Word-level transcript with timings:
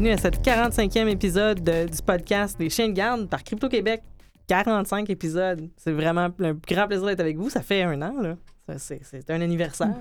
bienvenue 0.00 0.14
à 0.14 0.18
cette 0.18 0.40
45e 0.44 1.08
épisode 1.08 1.60
de- 1.60 1.88
du 1.88 2.02
podcast 2.02 2.56
des 2.56 2.70
chiens 2.70 2.86
de 2.86 2.92
garde 2.92 3.28
par 3.28 3.42
Crypto-Québec. 3.42 4.00
45 4.46 5.10
épisodes. 5.10 5.68
C'est 5.76 5.90
vraiment 5.90 6.28
un 6.38 6.52
grand 6.68 6.86
plaisir 6.86 7.04
d'être 7.04 7.18
avec 7.18 7.36
vous. 7.36 7.50
Ça 7.50 7.62
fait 7.62 7.82
un 7.82 8.00
an, 8.02 8.14
là. 8.22 8.36
C'est 8.76 9.28
un 9.28 9.40
anniversaire. 9.40 9.96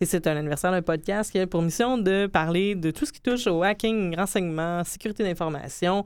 Et 0.00 0.04
c'est 0.04 0.26
un 0.26 0.36
anniversaire 0.36 0.72
d'un 0.72 0.82
podcast 0.82 1.30
qui 1.30 1.38
a 1.38 1.46
pour 1.46 1.62
mission 1.62 1.96
de 1.96 2.26
parler 2.26 2.74
de 2.74 2.90
tout 2.90 3.06
ce 3.06 3.12
qui 3.12 3.20
touche 3.20 3.46
au 3.46 3.62
hacking, 3.62 4.16
renseignement, 4.16 4.82
sécurité 4.82 5.22
d'information. 5.22 6.04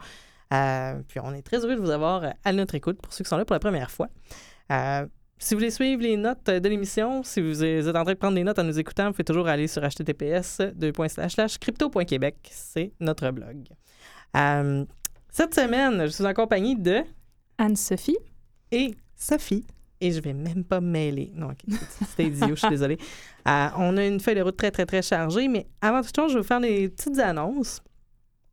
Euh, 0.52 1.00
puis 1.09 1.18
on 1.25 1.32
est 1.32 1.41
très 1.41 1.64
heureux 1.64 1.77
de 1.77 1.80
vous 1.80 1.91
avoir 1.91 2.34
à 2.45 2.52
notre 2.52 2.75
écoute 2.75 3.00
pour 3.00 3.11
ceux 3.14 3.25
qui 3.25 3.30
sont 3.30 3.38
là 3.38 3.46
pour 3.46 3.54
la 3.54 3.61
première 3.61 3.91
fois. 3.91 4.09
Euh, 4.70 5.07
si 5.43 5.54
vous 5.54 5.61
voulez 5.61 5.71
suivre 5.71 6.03
les 6.03 6.18
notes 6.18 6.46
de 6.46 6.68
l'émission, 6.68 7.22
si 7.22 7.40
vous 7.40 7.64
êtes 7.64 7.89
en 7.89 8.04
train 8.04 8.12
de 8.12 8.18
prendre 8.18 8.35
des 8.35 8.44
notes 8.44 8.58
en 8.58 8.64
nous 8.64 8.79
écoutant, 8.79 9.07
vous 9.07 9.12
pouvez 9.12 9.25
toujours 9.25 9.49
aller 9.49 9.66
sur 9.66 9.82
https 9.82 10.61
crypto.québec. 11.58 12.36
C'est 12.53 12.93
notre 13.00 13.30
blog. 13.30 13.64
Euh, 14.36 14.85
cette 15.30 15.54
semaine, 15.54 16.03
je 16.03 16.11
suis 16.11 16.26
en 16.26 16.35
compagnie 16.35 16.76
de 16.76 17.00
Anne-Sophie. 17.57 18.18
et 18.71 18.94
Sophie. 19.16 19.66
et 20.03 20.13
je 20.13 20.21
vais 20.21 20.35
même 20.35 20.63
pas 20.63 20.80
me 20.80 20.90
mêler. 20.90 21.32
Non, 21.35 21.49
ok, 21.49 21.64
c'était 22.07 22.27
idiot, 22.27 22.50
je 22.50 22.61
suis 22.61 22.68
désolée. 22.68 22.99
Euh, 23.49 23.68
on 23.79 23.96
a 23.96 24.04
une 24.04 24.21
feuille 24.21 24.35
de 24.36 24.43
route 24.43 24.58
très, 24.58 24.71
très, 24.71 24.85
très 24.85 25.00
chargée, 25.00 25.49
mais 25.49 25.66
avant 25.80 26.02
toute 26.02 26.14
chose, 26.14 26.32
je 26.32 26.35
vais 26.35 26.43
vous 26.43 26.46
faire 26.46 26.61
des 26.61 26.91
petites 26.91 27.18
annonces. 27.18 27.80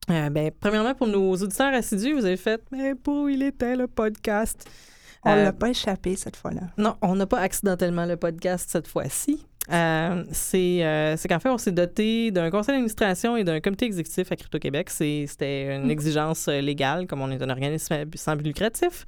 Euh, 0.09 0.29
ben, 0.29 0.51
premièrement, 0.57 0.95
pour 0.95 1.07
nos 1.07 1.33
auditeurs 1.35 1.73
assidus, 1.73 2.13
vous 2.13 2.23
avez 2.23 2.37
fait 2.37 2.61
Mais 2.71 2.95
pour 2.95 3.23
où 3.23 3.27
il 3.27 3.43
était 3.43 3.75
le 3.75 3.87
podcast 3.87 4.65
On 5.27 5.31
Euh, 5.35 5.43
l'a 5.43 5.53
pas 5.53 5.69
échappé 5.69 6.15
cette 6.15 6.35
fois-là. 6.35 6.61
Non, 6.77 6.95
on 7.01 7.15
n'a 7.15 7.25
pas 7.25 7.39
accidentellement 7.39 8.05
le 8.05 8.17
podcast 8.17 8.69
cette 8.69 8.87
fois-ci. 8.87 9.45
Euh, 9.71 10.23
c'est 10.31 10.85
euh, 10.85 11.17
c'est 11.17 11.27
qu'en 11.27 11.39
fait, 11.39 11.49
on 11.49 11.57
s'est 11.57 11.73
doté 11.73 12.31
d'un 12.31 12.49
conseil 12.49 12.73
d'administration 12.75 13.35
et 13.35 13.43
d'un 13.43 13.59
comité 13.59 13.85
exécutif 13.85 14.31
à 14.31 14.35
Crypto-Québec. 14.37 14.89
C'était 14.89 15.75
une 15.75 15.91
exigence 15.91 16.47
euh, 16.47 16.61
légale, 16.61 17.05
comme 17.05 17.21
on 17.21 17.29
est 17.31 17.41
un 17.41 17.49
organisme 17.49 17.93
sans 18.15 18.35
but 18.37 18.45
lucratif. 18.47 19.05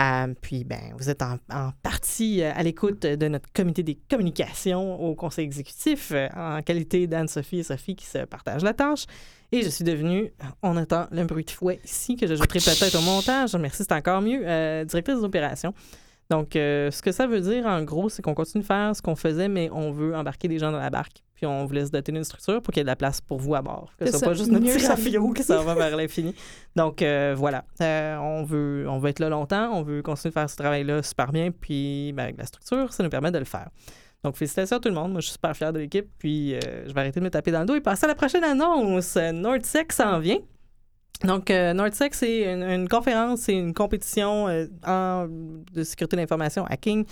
Euh, 0.00 0.32
puis, 0.40 0.64
ben, 0.64 0.94
vous 0.98 1.10
êtes 1.10 1.20
en, 1.22 1.36
en 1.52 1.70
partie 1.82 2.42
euh, 2.42 2.52
à 2.54 2.62
l'écoute 2.62 3.02
de 3.02 3.28
notre 3.28 3.52
comité 3.52 3.82
des 3.82 3.98
communications 4.10 4.98
au 5.00 5.14
conseil 5.14 5.44
exécutif, 5.44 6.12
euh, 6.14 6.28
en 6.34 6.62
qualité 6.62 7.06
d'Anne-Sophie 7.06 7.58
et 7.58 7.62
Sophie 7.62 7.96
qui 7.96 8.06
se 8.06 8.18
partagent 8.24 8.62
la 8.62 8.72
tâche. 8.72 9.04
Et 9.52 9.62
je 9.62 9.68
suis 9.68 9.84
devenue, 9.84 10.32
on 10.62 10.76
entend 10.76 11.06
le 11.10 11.24
bruit 11.24 11.44
de 11.44 11.50
fouet 11.50 11.80
ici, 11.84 12.16
que 12.16 12.26
j'ajouterai 12.26 12.60
peut-être 12.60 12.96
au 12.96 13.02
montage. 13.02 13.54
Merci, 13.56 13.82
c'est 13.82 13.92
encore 13.92 14.22
mieux. 14.22 14.42
euh, 14.44 14.84
directrice 14.84 15.16
des 15.18 15.24
opérations. 15.24 15.74
Donc, 16.30 16.54
euh, 16.54 16.90
ce 16.92 17.02
que 17.02 17.10
ça 17.10 17.26
veut 17.26 17.40
dire, 17.40 17.66
en 17.66 17.82
gros, 17.82 18.08
c'est 18.08 18.22
qu'on 18.22 18.34
continue 18.34 18.62
de 18.62 18.66
faire 18.66 18.94
ce 18.94 19.02
qu'on 19.02 19.16
faisait, 19.16 19.48
mais 19.48 19.68
on 19.72 19.90
veut 19.90 20.14
embarquer 20.14 20.46
des 20.46 20.60
gens 20.60 20.70
dans 20.70 20.78
la 20.78 20.90
barque. 20.90 21.24
Puis 21.40 21.46
on 21.46 21.64
vous 21.64 21.72
laisse 21.72 21.90
doter 21.90 22.12
d'une 22.12 22.22
structure 22.22 22.60
pour 22.60 22.70
qu'il 22.74 22.80
y 22.80 22.82
ait 22.82 22.84
de 22.84 22.90
la 22.90 22.96
place 22.96 23.22
pour 23.22 23.38
vous 23.38 23.54
à 23.54 23.62
bord. 23.62 23.90
Que 23.98 24.04
ce 24.04 24.18
soit 24.18 24.28
pas 24.28 24.34
juste 24.34 24.50
notre 24.50 24.66
petit 24.66 24.86
rafio 24.86 25.32
qui 25.32 25.42
s'en 25.42 25.64
va 25.64 25.74
vers 25.74 25.96
l'infini. 25.96 26.34
Donc, 26.76 27.00
euh, 27.00 27.34
voilà. 27.34 27.64
Euh, 27.80 28.16
on, 28.18 28.44
veut, 28.44 28.84
on 28.86 28.98
veut 28.98 29.08
être 29.08 29.20
là 29.20 29.30
longtemps. 29.30 29.70
On 29.72 29.80
veut 29.82 30.02
continuer 30.02 30.32
de 30.32 30.34
faire 30.34 30.50
ce 30.50 30.56
travail-là 30.56 31.02
super 31.02 31.32
bien. 31.32 31.50
Puis, 31.50 32.12
ben, 32.14 32.24
avec 32.24 32.36
la 32.36 32.44
structure, 32.44 32.92
ça 32.92 33.02
nous 33.02 33.08
permet 33.08 33.30
de 33.30 33.38
le 33.38 33.46
faire. 33.46 33.70
Donc, 34.22 34.36
félicitations 34.36 34.76
à 34.76 34.80
tout 34.80 34.90
le 34.90 34.94
monde. 34.94 35.12
Moi, 35.12 35.22
je 35.22 35.28
suis 35.28 35.32
super 35.32 35.56
fier 35.56 35.72
de 35.72 35.78
l'équipe. 35.78 36.08
Puis, 36.18 36.56
euh, 36.56 36.60
je 36.86 36.92
vais 36.92 37.00
arrêter 37.00 37.20
de 37.20 37.24
me 37.24 37.30
taper 37.30 37.52
dans 37.52 37.60
le 37.60 37.64
dos 37.66 37.74
et 37.74 37.80
passer 37.80 38.04
à 38.04 38.08
la 38.08 38.14
prochaine 38.14 38.44
annonce. 38.44 39.16
NordSec 39.16 39.94
s'en 39.94 40.18
vient. 40.18 40.40
Donc, 41.24 41.50
euh, 41.50 41.72
NordSec, 41.72 42.14
c'est 42.14 42.52
une, 42.52 42.62
une 42.62 42.86
conférence, 42.86 43.40
c'est 43.40 43.54
une 43.54 43.72
compétition 43.72 44.46
euh, 44.48 44.66
en- 44.86 45.26
de 45.72 45.84
sécurité 45.84 46.16
d'information, 46.16 46.66
hacking. 46.66 47.06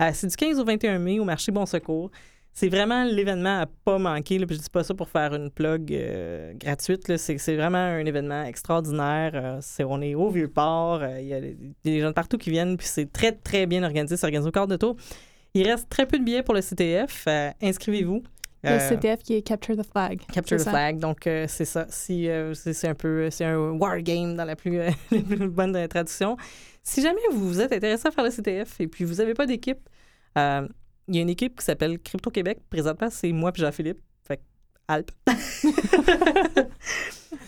Euh, 0.00 0.10
c'est 0.14 0.28
du 0.28 0.36
15 0.36 0.60
au 0.60 0.64
21 0.64 0.98
mai 1.00 1.18
au 1.18 1.24
marché 1.24 1.50
Bon 1.50 1.66
Secours. 1.66 2.10
C'est 2.54 2.68
vraiment 2.68 3.04
l'événement 3.04 3.60
à 3.60 3.66
pas 3.66 3.98
manquer. 3.98 4.38
Là, 4.38 4.46
puis 4.46 4.56
je 4.56 4.60
dis 4.60 4.70
pas 4.70 4.84
ça 4.84 4.94
pour 4.94 5.08
faire 5.08 5.34
une 5.34 5.50
plug 5.50 5.92
euh, 5.92 6.52
gratuite. 6.54 7.16
C'est, 7.16 7.56
vraiment 7.56 7.78
un 7.78 8.04
événement 8.04 8.44
extraordinaire. 8.44 9.32
Euh, 9.34 9.84
on 9.86 10.02
est 10.02 10.14
au 10.14 10.28
Vieux-Port. 10.28 11.00
euh, 11.02 11.20
Il 11.20 11.28
y, 11.28 11.34
a 11.34 11.40
des 11.84 12.00
gens 12.00 12.08
de 12.08 12.12
partout 12.12 12.36
qui 12.36 12.50
viennent. 12.50 12.76
Puis 12.76 12.86
c'est 12.86 13.10
très, 13.10 13.32
très 13.32 13.66
bien 13.66 13.82
organisé. 13.82 14.16
C'est 14.16 14.26
organisé 14.26 14.48
au 14.48 14.52
quart 14.52 14.66
de 14.66 14.76
tour. 14.76 14.96
Il 15.54 15.66
reste 15.66 15.88
très 15.88 16.06
peu 16.06 16.18
de 16.18 16.24
billets 16.24 16.42
pour 16.42 16.54
le 16.54 16.60
CTF. 16.60 17.26
Inscrivez-vous. 17.62 18.22
Le 18.64 18.78
CTF 18.78 19.22
qui 19.22 19.34
est 19.34 19.42
Capture 19.42 19.76
the 19.76 19.82
Flag. 19.82 20.20
Capture 20.32 20.56
the 20.56 20.62
ça. 20.62 20.70
flag, 20.70 20.98
donc 20.98 21.26
euh, 21.26 21.46
c'est 21.48 21.64
ça. 21.64 21.86
Si, 21.88 22.28
euh, 22.28 22.54
c'est, 22.54 22.86
un 22.86 22.94
peu, 22.94 23.28
c'est 23.30 23.44
un 23.44 23.58
war 23.70 24.00
game 24.00 24.36
dans 24.36 24.44
la 24.44 24.54
plus, 24.54 24.78
euh, 24.78 24.90
la 25.10 25.20
plus 25.20 25.48
bonne 25.48 25.88
traduction. 25.88 26.36
Si 26.82 27.02
jamais 27.02 27.20
vous 27.32 27.48
vous 27.48 27.60
êtes 27.60 27.72
intéressé 27.72 28.06
à 28.06 28.10
faire 28.10 28.24
le 28.24 28.30
CTF 28.30 28.80
et 28.80 28.86
puis 28.86 29.04
vous 29.04 29.14
n'avez 29.16 29.34
pas 29.34 29.46
d'équipe, 29.46 29.80
il 31.08 31.16
y 31.16 31.18
a 31.18 31.22
une 31.22 31.30
équipe 31.30 31.58
qui 31.58 31.64
s'appelle 31.64 31.98
Crypto 31.98 32.30
Québec. 32.30 32.58
Présentement, 32.70 33.08
c'est 33.10 33.32
moi 33.32 33.52
et 33.54 33.58
Jean-Philippe. 33.60 33.98
Fait 34.26 34.36
que 34.38 34.42
Alp. 34.88 35.10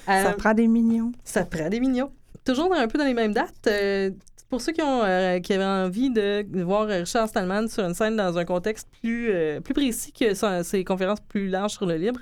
Ça 0.07 0.29
Euh, 0.31 0.33
prend 0.35 0.55
des 0.55 0.69
millions. 0.69 1.13
ça 1.25 1.45
prend 1.45 1.69
des 1.69 1.81
millions. 1.81 2.13
Toujours 2.45 2.69
dans- 2.69 2.75
un 2.77 2.89
peu 2.89 2.99
dans 2.99 3.05
les 3.07 3.15
mêmes 3.15 3.33
dates. 3.33 3.67
euh, 3.67 4.11
pour 4.51 4.61
ceux 4.61 4.73
qui, 4.73 4.83
ont, 4.83 5.03
euh, 5.03 5.41
qui 5.41 5.53
avaient 5.55 5.65
envie 5.65 6.11
de 6.11 6.45
voir 6.63 6.87
Richard 6.87 7.29
Stallman 7.29 7.67
sur 7.69 7.85
une 7.85 7.95
scène 7.95 8.15
dans 8.17 8.37
un 8.39 8.45
contexte 8.45 8.87
plus, 9.01 9.33
plus 9.65 9.75
précis 9.75 10.13
que 10.13 10.33
ses 10.63 10.85
conférences 10.85 11.21
plus 11.21 11.49
larges 11.49 11.73
sur 11.73 11.87
le 11.87 11.97
libre, 11.97 12.21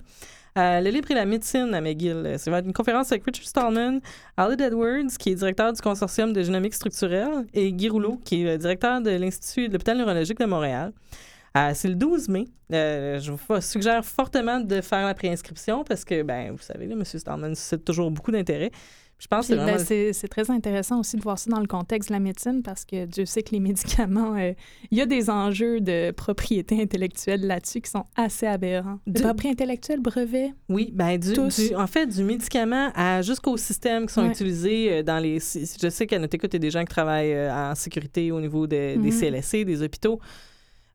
euh, 0.58 0.80
le 0.80 0.90
libre 0.90 1.10
et 1.10 1.14
la 1.14 1.24
médecine 1.24 1.74
à 1.74 1.80
McGill. 1.80 2.36
C'est 2.38 2.50
une 2.50 2.72
conférence 2.72 3.10
avec 3.12 3.24
Richard 3.24 3.46
Stallman, 3.46 4.00
Aled 4.36 4.60
Edwards, 4.60 5.16
qui 5.18 5.30
est 5.30 5.34
directeur 5.34 5.72
du 5.72 5.80
consortium 5.80 6.32
de 6.32 6.42
génomique 6.42 6.74
structurelle, 6.74 7.46
et 7.54 7.72
Guy 7.72 7.88
Rouleau, 7.88 8.20
qui 8.24 8.42
est 8.42 8.52
le 8.52 8.58
directeur 8.58 9.00
de 9.00 9.10
l'Institut 9.10 9.68
de 9.68 9.72
l'hôpital 9.72 9.96
neurologique 9.96 10.38
de 10.38 10.44
Montréal. 10.44 10.92
Euh, 11.56 11.72
c'est 11.74 11.88
le 11.88 11.94
12 11.94 12.28
mai. 12.28 12.44
Euh, 12.72 13.18
je 13.20 13.32
vous 13.32 13.60
suggère 13.60 14.04
fortement 14.04 14.60
de 14.60 14.80
faire 14.80 15.06
la 15.06 15.14
préinscription 15.14 15.84
parce 15.84 16.04
que, 16.04 16.22
ben, 16.22 16.52
vous 16.52 16.62
savez, 16.62 16.86
là, 16.86 16.94
M. 16.94 17.04
Stallman 17.04 17.54
suscite 17.54 17.84
toujours 17.84 18.10
beaucoup 18.10 18.30
d'intérêt. 18.30 18.70
Je 19.22 19.28
pense 19.28 19.46
que 19.46 19.52
c'est 19.52 19.56
ben, 19.56 19.62
vraiment... 19.64 19.78
c'est 19.78 20.12
c'est 20.12 20.26
très 20.26 20.50
intéressant 20.50 20.98
aussi 20.98 21.16
de 21.16 21.22
voir 21.22 21.38
ça 21.38 21.48
dans 21.48 21.60
le 21.60 21.68
contexte 21.68 22.08
de 22.08 22.12
la 22.14 22.18
médecine 22.18 22.60
parce 22.64 22.84
que 22.84 23.04
Dieu 23.06 23.24
sait 23.24 23.44
que 23.44 23.52
les 23.52 23.60
médicaments, 23.70 24.34
euh, 24.36 24.52
il 24.90 24.98
y 24.98 25.00
a 25.00 25.06
des 25.06 25.30
enjeux 25.30 25.80
de 25.80 26.10
propriété 26.10 26.82
intellectuelle 26.82 27.46
là-dessus 27.46 27.82
qui 27.82 27.90
sont 27.90 28.04
assez 28.16 28.46
aberrants. 28.48 28.98
De 29.06 29.12
Du- 29.12 29.22
propriété 29.22 29.62
intellectuelle, 29.62 30.00
brevet? 30.00 30.52
Oui, 30.68 30.90
ben 30.92 31.16
du, 31.18 31.34
du- 31.34 31.76
en 31.76 31.86
fait, 31.86 32.06
du 32.08 32.24
médicament 32.24 32.90
à 32.96 33.22
jusqu'aux 33.22 33.56
systèmes 33.56 34.06
qui 34.06 34.12
sont 34.14 34.22
Ouais. 34.24 34.30
utilisés 34.30 34.92
euh, 34.92 35.02
dans 35.04 35.20
les. 35.20 35.38
Je 35.38 35.88
sais 35.88 36.06
qu'à 36.08 36.18
notre 36.18 36.34
écoute, 36.34 36.50
il 36.52 36.56
y 36.56 36.56
a 36.56 36.58
des 36.58 36.70
gens 36.72 36.80
qui 36.80 36.86
travaillent 36.92 37.32
euh, 37.32 37.70
en 37.70 37.76
sécurité 37.76 38.32
au 38.32 38.40
niveau 38.40 38.66
de- 38.66 38.96
des. 39.00 39.10
CLSC, 39.12 39.64
des 39.64 39.82
hôpitaux. 39.84 40.18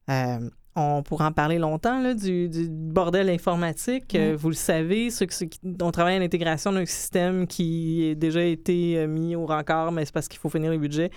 Euh, 0.09 0.49
on 0.79 1.01
pourra 1.01 1.27
en 1.27 1.31
parler 1.31 1.57
longtemps 1.57 1.99
là, 2.01 2.13
du, 2.13 2.47
du 2.49 2.69
bordel 2.69 3.29
informatique. 3.29 4.13
Euh, 4.15 4.29
Ouais. 4.31 4.35
vous 4.35 4.49
le 4.49 4.55
savez, 4.55 5.09
ceux, 5.09 5.25
ceux 5.29 5.47
qui 5.47 5.59
on 5.81 5.91
travaille 5.91 6.15
à 6.15 6.19
l'intégration 6.19 6.71
d'un 6.71 6.85
système 6.85 7.47
qui 7.47 8.09
a 8.11 8.15
déjà 8.15 8.43
été 8.43 8.99
euh, 8.99 9.07
mis 9.07 9.35
au 9.35 9.45
rencard, 9.45 9.91
mais 9.91 10.05
c'est 10.05 10.13
parce 10.13 10.27
qu'il 10.27 10.39
faut 10.39 10.49
finir 10.49 10.71
le 10.71 10.77
budget. 10.77 11.09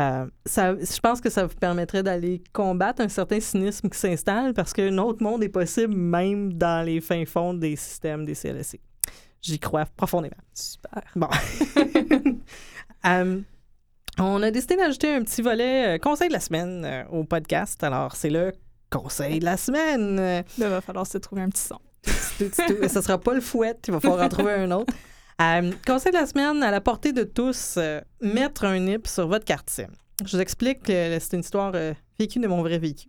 Euh, 0.00 0.26
ça, 0.46 0.74
je 0.76 1.00
pense 1.00 1.20
que 1.20 1.28
ça 1.28 1.44
vous 1.44 1.54
permettrait 1.56 2.02
d'aller 2.02 2.42
combattre 2.52 3.02
un 3.02 3.08
certain 3.08 3.40
cynisme 3.40 3.88
qui 3.90 3.98
s'installe 3.98 4.54
parce 4.54 4.72
qu'un 4.72 4.96
autre 4.98 5.22
monde 5.22 5.42
est 5.42 5.48
possible 5.50 5.94
même 5.94 6.54
dans 6.54 6.84
les 6.86 7.00
fins 7.00 7.24
fonds 7.26 7.52
des 7.52 7.76
systèmes 7.76 8.24
des 8.24 8.34
CLSC. 8.34 8.80
J'y 9.42 9.58
crois 9.58 9.86
profondément. 9.96 10.36
Super. 10.54 11.02
Bon. 11.16 11.28
Euh, 13.06 13.40
on 14.18 14.42
a 14.42 14.50
décidé 14.50 14.76
d'ajouter 14.76 15.14
un 15.14 15.22
petit 15.22 15.40
volet 15.40 15.94
euh, 15.94 15.98
conseil 15.98 16.28
de 16.28 16.34
la 16.34 16.40
semaine 16.40 16.84
euh, 16.84 17.04
au 17.10 17.24
podcast. 17.24 17.82
Alors, 17.82 18.14
c'est 18.14 18.28
le 18.28 18.52
conseil 18.90 19.38
de 19.38 19.44
la 19.44 19.56
semaine. 19.56 20.44
Il 20.58 20.64
va 20.64 20.80
falloir 20.80 21.06
se 21.06 21.18
trouver 21.18 21.42
un 21.42 21.48
petit 21.48 21.62
son. 21.62 21.78
Ça 22.88 23.02
sera 23.02 23.18
pas 23.18 23.34
le 23.34 23.40
fouet, 23.40 23.76
il 23.86 23.92
va 23.92 24.00
falloir 24.00 24.22
en 24.24 24.28
trouver 24.28 24.52
un 24.52 24.70
autre. 24.70 24.92
Euh, 25.42 25.70
conseil 25.86 26.12
de 26.12 26.18
la 26.18 26.26
semaine, 26.26 26.62
à 26.62 26.70
la 26.70 26.80
portée 26.80 27.12
de 27.12 27.22
tous, 27.24 27.76
euh, 27.78 28.00
mettre 28.20 28.64
un 28.64 28.78
NIP 28.78 29.06
sur 29.06 29.26
votre 29.26 29.46
SIM. 29.66 29.86
Je 30.24 30.36
vous 30.36 30.40
explique, 30.42 30.88
euh, 30.90 31.18
c'est 31.20 31.34
une 31.34 31.40
histoire 31.40 31.72
euh, 31.74 31.94
vécue 32.18 32.38
de 32.40 32.46
mon 32.46 32.60
vrai 32.62 32.78
vécu. 32.78 33.08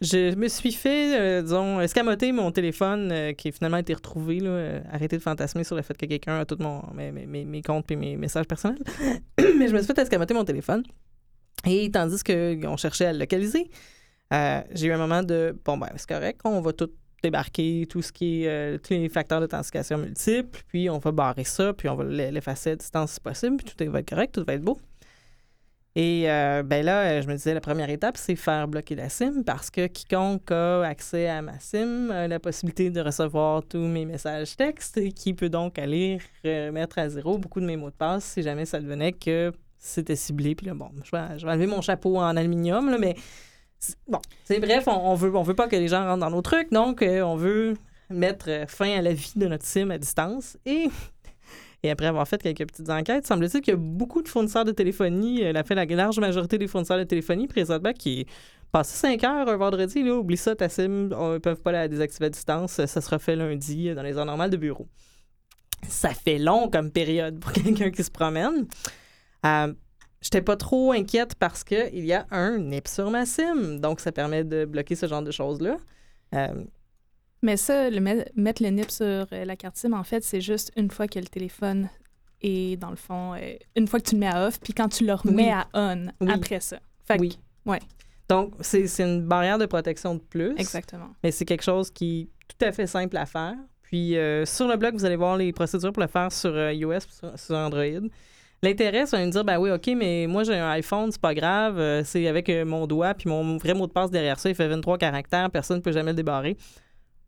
Je 0.00 0.34
me 0.36 0.46
suis 0.46 0.72
fait, 0.72 1.42
disons, 1.42 1.80
escamoter 1.80 2.30
mon 2.30 2.52
téléphone 2.52 3.34
qui 3.36 3.48
a 3.48 3.52
finalement 3.52 3.78
été 3.78 3.94
retrouvé. 3.94 4.38
Là, 4.38 4.80
arrêtez 4.92 5.16
de 5.18 5.22
fantasmer 5.22 5.64
sur 5.64 5.74
le 5.74 5.82
fait 5.82 5.96
que 5.96 6.06
quelqu'un 6.06 6.38
a 6.38 6.44
tous 6.44 6.58
mes- 6.94 7.10
mes- 7.10 7.44
mes 7.44 7.62
comptes 7.62 7.90
et 7.90 7.96
mes 7.96 8.16
messages 8.16 8.46
personnels. 8.46 8.78
Mais 9.58 9.66
je 9.66 9.72
me 9.74 9.78
suis 9.82 9.86
fait 9.92 9.98
escamoter 9.98 10.34
mon 10.34 10.44
téléphone. 10.44 10.84
Et 11.66 11.90
tandis 11.90 12.22
qu'on 12.22 12.76
cherchait 12.76 13.06
à 13.06 13.12
le 13.12 13.18
localiser, 13.18 13.68
euh, 14.32 14.60
j'ai 14.72 14.88
eu 14.88 14.92
un 14.92 14.98
moment 14.98 15.22
de 15.22 15.56
bon, 15.64 15.76
ben, 15.78 15.88
c'est 15.96 16.08
correct, 16.08 16.40
on 16.44 16.60
va 16.60 16.72
tout 16.72 16.90
débarquer, 17.22 17.86
tout 17.88 18.02
ce 18.02 18.12
qui 18.12 18.44
est 18.44 18.48
euh, 18.48 18.78
tous 18.78 18.94
les 18.94 19.08
facteurs 19.08 19.40
d'authentification 19.40 19.98
multiples, 19.98 20.60
puis 20.68 20.88
on 20.88 20.98
va 20.98 21.10
barrer 21.12 21.44
ça, 21.44 21.72
puis 21.72 21.88
on 21.88 21.96
va 21.96 22.04
l'e- 22.04 22.30
l'effacer 22.30 22.70
à 22.70 22.76
distance 22.76 23.12
si 23.12 23.20
possible, 23.20 23.56
puis 23.56 23.74
tout 23.74 23.90
va 23.90 24.00
être 24.00 24.08
correct, 24.08 24.34
tout 24.34 24.44
va 24.46 24.54
être 24.54 24.62
beau. 24.62 24.78
Et 25.96 26.30
euh, 26.30 26.62
ben 26.62 26.84
là, 26.84 27.20
je 27.20 27.26
me 27.26 27.34
disais, 27.34 27.54
la 27.54 27.60
première 27.60 27.90
étape, 27.90 28.16
c'est 28.16 28.36
faire 28.36 28.68
bloquer 28.68 28.94
la 28.94 29.08
SIM 29.08 29.42
parce 29.44 29.68
que 29.68 29.88
quiconque 29.88 30.52
a 30.52 30.84
accès 30.84 31.26
à 31.26 31.42
ma 31.42 31.58
SIM 31.58 32.10
a 32.10 32.28
la 32.28 32.38
possibilité 32.38 32.90
de 32.90 33.00
recevoir 33.00 33.64
tous 33.64 33.78
mes 33.78 34.04
messages 34.04 34.54
textes 34.54 34.96
et 34.98 35.10
qui 35.10 35.34
peut 35.34 35.48
donc 35.48 35.76
aller 35.76 36.18
remettre 36.44 36.98
à 36.98 37.08
zéro 37.08 37.36
beaucoup 37.38 37.60
de 37.60 37.66
mes 37.66 37.76
mots 37.76 37.90
de 37.90 37.96
passe 37.96 38.24
si 38.24 38.42
jamais 38.42 38.64
ça 38.64 38.78
devenait 38.78 39.12
que 39.12 39.50
c'était 39.76 40.14
ciblé. 40.14 40.54
Puis 40.54 40.68
là, 40.68 40.74
bon, 40.74 40.90
je 41.02 41.10
vais, 41.10 41.36
je 41.38 41.44
vais 41.44 41.50
enlever 41.50 41.66
mon 41.66 41.80
chapeau 41.80 42.18
en 42.18 42.36
aluminium, 42.36 42.90
là, 42.90 42.98
mais 42.98 43.16
bon, 44.08 44.20
c'est 44.44 44.60
bref, 44.60 44.84
on, 44.88 44.92
on 45.10 45.14
veut, 45.14 45.34
on 45.34 45.42
veut 45.42 45.54
pas 45.54 45.68
que 45.68 45.76
les 45.76 45.88
gens 45.88 46.04
rentrent 46.04 46.20
dans 46.20 46.30
nos 46.30 46.42
trucs, 46.42 46.70
donc 46.72 47.02
euh, 47.02 47.22
on 47.22 47.36
veut 47.36 47.74
mettre 48.10 48.46
euh, 48.48 48.66
fin 48.66 48.90
à 48.98 49.02
la 49.02 49.12
vie 49.12 49.32
de 49.36 49.46
notre 49.46 49.64
SIM 49.66 49.90
à 49.90 49.98
distance. 49.98 50.56
Et, 50.66 50.88
et 51.82 51.90
après 51.90 52.06
avoir 52.06 52.26
fait 52.26 52.42
quelques 52.42 52.66
petites 52.66 52.90
enquêtes, 52.90 53.26
semble-t-il 53.26 53.60
qu'il 53.62 53.72
y 53.72 53.76
a 53.76 53.80
beaucoup 53.80 54.22
de 54.22 54.28
fournisseurs 54.28 54.64
de 54.64 54.72
téléphonie, 54.72 55.44
euh, 55.44 55.52
la 55.52 55.62
la 55.68 55.84
large 55.84 56.18
majorité 56.18 56.58
des 56.58 56.66
fournisseurs 56.66 56.98
de 56.98 57.04
téléphonie 57.04 57.46
présentement 57.46 57.92
qui 57.92 58.26
passent 58.72 58.88
5 58.90 59.22
heures 59.24 59.48
un 59.48 59.56
vendredi, 59.56 60.02
là, 60.02 60.14
oublie 60.14 60.36
ça, 60.36 60.54
ta 60.54 60.68
SIM, 60.68 61.10
on- 61.12 61.34
ils 61.34 61.40
peuvent 61.40 61.62
pas 61.62 61.72
la 61.72 61.88
désactiver 61.88 62.26
à 62.26 62.30
distance, 62.30 62.84
ça 62.84 63.00
sera 63.00 63.18
fait 63.18 63.36
lundi 63.36 63.94
dans 63.94 64.02
les 64.02 64.16
heures 64.18 64.26
normales 64.26 64.50
de 64.50 64.56
bureau. 64.58 64.86
Ça 65.88 66.10
fait 66.10 66.38
long 66.38 66.68
comme 66.68 66.90
période 66.90 67.38
pour 67.38 67.52
quelqu'un 67.52 67.90
qui 67.90 68.02
se 68.02 68.10
promène. 68.10 68.66
J'étais 70.20 70.42
pas 70.42 70.56
trop 70.56 70.92
inquiète 70.92 71.34
parce 71.36 71.62
qu'il 71.64 72.04
y 72.04 72.12
a 72.12 72.26
un 72.30 72.58
NIP 72.58 72.88
sur 72.88 73.10
ma 73.10 73.24
SIM. 73.24 73.76
Donc, 73.78 74.00
ça 74.00 74.10
permet 74.12 74.42
de 74.44 74.64
bloquer 74.64 74.96
ce 74.96 75.06
genre 75.06 75.22
de 75.22 75.30
choses-là. 75.30 75.76
Euh, 76.34 76.64
Mais 77.42 77.56
ça, 77.56 77.88
le 77.88 78.00
met- 78.00 78.30
mettre 78.34 78.62
le 78.62 78.70
NIP 78.70 78.90
sur 78.90 79.04
euh, 79.04 79.44
la 79.44 79.54
carte 79.56 79.76
SIM, 79.76 79.92
en 79.92 80.02
fait, 80.02 80.24
c'est 80.24 80.40
juste 80.40 80.72
une 80.76 80.90
fois 80.90 81.06
que 81.06 81.18
le 81.20 81.26
téléphone 81.26 81.88
est, 82.42 82.76
dans 82.80 82.90
le 82.90 82.96
fond, 82.96 83.34
euh, 83.34 83.54
une 83.76 83.86
fois 83.86 84.00
que 84.00 84.08
tu 84.08 84.14
le 84.16 84.20
mets 84.20 84.26
à 84.28 84.46
off, 84.48 84.58
puis 84.60 84.72
quand 84.72 84.88
tu 84.88 85.06
le 85.06 85.14
remets 85.14 85.44
Oui. 85.44 85.50
à 85.50 85.68
on 85.74 86.06
Oui. 86.20 86.32
après 86.32 86.60
ça. 86.60 86.78
Fait 87.04 87.16
que- 87.16 87.22
Oui. 87.22 87.38
ouais. 87.66 87.78
donc, 88.28 88.54
c'est 88.60 88.84
une 88.98 89.22
barrière 89.22 89.56
de 89.58 89.66
protection 89.66 90.16
de 90.16 90.20
plus. 90.20 90.52
Exactement. 90.58 91.10
Mais 91.22 91.30
c'est 91.30 91.44
quelque 91.44 91.62
chose 91.64 91.90
qui 91.92 92.22
est 92.22 92.54
tout 92.58 92.64
à 92.64 92.72
fait 92.72 92.86
simple 92.88 93.16
à 93.16 93.24
faire. 93.24 93.54
Puis, 93.82 94.16
euh, 94.18 94.44
sur 94.44 94.66
le 94.68 94.76
blog, 94.76 94.94
vous 94.94 95.04
allez 95.04 95.16
voir 95.16 95.36
les 95.36 95.52
procédures 95.52 95.92
pour 95.92 96.02
le 96.02 96.08
faire 96.08 96.30
sur 96.32 96.50
iOS 96.72 97.00
sur, 97.08 97.38
sur 97.38 97.54
Android. 97.56 98.08
L'intérêt, 98.62 99.06
c'est 99.06 99.20
de 99.20 99.24
me 99.26 99.30
dire, 99.30 99.44
ben 99.44 99.58
oui, 99.58 99.70
OK, 99.70 99.86
mais 99.96 100.26
moi, 100.28 100.42
j'ai 100.42 100.56
un 100.56 100.70
iPhone, 100.70 101.12
c'est 101.12 101.20
pas 101.20 101.34
grave. 101.34 101.78
euh, 101.78 102.02
c'est 102.04 102.26
avec 102.26 102.48
euh, 102.48 102.64
mon 102.64 102.86
doigt, 102.86 103.14
puis 103.14 103.28
mon 103.28 103.56
vrai 103.56 103.74
mot 103.74 103.86
de 103.86 103.92
passe 103.92 104.10
derrière 104.10 104.38
ça, 104.40 104.48
il 104.48 104.54
fait 104.56 104.66
23 104.66 104.98
caractères, 104.98 105.48
personne 105.50 105.76
ne 105.76 105.82
peut 105.82 105.92
jamais 105.92 106.10
le 106.10 106.16
débarrer. 106.16 106.56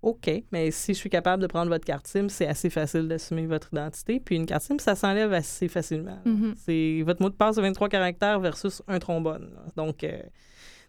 OK, 0.02 0.30
mais 0.50 0.70
si 0.70 0.94
je 0.94 0.98
suis 0.98 1.10
capable 1.10 1.42
de 1.42 1.46
prendre 1.46 1.68
votre 1.70 1.84
carte 1.84 2.06
SIM, 2.06 2.28
c'est 2.30 2.46
assez 2.46 2.70
facile 2.70 3.06
d'assumer 3.06 3.46
votre 3.46 3.68
identité. 3.70 4.18
Puis 4.18 4.34
une 4.36 4.46
carte 4.46 4.62
SIM, 4.62 4.78
ça 4.78 4.94
s'enlève 4.94 5.32
assez 5.34 5.68
facilement. 5.68 6.18
Mhm. 6.24 6.54
C'est 6.56 7.02
votre 7.04 7.20
mot 7.22 7.28
de 7.28 7.34
passe 7.34 7.56
de 7.56 7.62
23 7.62 7.88
caractères 7.90 8.40
versus 8.40 8.82
un 8.88 8.98
trombone. 8.98 9.50
là. 9.54 9.60
Donc, 9.76 10.02
euh, 10.02 10.18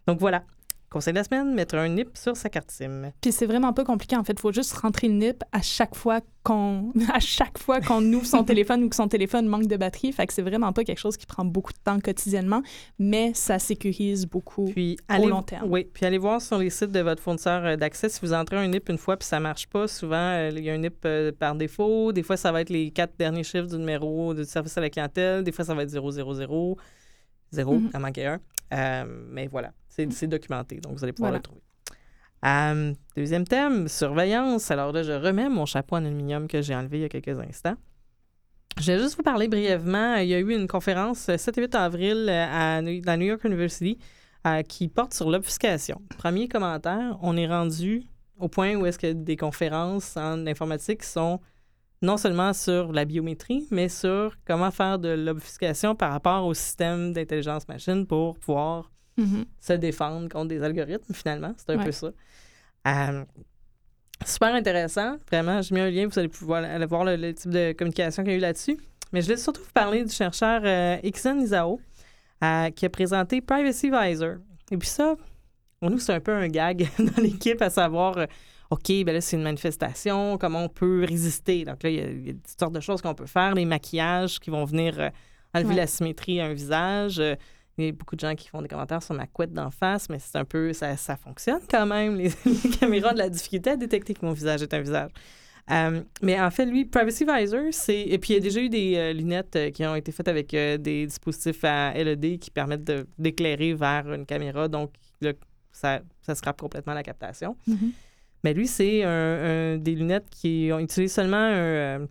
donc 0.06 0.18
voilà. 0.18 0.44
Conseil 0.92 1.14
de 1.14 1.18
la 1.18 1.24
semaine, 1.24 1.54
mettre 1.54 1.74
un 1.76 1.88
NIP 1.88 2.10
sur 2.18 2.36
sa 2.36 2.50
carte 2.50 2.70
SIM. 2.70 3.12
Puis 3.22 3.32
c'est 3.32 3.46
vraiment 3.46 3.72
pas 3.72 3.82
compliqué, 3.82 4.14
en 4.14 4.24
fait. 4.24 4.34
Il 4.34 4.40
faut 4.40 4.52
juste 4.52 4.74
rentrer 4.74 5.08
le 5.08 5.14
NIP 5.14 5.42
à 5.50 5.62
chaque 5.62 5.94
fois 5.94 6.20
qu'on 6.42 6.92
à 7.14 7.18
chaque 7.18 7.56
fois 7.58 7.80
qu'on 7.80 8.02
ouvre 8.12 8.26
son 8.26 8.44
téléphone 8.44 8.84
ou 8.84 8.88
que 8.90 8.96
son 8.96 9.08
téléphone 9.08 9.46
manque 9.46 9.66
de 9.66 9.76
batterie. 9.78 10.12
Fait 10.12 10.26
que 10.26 10.34
c'est 10.34 10.42
vraiment 10.42 10.72
pas 10.72 10.84
quelque 10.84 10.98
chose 10.98 11.16
qui 11.16 11.24
prend 11.24 11.46
beaucoup 11.46 11.72
de 11.72 11.78
temps 11.82 11.98
quotidiennement, 11.98 12.62
mais 12.98 13.32
ça 13.32 13.58
sécurise 13.58 14.26
beaucoup. 14.26 14.66
Puis 14.66 14.98
allez, 15.08 15.28
long 15.28 15.42
terme. 15.42 15.70
Oui, 15.70 15.88
puis 15.90 16.04
allez 16.04 16.18
voir 16.18 16.42
sur 16.42 16.58
les 16.58 16.68
sites 16.68 16.92
de 16.92 17.00
votre 17.00 17.22
fournisseur 17.22 17.64
euh, 17.64 17.76
d'accès 17.76 18.10
si 18.10 18.20
vous 18.20 18.34
entrez 18.34 18.56
un 18.56 18.68
NIP 18.68 18.90
une 18.90 18.98
fois 18.98 19.16
puis 19.16 19.26
ça 19.26 19.40
marche 19.40 19.66
pas. 19.68 19.88
Souvent, 19.88 20.16
euh, 20.16 20.50
il 20.54 20.62
y 20.62 20.68
a 20.68 20.74
un 20.74 20.78
NIP 20.78 21.04
euh, 21.06 21.32
par 21.32 21.54
défaut. 21.54 22.12
Des 22.12 22.22
fois, 22.22 22.36
ça 22.36 22.52
va 22.52 22.60
être 22.60 22.70
les 22.70 22.90
quatre 22.90 23.16
derniers 23.18 23.44
chiffres 23.44 23.68
du 23.68 23.78
numéro 23.78 24.34
du 24.34 24.44
service 24.44 24.76
à 24.76 24.82
la 24.82 24.90
clientèle. 24.90 25.42
Des 25.42 25.52
fois, 25.52 25.64
ça 25.64 25.74
va 25.74 25.84
être 25.84 25.90
000. 25.90 26.10
0, 27.52 27.74
Mhm. 27.74 27.90
à 27.92 27.98
manquer 27.98 28.26
un. 28.26 28.40
Euh, 28.72 29.04
mais 29.30 29.46
voilà, 29.46 29.72
c'est 30.10 30.26
documenté, 30.26 30.76
donc 30.80 30.96
vous 30.96 31.04
allez 31.04 31.12
pouvoir 31.12 31.30
Voilà. 31.32 31.38
le 31.38 31.42
trouver. 31.42 31.60
Euh, 32.44 32.92
deuxième 33.16 33.46
thème, 33.46 33.86
surveillance. 33.88 34.70
Alors 34.70 34.92
là, 34.92 35.02
je 35.02 35.12
remets 35.12 35.48
mon 35.48 35.64
chapeau 35.66 35.96
en 35.96 36.04
aluminium 36.04 36.48
que 36.48 36.60
j'ai 36.60 36.74
enlevé 36.74 36.98
il 36.98 37.02
y 37.02 37.04
a 37.04 37.08
quelques 37.08 37.38
instants. 37.38 37.76
Je 38.80 38.90
vais 38.92 38.98
juste 38.98 39.16
vous 39.16 39.22
parler 39.22 39.48
brièvement. 39.48 40.16
Il 40.16 40.28
y 40.28 40.34
a 40.34 40.38
eu 40.40 40.52
une 40.54 40.66
conférence 40.66 41.28
euh, 41.28 41.36
7 41.36 41.58
et 41.58 41.60
8 41.62 41.74
avril 41.74 42.26
euh, 42.28 42.46
à, 42.50 42.80
New- 42.82 43.00
dans 43.02 43.16
New 43.18 43.26
York 43.26 43.44
University 43.44 43.98
euh, 44.46 44.62
qui 44.62 44.88
porte 44.88 45.14
sur 45.14 45.30
l'obfuscation. 45.30 46.00
Premier 46.18 46.48
commentaire, 46.48 47.16
on 47.22 47.36
est 47.36 47.46
rendu 47.46 48.02
au 48.38 48.48
point 48.48 48.74
où 48.74 48.86
est-ce 48.86 48.98
que 48.98 49.12
des 49.12 49.36
conférences 49.36 50.16
en 50.16 50.46
informatique 50.46 51.04
sont 51.04 51.38
non 52.00 52.16
seulement 52.16 52.52
sur 52.52 52.92
la 52.92 53.04
biométrie, 53.04 53.68
mais 53.70 53.88
sur 53.88 54.34
comment 54.44 54.72
faire 54.72 54.98
de 54.98 55.10
l'obfuscation 55.10 55.94
par 55.94 56.10
rapport 56.10 56.44
au 56.46 56.54
système 56.54 57.12
d'intelligence 57.12 57.68
machine 57.68 58.04
pour 58.06 58.36
pouvoir 58.38 58.90
Mhm. 59.16 59.44
se 59.60 59.72
défendre 59.74 60.28
contre 60.28 60.48
des 60.48 60.62
algorithmes, 60.62 61.12
finalement. 61.14 61.52
C'est 61.56 61.70
un 61.70 61.78
Ouais. 61.78 61.84
peu 61.84 61.92
ça. 61.92 62.10
Euh, 62.88 63.24
super 64.24 64.54
intéressant. 64.54 65.16
Vraiment, 65.30 65.60
j'ai 65.62 65.74
mis 65.74 65.80
un 65.80 65.90
lien, 65.90 66.06
vous 66.06 66.18
allez 66.18 66.28
pouvoir 66.28 66.64
aller 66.64 66.86
voir 66.86 67.04
le, 67.04 67.16
le 67.16 67.34
type 67.34 67.50
de 67.50 67.72
communication 67.72 68.22
qu'il 68.22 68.32
y 68.32 68.34
a 68.34 68.38
eu 68.38 68.40
là-dessus. 68.40 68.78
Mais 69.12 69.20
je 69.20 69.26
voulais 69.26 69.36
surtout 69.38 69.60
vous 69.62 69.72
parler 69.72 70.04
du 70.04 70.10
chercheur 70.12 70.62
euh, 70.64 70.96
Ixen 71.02 71.40
Isao, 71.40 71.80
euh, 72.42 72.70
qui 72.70 72.86
a 72.86 72.88
présenté 72.90 73.40
Privacy 73.40 73.90
Visor. 73.90 74.36
Et 74.70 74.76
puis 74.78 74.88
ça, 74.88 75.16
pour 75.80 75.90
nous, 75.90 75.98
c'est 75.98 76.14
un 76.14 76.20
peu 76.20 76.32
un 76.32 76.48
gag 76.48 76.88
dans 76.98 77.22
l'équipe 77.22 77.60
à 77.60 77.68
savoir, 77.70 78.16
euh, 78.16 78.26
OK, 78.70 78.88
ben 79.04 79.12
là, 79.12 79.20
c'est 79.20 79.36
une 79.36 79.42
manifestation, 79.42 80.38
comment 80.38 80.64
on 80.64 80.68
peut 80.70 81.04
résister? 81.06 81.64
Donc 81.64 81.82
là, 81.82 81.90
il 81.90 81.96
y 81.96 82.00
a, 82.00 82.06
il 82.10 82.26
y 82.28 82.30
a 82.30 82.32
toutes 82.32 82.58
sortes 82.58 82.72
de 82.72 82.80
choses 82.80 83.02
qu'on 83.02 83.14
peut 83.14 83.26
faire, 83.26 83.54
les 83.54 83.66
maquillages 83.66 84.40
qui 84.40 84.48
vont 84.48 84.64
venir 84.64 85.10
enlever 85.54 85.68
Ouais. 85.70 85.74
la 85.76 85.86
symétrie 85.86 86.40
à 86.40 86.46
un 86.46 86.54
visage. 86.54 87.20
Il 87.78 87.84
y 87.86 87.88
a 87.88 87.92
beaucoup 87.92 88.16
de 88.16 88.20
gens 88.20 88.34
qui 88.34 88.48
font 88.48 88.60
des 88.60 88.68
commentaires 88.68 89.02
sur 89.02 89.14
ma 89.14 89.26
couette 89.26 89.52
d'en 89.52 89.70
face, 89.70 90.08
mais 90.08 90.18
c'est 90.18 90.36
un 90.36 90.44
peu. 90.44 90.72
Ça, 90.72 90.96
ça 90.96 91.16
fonctionne 91.16 91.62
quand 91.70 91.86
même. 91.86 92.16
Les, 92.16 92.30
les 92.44 92.70
caméras 92.70 93.10
ont 93.10 93.14
de 93.14 93.18
la 93.18 93.30
difficulté 93.30 93.70
à 93.70 93.76
détecter 93.76 94.14
que 94.14 94.24
mon 94.24 94.32
visage 94.32 94.62
est 94.62 94.74
un 94.74 94.80
visage. 94.80 95.10
Euh, 95.70 96.02
mais 96.20 96.40
en 96.40 96.50
fait, 96.50 96.66
lui, 96.66 96.84
Privacy 96.84 97.24
Visor, 97.24 97.66
c'est. 97.70 98.00
Et 98.00 98.18
puis, 98.18 98.32
il 98.32 98.36
y 98.36 98.38
a 98.38 98.42
déjà 98.42 98.60
eu 98.60 98.68
des 98.68 98.96
euh, 98.96 99.12
lunettes 99.12 99.56
euh, 99.56 99.70
qui 99.70 99.86
ont 99.86 99.94
été 99.94 100.10
faites 100.12 100.28
avec 100.28 100.50
des 100.50 101.06
dispositifs 101.06 101.64
à 101.64 101.92
LED 101.94 102.38
qui 102.38 102.50
permettent 102.50 102.90
d'éclairer 103.18 103.74
vers 103.74 104.12
une 104.12 104.26
caméra. 104.26 104.68
Donc, 104.68 104.92
là, 105.20 105.32
ça, 105.70 106.00
ça 106.20 106.34
scrape 106.34 106.60
complètement 106.60 106.94
la 106.94 107.02
captation. 107.02 107.56
Mhm. 107.66 107.92
Mais 108.44 108.54
lui, 108.54 108.66
c'est 108.66 109.02
des 109.78 109.94
lunettes 109.94 110.28
qui 110.28 110.70
ont 110.72 110.80
utilisé 110.80 111.06
seulement 111.06 111.36
un, 111.36 112.08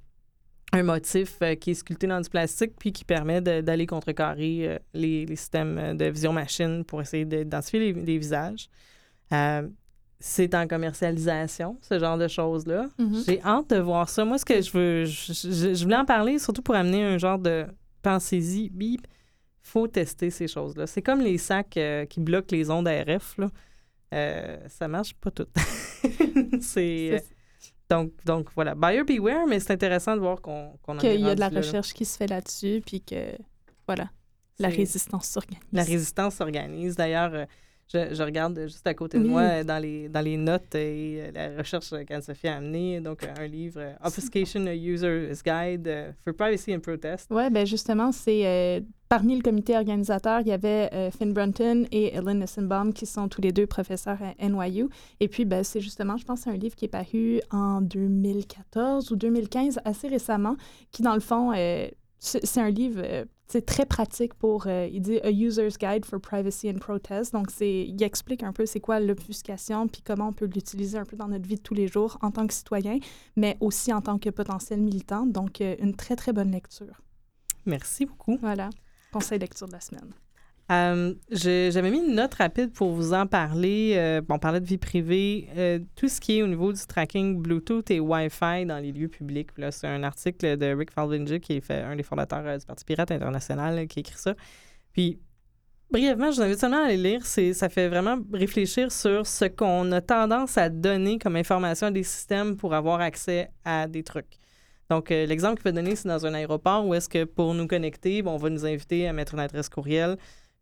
un 0.73 0.83
motif 0.83 1.37
euh, 1.41 1.55
qui 1.55 1.71
est 1.71 1.73
sculpté 1.73 2.07
dans 2.07 2.21
du 2.21 2.29
plastique 2.29 2.73
puis 2.79 2.91
qui 2.93 3.03
permet 3.03 3.41
d'aller 3.41 3.85
contrecarrer 3.85 4.67
euh, 4.69 4.79
les, 4.93 5.25
les 5.25 5.35
systèmes 5.35 5.77
euh, 5.77 5.93
de 5.93 6.05
vision 6.05 6.31
machine 6.33 6.83
pour 6.85 7.01
essayer 7.01 7.25
d'identifier 7.25 7.79
les, 7.79 7.93
les 7.93 8.17
visages. 8.17 8.69
Euh, 9.33 9.67
c'est 10.19 10.53
en 10.55 10.67
commercialisation, 10.67 11.77
ce 11.81 11.97
genre 11.99 12.17
de 12.17 12.27
choses-là. 12.27 12.87
Mhm. 12.99 13.23
J'ai 13.27 13.41
hâte 13.43 13.71
de 13.71 13.79
voir 13.79 14.07
ça. 14.07 14.23
Moi, 14.23 14.37
ce 14.37 14.45
que 14.45 14.61
je 14.61 14.71
veux, 14.71 15.05
je, 15.05 15.33
je- 15.33 15.73
je 15.73 15.83
voulais 15.83 15.95
en 15.97 16.05
parler 16.05 16.37
surtout 16.39 16.61
pour 16.61 16.75
amener 16.75 17.03
un 17.03 17.17
genre 17.17 17.39
de 17.39 17.65
pensez-y, 18.03 18.69
bip. 18.69 19.07
faut 19.63 19.87
tester 19.87 20.29
ces 20.29 20.47
choses-là. 20.47 20.85
C'est 20.87 21.01
comme 21.01 21.21
les 21.21 21.37
sacs 21.37 21.77
qui 22.09 22.19
bloquent 22.19 22.55
les 22.55 22.69
ondes 22.69 22.87
RF. 22.87 23.37
Là. 23.39 23.49
Ça 24.69 24.87
marche 24.87 25.13
pas 25.15 25.31
tout. 25.31 25.47
C'est- 26.61 27.23
donc, 27.91 28.11
donc 28.25 28.47
voilà. 28.55 28.73
Buyer 28.73 29.03
beware, 29.03 29.45
mais 29.47 29.59
c'est 29.59 29.73
intéressant 29.73 30.15
de 30.15 30.21
voir 30.21 30.41
qu'on, 30.41 30.71
est 30.95 30.97
Qu'il 30.99 31.19
y 31.19 31.29
a 31.29 31.35
de 31.35 31.39
la 31.39 31.49
là. 31.49 31.59
recherche 31.59 31.93
qui 31.93 32.05
se 32.05 32.17
fait 32.17 32.27
là-dessus, 32.27 32.81
puis 32.85 33.01
que, 33.01 33.35
voilà, 33.85 34.09
la 34.59 34.69
résistance 34.69 35.27
s'organise. 35.27 35.61
La 35.73 35.83
résistance 35.83 36.35
s'organise. 36.35 36.95
D'ailleurs, 36.95 37.33
euh, 37.33 37.45
je, 37.93 38.13
je 38.13 38.23
regarde 38.23 38.59
juste 38.63 38.85
à 38.87 38.93
côté 38.93 39.17
de 39.17 39.23
Oui. 39.23 39.29
moi 39.29 39.41
euh, 39.41 39.63
dans 39.63 39.79
les, 39.81 40.07
dans 40.09 40.21
les 40.21 40.37
notes 40.37 40.75
et 40.75 41.23
euh, 41.27 41.31
la 41.33 41.57
recherche 41.57 41.91
euh, 41.93 42.03
qu'Anne-Sophie 42.03 42.47
a 42.47 42.57
amenée, 42.57 42.99
donc 43.01 43.23
euh, 43.23 43.27
un 43.37 43.47
livre, 43.47 43.79
euh, 43.81 43.93
Obfuscation 44.03 44.65
a 44.67 44.73
User's 44.75 45.43
Guide 45.43 45.87
euh, 45.87 46.11
for 46.23 46.33
Privacy 46.33 46.73
and 46.75 46.79
Protest. 46.79 47.27
Oui, 47.31 47.49
ben 47.49 47.65
justement, 47.65 48.11
c'est 48.11 48.45
euh, 48.45 48.79
parmi 49.09 49.35
le 49.35 49.41
comité 49.41 49.75
organisateur, 49.75 50.39
il 50.41 50.47
y 50.47 50.51
avait 50.53 50.89
euh, 50.93 51.11
Finn 51.11 51.33
Brunton 51.33 51.85
et 51.91 52.13
Ellen 52.15 52.39
Nissenbaum 52.39 52.93
qui 52.93 53.05
sont 53.05 53.27
tous 53.27 53.41
les 53.41 53.51
deux 53.51 53.67
professeurs 53.67 54.17
à 54.21 54.47
NYU. 54.47 54.87
Et 55.19 55.27
puis, 55.27 55.43
ben, 55.45 55.63
c'est 55.63 55.81
justement, 55.81 56.15
je 56.17 56.23
pense, 56.25 56.47
un 56.47 56.53
livre 56.55 56.75
qui 56.75 56.85
est 56.85 56.87
paru 56.87 57.41
en 57.51 57.81
2014 57.81 59.11
ou 59.11 59.15
2015, 59.15 59.79
assez 59.85 60.07
récemment, 60.07 60.55
qui, 60.91 61.01
dans 61.01 61.13
le 61.13 61.19
fond, 61.19 61.51
euh, 61.55 61.87
c'est 62.21 62.59
un 62.59 62.69
livre 62.69 63.01
euh, 63.03 63.25
c'est 63.51 63.65
très 63.65 63.85
pratique 63.85 64.33
pour, 64.35 64.67
euh, 64.67 64.87
il 64.89 65.01
dit 65.01 65.19
A 65.23 65.29
User's 65.29 65.77
Guide 65.77 66.05
for 66.05 66.21
Privacy 66.21 66.69
and 66.69 66.79
Protest. 66.79 67.33
Donc, 67.33 67.51
c'est, 67.51 67.85
il 67.85 68.01
explique 68.01 68.43
un 68.43 68.53
peu 68.53 68.65
c'est 68.65 68.79
quoi 68.79 69.01
l'obfuscation, 69.01 69.89
puis 69.89 70.01
comment 70.01 70.29
on 70.29 70.33
peut 70.33 70.45
l'utiliser 70.45 70.97
un 70.97 71.03
peu 71.03 71.17
dans 71.17 71.27
notre 71.27 71.45
vie 71.45 71.57
de 71.57 71.61
tous 71.61 71.73
les 71.73 71.89
jours 71.89 72.17
en 72.21 72.31
tant 72.31 72.47
que 72.47 72.53
citoyen, 72.53 72.99
mais 73.35 73.57
aussi 73.59 73.91
en 73.91 74.01
tant 74.01 74.19
que 74.19 74.29
potentiel 74.29 74.79
militant. 74.79 75.25
Donc, 75.25 75.59
euh, 75.59 75.75
une 75.79 75.95
très, 75.95 76.15
très 76.15 76.31
bonne 76.31 76.51
lecture. 76.51 77.01
Merci 77.65 78.05
beaucoup. 78.05 78.37
Voilà. 78.39 78.69
Conseil 79.11 79.39
lecture 79.39 79.67
de 79.67 79.73
la 79.73 79.81
semaine. 79.81 80.13
Euh, 80.71 81.13
J'avais 81.29 81.91
mis 81.91 81.99
une 81.99 82.15
note 82.15 82.33
rapide 82.35 82.71
pour 82.71 82.91
vous 82.91 83.13
en 83.13 83.27
parler. 83.27 83.95
Euh, 83.97 84.21
on 84.29 84.39
parlait 84.39 84.61
de 84.61 84.65
vie 84.65 84.77
privée. 84.77 85.49
Euh, 85.57 85.79
tout 85.95 86.07
ce 86.07 86.21
qui 86.21 86.37
est 86.37 86.43
au 86.43 86.47
niveau 86.47 86.71
du 86.71 86.79
tracking 86.85 87.41
Bluetooth 87.41 87.91
et 87.91 87.99
Wi-Fi 87.99 88.65
dans 88.65 88.77
les 88.77 88.93
lieux 88.93 89.09
publics. 89.09 89.49
C'est 89.71 89.87
un 89.87 90.03
article 90.03 90.57
de 90.57 90.73
Rick 90.73 90.91
Falvinger, 90.91 91.41
qui 91.41 91.53
est 91.53 91.71
un 91.71 91.95
des 91.95 92.03
fondateurs 92.03 92.43
euh, 92.45 92.57
du 92.57 92.65
Parti 92.65 92.85
Pirate 92.85 93.11
International, 93.11 93.85
qui 93.87 93.99
écrit 93.99 94.15
ça. 94.17 94.33
Puis, 94.93 95.19
brièvement, 95.89 96.31
je 96.31 96.37
vous 96.37 96.41
invite 96.43 96.59
seulement 96.59 96.83
à 96.83 96.85
aller 96.85 96.97
lire. 96.97 97.25
Ça 97.25 97.67
fait 97.67 97.89
vraiment 97.89 98.19
réfléchir 98.31 98.93
sur 98.93 99.27
ce 99.27 99.45
qu'on 99.45 99.91
a 99.91 99.99
tendance 99.99 100.57
à 100.57 100.69
donner 100.69 101.19
comme 101.19 101.35
information 101.35 101.87
à 101.87 101.91
des 101.91 102.03
systèmes 102.03 102.55
pour 102.55 102.73
avoir 102.73 103.01
accès 103.01 103.49
à 103.65 103.87
des 103.87 104.03
trucs. 104.03 104.37
Donc, 104.89 105.09
l'exemple 105.09 105.55
qu'il 105.55 105.63
peut 105.63 105.71
donner, 105.71 105.95
c'est 105.95 106.09
dans 106.09 106.25
un 106.25 106.33
aéroport 106.33 106.85
où 106.85 106.93
est-ce 106.93 107.07
que 107.07 107.23
pour 107.23 107.53
nous 107.53 107.65
connecter, 107.65 108.21
bon, 108.21 108.31
on 108.31 108.37
va 108.37 108.49
nous 108.49 108.65
inviter 108.65 109.07
à 109.07 109.13
mettre 109.13 109.33
une 109.33 109.39
adresse 109.39 109.69
courriel. 109.69 110.17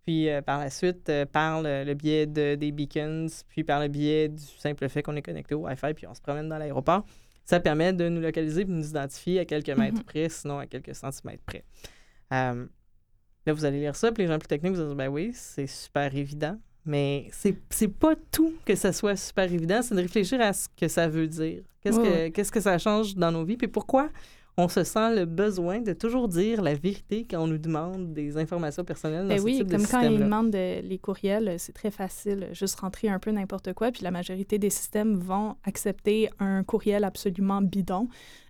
Puis 0.09 0.27
euh, 0.27 0.41
par 0.41 0.57
la 0.57 0.71
suite, 0.71 1.07
euh, 1.09 1.27
par 1.27 1.61
le, 1.61 1.83
le 1.83 1.93
biais 1.93 2.25
de, 2.25 2.55
des 2.55 2.71
beacons, 2.71 3.27
puis 3.47 3.63
par 3.63 3.79
le 3.79 3.89
biais 3.89 4.27
du 4.27 4.41
simple 4.57 4.89
fait 4.89 5.03
qu'on 5.03 5.15
est 5.15 5.21
connecté 5.21 5.53
au 5.53 5.67
Wi-Fi, 5.67 5.93
puis 5.93 6.07
on 6.07 6.15
se 6.15 6.21
promène 6.21 6.49
dans 6.49 6.57
l'aéroport, 6.57 7.05
ça 7.45 7.59
permet 7.59 7.93
de 7.93 8.09
nous 8.09 8.19
localiser 8.19 8.65
puis 8.65 8.73
de 8.73 8.79
nous 8.79 8.89
identifier 8.89 9.37
à 9.39 9.45
quelques 9.45 9.69
mètres 9.69 9.97
Mhm. 9.99 10.03
près, 10.05 10.27
sinon 10.29 10.57
à 10.57 10.65
quelques 10.65 10.95
centimètres 10.95 11.43
près. 11.45 11.63
Euh, 12.33 12.65
là, 13.45 13.53
vous 13.53 13.65
allez 13.65 13.81
lire 13.81 13.95
ça, 13.95 14.11
puis 14.11 14.23
les 14.23 14.29
gens 14.29 14.39
plus 14.39 14.47
techniques 14.47 14.73
vous 14.73 14.79
allez 14.79 14.87
dire, 14.87 14.95
ben 14.95 15.09
oui, 15.09 15.29
c'est 15.35 15.67
super 15.67 16.15
évident. 16.15 16.57
Mais 16.85 17.29
c'est 17.29 17.87
pas 17.87 18.15
tout 18.31 18.55
que 18.65 18.73
ça 18.73 18.91
soit 18.91 19.15
super 19.15 19.53
évident, 19.53 19.83
c'est 19.83 19.93
de 19.93 20.01
réfléchir 20.01 20.41
à 20.41 20.53
ce 20.53 20.67
que 20.75 20.87
ça 20.87 21.07
veut 21.07 21.27
dire. 21.27 21.61
Qu'est-ce 21.83 22.51
que 22.51 22.61
ça 22.61 22.79
change 22.79 23.13
dans 23.15 23.31
nos 23.31 23.43
vies, 23.43 23.57
puis 23.57 23.67
pourquoi 23.67 24.09
on 24.59 24.67
se 24.67 24.83
sent 24.83 25.15
le 25.15 25.25
besoin 25.25 25.79
de 25.79 25.93
toujours 25.93 26.27
dire 26.27 26.61
la 26.61 26.73
vérité 26.75 27.25
quand 27.29 27.41
on 27.43 27.47
nous 27.47 27.57
demande 27.57 28.13
des 28.13 28.37
informations 28.37 28.83
personnelles 28.83 29.23
dans 29.23 29.29
Ben 29.29 29.37
ce 29.39 29.43
oui, 29.43 29.57
type 29.57 29.67
de 29.67 29.77
comme 29.77 29.85
quand 29.87 30.01
ils 30.01 30.19
demandent 30.19 30.51
de- 30.51 30.81
les 30.81 30.97
courriels, 30.99 31.47
euh, 31.47 31.55
c'est 31.57 31.73
très 31.73 31.91
facile, 31.91 32.43
euh, 32.49 32.53
juste 32.53 32.79
rentrer 32.79 33.09
un 33.09 33.19
peu 33.19 33.31
n'importe 33.31 33.73
quoi, 33.73 33.91
puis 33.91 34.03
la 34.03 34.11
majorité 34.11 34.57
des 34.59 34.69
systèmes 34.69 35.15
vont 35.19 35.55
accepter 35.63 36.29
un 36.39 36.63
courriel 36.63 37.03
absolument 37.03 37.61
bidon. 37.61 38.07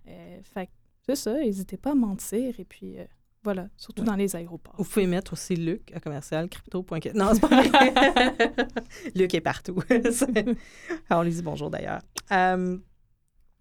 Euh, 0.08 0.38
fait 0.42 0.66
que 0.66 0.70
c'est 1.06 1.16
ça, 1.16 1.34
n'hésitez 1.38 1.76
pas 1.76 1.92
à 1.92 1.94
mentir, 1.94 2.54
et 2.58 2.64
puis 2.64 2.98
euh, 2.98 3.04
voilà, 3.42 3.68
surtout 3.76 4.02
Ouais. 4.02 4.08
dans 4.08 4.16
les 4.16 4.36
aéroports. 4.36 4.74
Vous 4.76 4.84
pouvez 4.84 5.06
mettre 5.06 5.32
aussi 5.32 5.56
Luc 5.56 5.92
à 5.94 6.00
commercial 6.00 6.48
crypto.com. 6.48 7.00
Non, 7.14 7.30
c'est 7.32 7.40
pas 7.40 7.62
vrai. 7.62 8.32
Luc 9.14 9.32
est 9.34 9.40
partout. 9.40 9.78
Alors, 9.90 11.20
on 11.20 11.22
lui 11.22 11.32
dit 11.32 11.42
bonjour 11.42 11.70
d'ailleurs. 11.70 12.00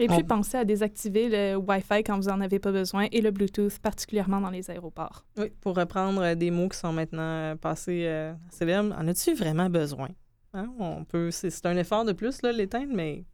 Et 0.01 0.08
puis 0.08 0.18
On- 0.22 0.24
pensez 0.24 0.58
à 0.58 0.63
désactiver 0.65 1.27
le 1.29 1.58
Wi-Fi 1.58 2.03
quand 2.06 2.18
vous 2.18 2.29
n'en 2.29 2.39
avez 2.39 2.58
pas 2.60 2.72
besoin, 2.72 3.08
et 3.12 3.20
le 3.22 3.32
Bluetooth, 3.32 3.79
particulièrement 3.79 4.39
dans 4.39 4.50
les 4.50 4.72
aéroports. 4.72 5.25
oui, 5.38 5.51
pour 5.62 5.75
reprendre 5.75 6.22
euh, 6.22 6.36
des 6.36 6.51
mots 6.51 6.70
qui 6.70 6.77
sont 6.77 6.94
maintenant 6.94 7.22
euh, 7.22 7.56
passés 7.56 8.06
euh, 8.08 8.34
célèbres, 8.50 8.96
en 8.98 9.08
as-tu 9.10 9.34
vraiment 9.34 9.70
besoin? 9.70 10.08
Hein? 10.53 10.74
On 10.79 11.03
peut, 11.03 11.32
c'est, 11.32 11.65
un 11.65 11.75
effort 11.77 12.06
de 12.06 12.13
plus, 12.13 12.41
là, 12.41 12.51
l'éteindre, 12.51 12.94
mais. 12.94 13.25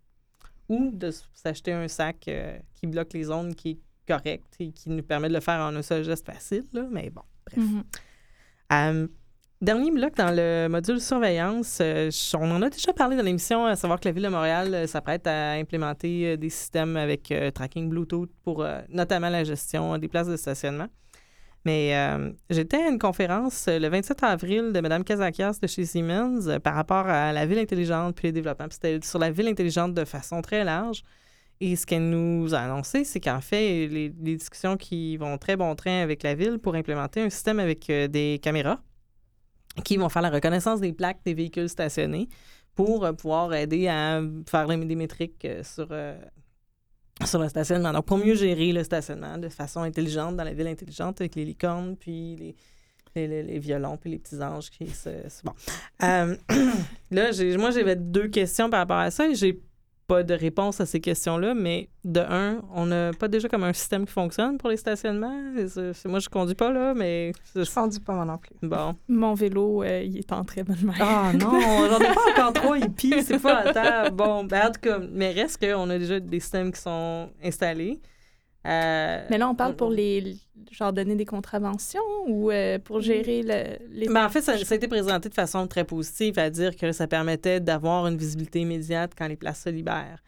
Ou 0.67 0.89
de 0.91 1.11
s'acheter 1.33 1.71
un 1.71 1.87
sac 1.87 2.27
euh, 2.27 2.57
qui 2.73 2.87
bloque 2.87 3.13
les 3.13 3.29
ondes, 3.29 3.53
qui 3.53 3.69
est 3.69 3.79
correct 4.07 4.55
et 4.59 4.71
qui 4.71 4.89
nous 4.89 5.03
permet 5.03 5.27
de 5.29 5.33
le 5.35 5.39
faire 5.39 5.59
en 5.59 5.75
un 5.75 5.81
seul 5.83 6.03
geste 6.03 6.25
facile, 6.25 6.63
là, 6.73 6.87
mais 6.91 7.11
bon, 7.11 7.21
bref. 7.45 7.63
Mhm. 7.63 7.83
Euh, 8.73 9.07
dernier 9.65 9.91
bloc 9.91 10.15
dans 10.15 10.31
le 10.31 10.67
module 10.69 11.01
surveillance, 11.01 11.79
euh, 11.81 12.09
on 12.35 12.51
en 12.51 12.61
a 12.61 12.69
déjà 12.69 12.93
parlé 12.93 13.17
dans 13.17 13.23
l'émission, 13.23 13.65
à 13.65 13.75
savoir 13.75 13.99
que 13.99 14.07
la 14.07 14.11
Ville 14.11 14.23
de 14.23 14.29
Montréal 14.29 14.73
euh, 14.73 14.87
s'apprête 14.87 15.25
à 15.25 15.53
implémenter 15.53 16.33
euh, 16.33 16.37
des 16.37 16.51
systèmes 16.51 16.95
avec 16.95 17.33
tracking 17.53 17.89
Bluetooth 17.89 18.29
pour 18.43 18.65
notamment 18.89 19.29
la 19.29 19.43
gestion 19.43 19.97
des 19.97 20.07
places 20.07 20.27
de 20.27 20.37
stationnement. 20.37 20.87
Mais 21.65 21.95
j'étais 22.51 22.77
à 22.77 22.89
une 22.89 22.99
conférence 22.99 23.65
le 23.67 23.87
27 23.87 24.21
avril 24.21 24.71
de 24.71 24.79
Mme 24.79 25.03
Kazakias 25.03 25.57
de 25.59 25.65
chez 25.65 25.83
Siemens 25.83 26.59
par 26.63 26.75
rapport 26.75 27.07
à 27.07 27.33
la 27.33 27.47
ville 27.47 27.57
intelligente 27.57 28.15
puis 28.15 28.27
les 28.27 28.31
développements. 28.31 28.67
C'était 28.69 28.99
sur 29.01 29.17
la 29.17 29.31
ville 29.31 29.47
intelligente 29.47 29.95
de 29.95 30.05
façon 30.05 30.43
très 30.43 30.63
large. 30.63 31.01
Et 31.59 31.75
ce 31.75 31.87
qu'elle 31.87 32.07
nous 32.07 32.53
a 32.53 32.59
annoncé, 32.59 33.03
c'est 33.03 33.19
qu'en 33.19 33.41
fait, 33.41 33.87
les, 33.87 34.09
discussions 34.09 34.77
qui 34.77 35.17
vont 35.17 35.39
très 35.39 35.55
bon 35.55 35.73
train 35.73 36.03
avec 36.03 36.21
la 36.21 36.35
ville 36.35 36.59
pour 36.59 36.75
implémenter 36.75 37.21
un 37.21 37.31
système 37.31 37.59
avec 37.59 37.87
des 37.87 38.39
caméras 38.43 38.79
qui 39.83 39.97
vont 39.97 40.09
faire 40.09 40.21
la 40.21 40.29
reconnaissance 40.29 40.79
des 40.79 40.93
plaques 40.93 41.19
des 41.25 41.33
véhicules 41.33 41.69
stationnés 41.69 42.29
pour 42.75 43.05
euh, 43.05 43.13
pouvoir 43.13 43.53
aider 43.53 43.87
à 43.87 44.21
faire 44.47 44.67
des 44.67 44.95
métriques 44.95 45.43
euh, 45.45 45.63
sur, 45.63 45.87
euh, 45.91 46.17
sur 47.23 47.39
le 47.39 47.49
stationnement. 47.49 47.91
Donc, 47.93 48.05
pour 48.05 48.17
mieux 48.17 48.35
gérer 48.35 48.71
le 48.73 48.83
stationnement 48.83 49.37
de 49.37 49.49
façon 49.49 49.81
intelligente 49.81 50.35
dans 50.35 50.43
la 50.43 50.53
ville 50.53 50.67
intelligente 50.67 51.21
avec 51.21 51.35
les 51.35 51.45
licornes, 51.45 51.95
puis 51.95 52.55
les, 53.15 53.43
les, 53.43 53.59
violons, 53.59 53.97
puis 53.97 54.11
les 54.11 54.19
petits 54.19 54.41
anges 54.41 54.69
qui 54.69 54.87
se... 54.89 55.09
Bon. 55.43 55.53
Là, 57.11 57.31
moi, 57.57 57.71
j'avais 57.71 57.95
deux 57.95 58.27
questions 58.27 58.69
par 58.69 58.81
rapport 58.81 58.97
à 58.97 59.09
ça 59.09 59.27
et 59.27 59.35
j'ai 59.35 59.61
pas 60.07 60.23
de 60.23 60.33
réponse 60.33 60.79
à 60.81 60.85
ces 60.85 60.99
questions-là, 60.99 61.53
mais 61.53 61.89
de 62.03 62.19
un, 62.19 62.61
on 62.73 62.85
n'a 62.85 63.11
pas 63.13 63.27
déjà 63.27 63.49
comme 63.49 63.63
un 63.63 63.73
système 63.73 64.05
qui 64.05 64.11
fonctionne 64.11 64.57
pour 64.57 64.69
les 64.69 64.77
stationnements. 64.77 65.35
Moi, 66.05 66.19
je 66.19 66.29
conduis 66.29 66.55
pas, 66.55 66.71
là, 66.71 66.93
mais... 66.93 67.31
Je 67.55 67.73
conduis 67.73 67.99
pas 67.99 68.13
moi 68.13 68.25
non 68.25 68.37
plus. 68.37 68.51
Bon. 68.61 68.95
Mon 69.07 69.33
vélo, 69.33 69.83
euh, 69.83 70.03
il 70.03 70.17
est 70.17 70.31
en 70.31 70.43
très 70.43 70.63
bonne 70.63 70.81
main. 70.83 70.93
Ah 70.99 71.31
non, 71.33 71.51
j'en 71.89 71.99
ai 71.99 72.13
pas 72.13 72.31
encore 72.31 72.53
trois 72.61 72.77
hippies, 72.77 73.23
c'est 73.23 73.41
pas 73.41 73.57
à 73.59 73.73
terre. 73.73 74.11
Bon, 74.11 74.43
ben, 74.43 74.67
en 74.67 74.71
tout 74.71 74.81
cas, 74.81 74.99
mais 75.11 75.31
reste 75.31 75.59
qu'on 75.59 75.89
a 75.89 75.97
déjà 75.97 76.19
des 76.19 76.39
systèmes 76.39 76.71
qui 76.71 76.81
sont 76.81 77.29
installés. 77.43 77.99
Euh, 78.65 79.25
Mais 79.29 79.37
là, 79.37 79.47
on 79.49 79.55
parle 79.55 79.75
pour 79.75 79.89
les, 79.91 80.37
genre, 80.71 80.91
donner 80.91 81.15
des 81.15 81.25
contraventions 81.25 82.01
ou 82.27 82.51
euh, 82.51 82.79
pour 82.79 82.99
gérer 83.01 83.43
le, 83.43 83.77
les... 83.91 84.07
Ben, 84.07 84.25
en 84.25 84.29
fait, 84.29 84.41
ça, 84.41 84.57
ça 84.57 84.73
a 84.73 84.77
été 84.77 84.87
présenté 84.87 85.29
de 85.29 85.33
façon 85.33 85.67
très 85.67 85.83
positive, 85.83 86.39
à 86.39 86.49
dire 86.49 86.75
que 86.75 86.91
ça 86.91 87.07
permettait 87.07 87.59
d'avoir 87.59 88.07
une 88.07 88.17
visibilité 88.17 88.61
immédiate 88.61 89.11
quand 89.17 89.27
les 89.27 89.35
places 89.35 89.61
se 89.63 89.69
libèrent, 89.69 90.19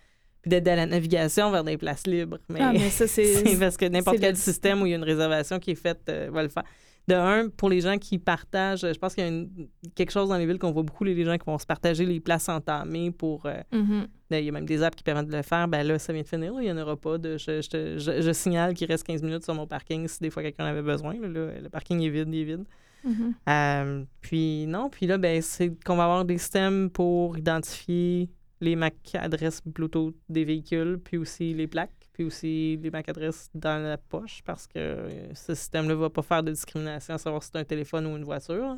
puis 0.41 0.49
d'aider 0.49 0.71
à 0.71 0.75
la 0.75 0.85
navigation 0.85 1.49
vers 1.51 1.63
des 1.63 1.77
places 1.77 2.05
libres. 2.05 2.37
Mais, 2.49 2.59
Ah, 2.61 2.71
mais 2.73 2.89
ça, 2.91 3.07
c'est... 3.07 3.43
parce 3.59 3.75
que 3.77 3.85
n'importe 3.85 4.19
quel 4.19 4.31
le- 4.31 4.37
système 4.37 4.81
où 4.81 4.85
il 4.85 4.91
y 4.91 4.93
a 4.93 4.97
une 4.97 5.03
réservation 5.03 5.57
qui 5.59 5.71
est 5.71 5.75
faite 5.75 6.01
euh, 6.09 6.29
va 6.31 6.43
le 6.43 6.49
faire. 6.49 6.63
De 7.07 7.13
un, 7.15 7.47
pour 7.49 7.69
les 7.69 7.79
gens 7.79 7.97
qui 7.97 8.19
partagent, 8.19 8.81
je 8.81 8.99
pense 8.99 9.15
qu'il 9.15 9.23
y 9.23 9.27
a 9.27 9.29
une- 9.29 9.69
quelque 9.95 10.11
chose 10.11 10.27
dans 10.27 10.37
les 10.37 10.45
villes 10.45 10.59
qu'on 10.59 10.71
voit 10.71 10.83
beaucoup, 10.83 11.05
les 11.05 11.23
gens 11.23 11.37
qui 11.37 11.45
vont 11.45 11.57
se 11.57 11.65
partager 11.65 12.05
les 12.05 12.19
places 12.19 12.49
entamées 12.49 13.11
pour... 13.11 13.45
euh, 13.45 13.61
Mhm. 13.71 14.07
Ben, 14.29 14.39
Il 14.39 14.45
y 14.45 14.49
a 14.49 14.51
même 14.51 14.65
des 14.65 14.83
apps 14.83 14.95
qui 14.97 15.03
permettent 15.03 15.27
de 15.29 15.35
le 15.37 15.41
faire. 15.41 15.69
Ben 15.69 15.87
là, 15.87 15.97
ça 15.99 16.11
vient 16.11 16.21
de 16.23 16.27
finir. 16.27 16.53
là. 16.53 16.61
Il 16.61 16.65
n'y 16.65 16.71
en 16.71 16.77
aura 16.81 16.97
pas 16.97 17.17
de. 17.17 17.37
Je, 17.37 17.61
je, 17.61 17.97
je- 17.97 18.21
je 18.21 18.31
signale 18.33 18.73
qu'il 18.73 18.87
reste 18.87 19.07
15 19.07 19.23
minutes 19.23 19.43
sur 19.45 19.53
mon 19.53 19.65
parking 19.67 20.05
si 20.09 20.19
des 20.19 20.29
fois 20.29 20.43
quelqu'un 20.43 20.65
en 20.65 20.67
avait 20.67 20.81
besoin. 20.81 21.13
Là, 21.13 21.27
Là, 21.29 21.61
le 21.61 21.69
parking 21.69 22.01
est 22.01 22.09
vide, 22.09 22.27
il 22.33 22.41
est 22.41 22.43
vide. 22.43 22.65
Mhm. 23.05 23.33
Euh, 23.47 24.03
puis 24.19 24.65
non, 24.67 24.89
puis 24.89 25.07
là, 25.07 25.17
ben, 25.17 25.41
c'est 25.41 25.71
qu'on 25.85 25.95
va 25.95 26.03
avoir 26.03 26.25
des 26.25 26.37
systèmes 26.37 26.89
pour 26.89 27.37
identifier 27.37 28.29
les 28.59 28.75
MAC 28.75 28.95
adresses 29.13 29.61
Bluetooth 29.65 30.15
des 30.27 30.43
véhicules, 30.43 30.99
puis 31.01 31.15
aussi 31.17 31.53
les 31.53 31.67
plaques, 31.67 31.91
puis 32.17 32.25
aussi 32.25 32.79
les 32.81 32.89
MAC 32.89 33.09
adresses 33.09 33.47
dans 33.53 33.77
la 33.77 33.95
poche, 33.95 34.41
parce 34.43 34.65
que 34.65 34.79
euh, 34.79 35.35
ce 35.35 35.53
système-là 35.53 35.93
ne 35.93 35.99
va 35.99 36.09
pas 36.09 36.23
faire 36.23 36.41
de 36.41 36.49
discrimination 36.49 37.13
à 37.13 37.19
savoir 37.19 37.43
si 37.43 37.51
c'est 37.51 37.59
un 37.59 37.63
téléphone 37.63 38.07
ou 38.07 38.17
une 38.17 38.23
voiture. 38.23 38.75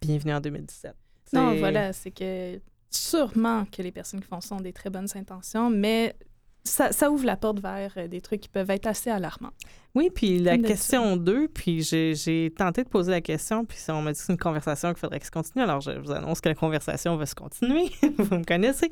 Bienvenue 0.00 0.34
en 0.34 0.40
2017. 0.40 0.96
Non, 1.32 1.54
voilà, 1.54 1.92
c'est 1.92 2.10
que 2.10 2.60
sûrement 2.90 3.66
que 3.66 3.82
les 3.82 3.92
personnes 3.92 4.20
qui 4.20 4.26
font 4.26 4.40
ça 4.40 4.56
ont 4.56 4.60
des 4.60 4.72
très 4.72 4.90
bonnes 4.90 5.06
intentions, 5.14 5.70
mais 5.70 6.16
ça, 6.64 6.92
ça 6.92 7.10
ouvre 7.10 7.24
la 7.24 7.36
porte 7.36 7.60
vers 7.60 7.92
euh, 7.96 8.06
des 8.08 8.20
trucs 8.20 8.40
qui 8.42 8.48
peuvent 8.48 8.70
être 8.70 8.86
assez 8.86 9.10
alarmants. 9.10 9.52
Oui, 9.94 10.08
puis 10.14 10.38
la 10.38 10.56
question 10.56 11.16
2, 11.16 11.48
puis 11.48 11.82
j'ai 11.82 12.52
tenté 12.56 12.84
de 12.84 12.88
poser 12.88 13.10
la 13.10 13.20
question, 13.20 13.64
puis 13.64 13.76
on 13.88 14.02
m'a 14.02 14.12
dit 14.12 14.18
que 14.20 14.24
c'est 14.24 14.32
une 14.32 14.38
conversation 14.38 14.90
qu'il 14.90 14.98
faudrait 14.98 15.18
que 15.18 15.26
se 15.26 15.32
continue. 15.32 15.64
Alors, 15.64 15.80
je 15.80 15.90
vous 15.90 16.12
annonce 16.12 16.40
que 16.40 16.48
la 16.48 16.54
conversation 16.54 17.16
va 17.16 17.26
se 17.26 17.34
continuer. 17.34 17.90
vous 18.18 18.36
me 18.36 18.44
connaissez. 18.44 18.88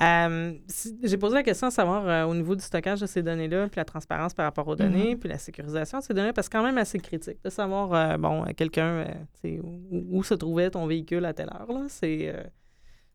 Euh, 0.00 0.54
si- 0.66 0.98
j'ai 1.02 1.18
posé 1.18 1.34
la 1.34 1.42
question 1.42 1.66
à 1.66 1.70
savoir 1.70 2.08
euh, 2.08 2.24
au 2.24 2.34
niveau 2.34 2.54
du 2.56 2.62
stockage 2.62 3.00
de 3.02 3.06
ces 3.06 3.22
données-là, 3.22 3.68
puis 3.68 3.76
la 3.76 3.84
transparence 3.84 4.32
par 4.32 4.46
rapport 4.46 4.66
aux 4.68 4.76
données, 4.76 5.14
puis 5.16 5.28
la 5.28 5.36
sécurisation 5.36 5.98
de 5.98 6.04
ces 6.04 6.14
données, 6.14 6.32
parce 6.32 6.48
que 6.48 6.52
c'est 6.52 6.58
quand 6.58 6.64
même 6.64 6.78
assez 6.78 6.98
critique 7.00 7.36
de 7.44 7.50
savoir, 7.50 7.92
euh, 7.92 8.16
bon, 8.16 8.44
quelqu'un, 8.56 9.04
où, 9.44 10.06
où 10.18 10.22
se 10.24 10.32
trouvait 10.32 10.70
ton 10.70 10.86
véhicule 10.86 11.26
à 11.26 11.34
telle 11.34 11.50
heure. 11.50 11.70
Là. 11.70 11.82
C'est. 11.88 12.34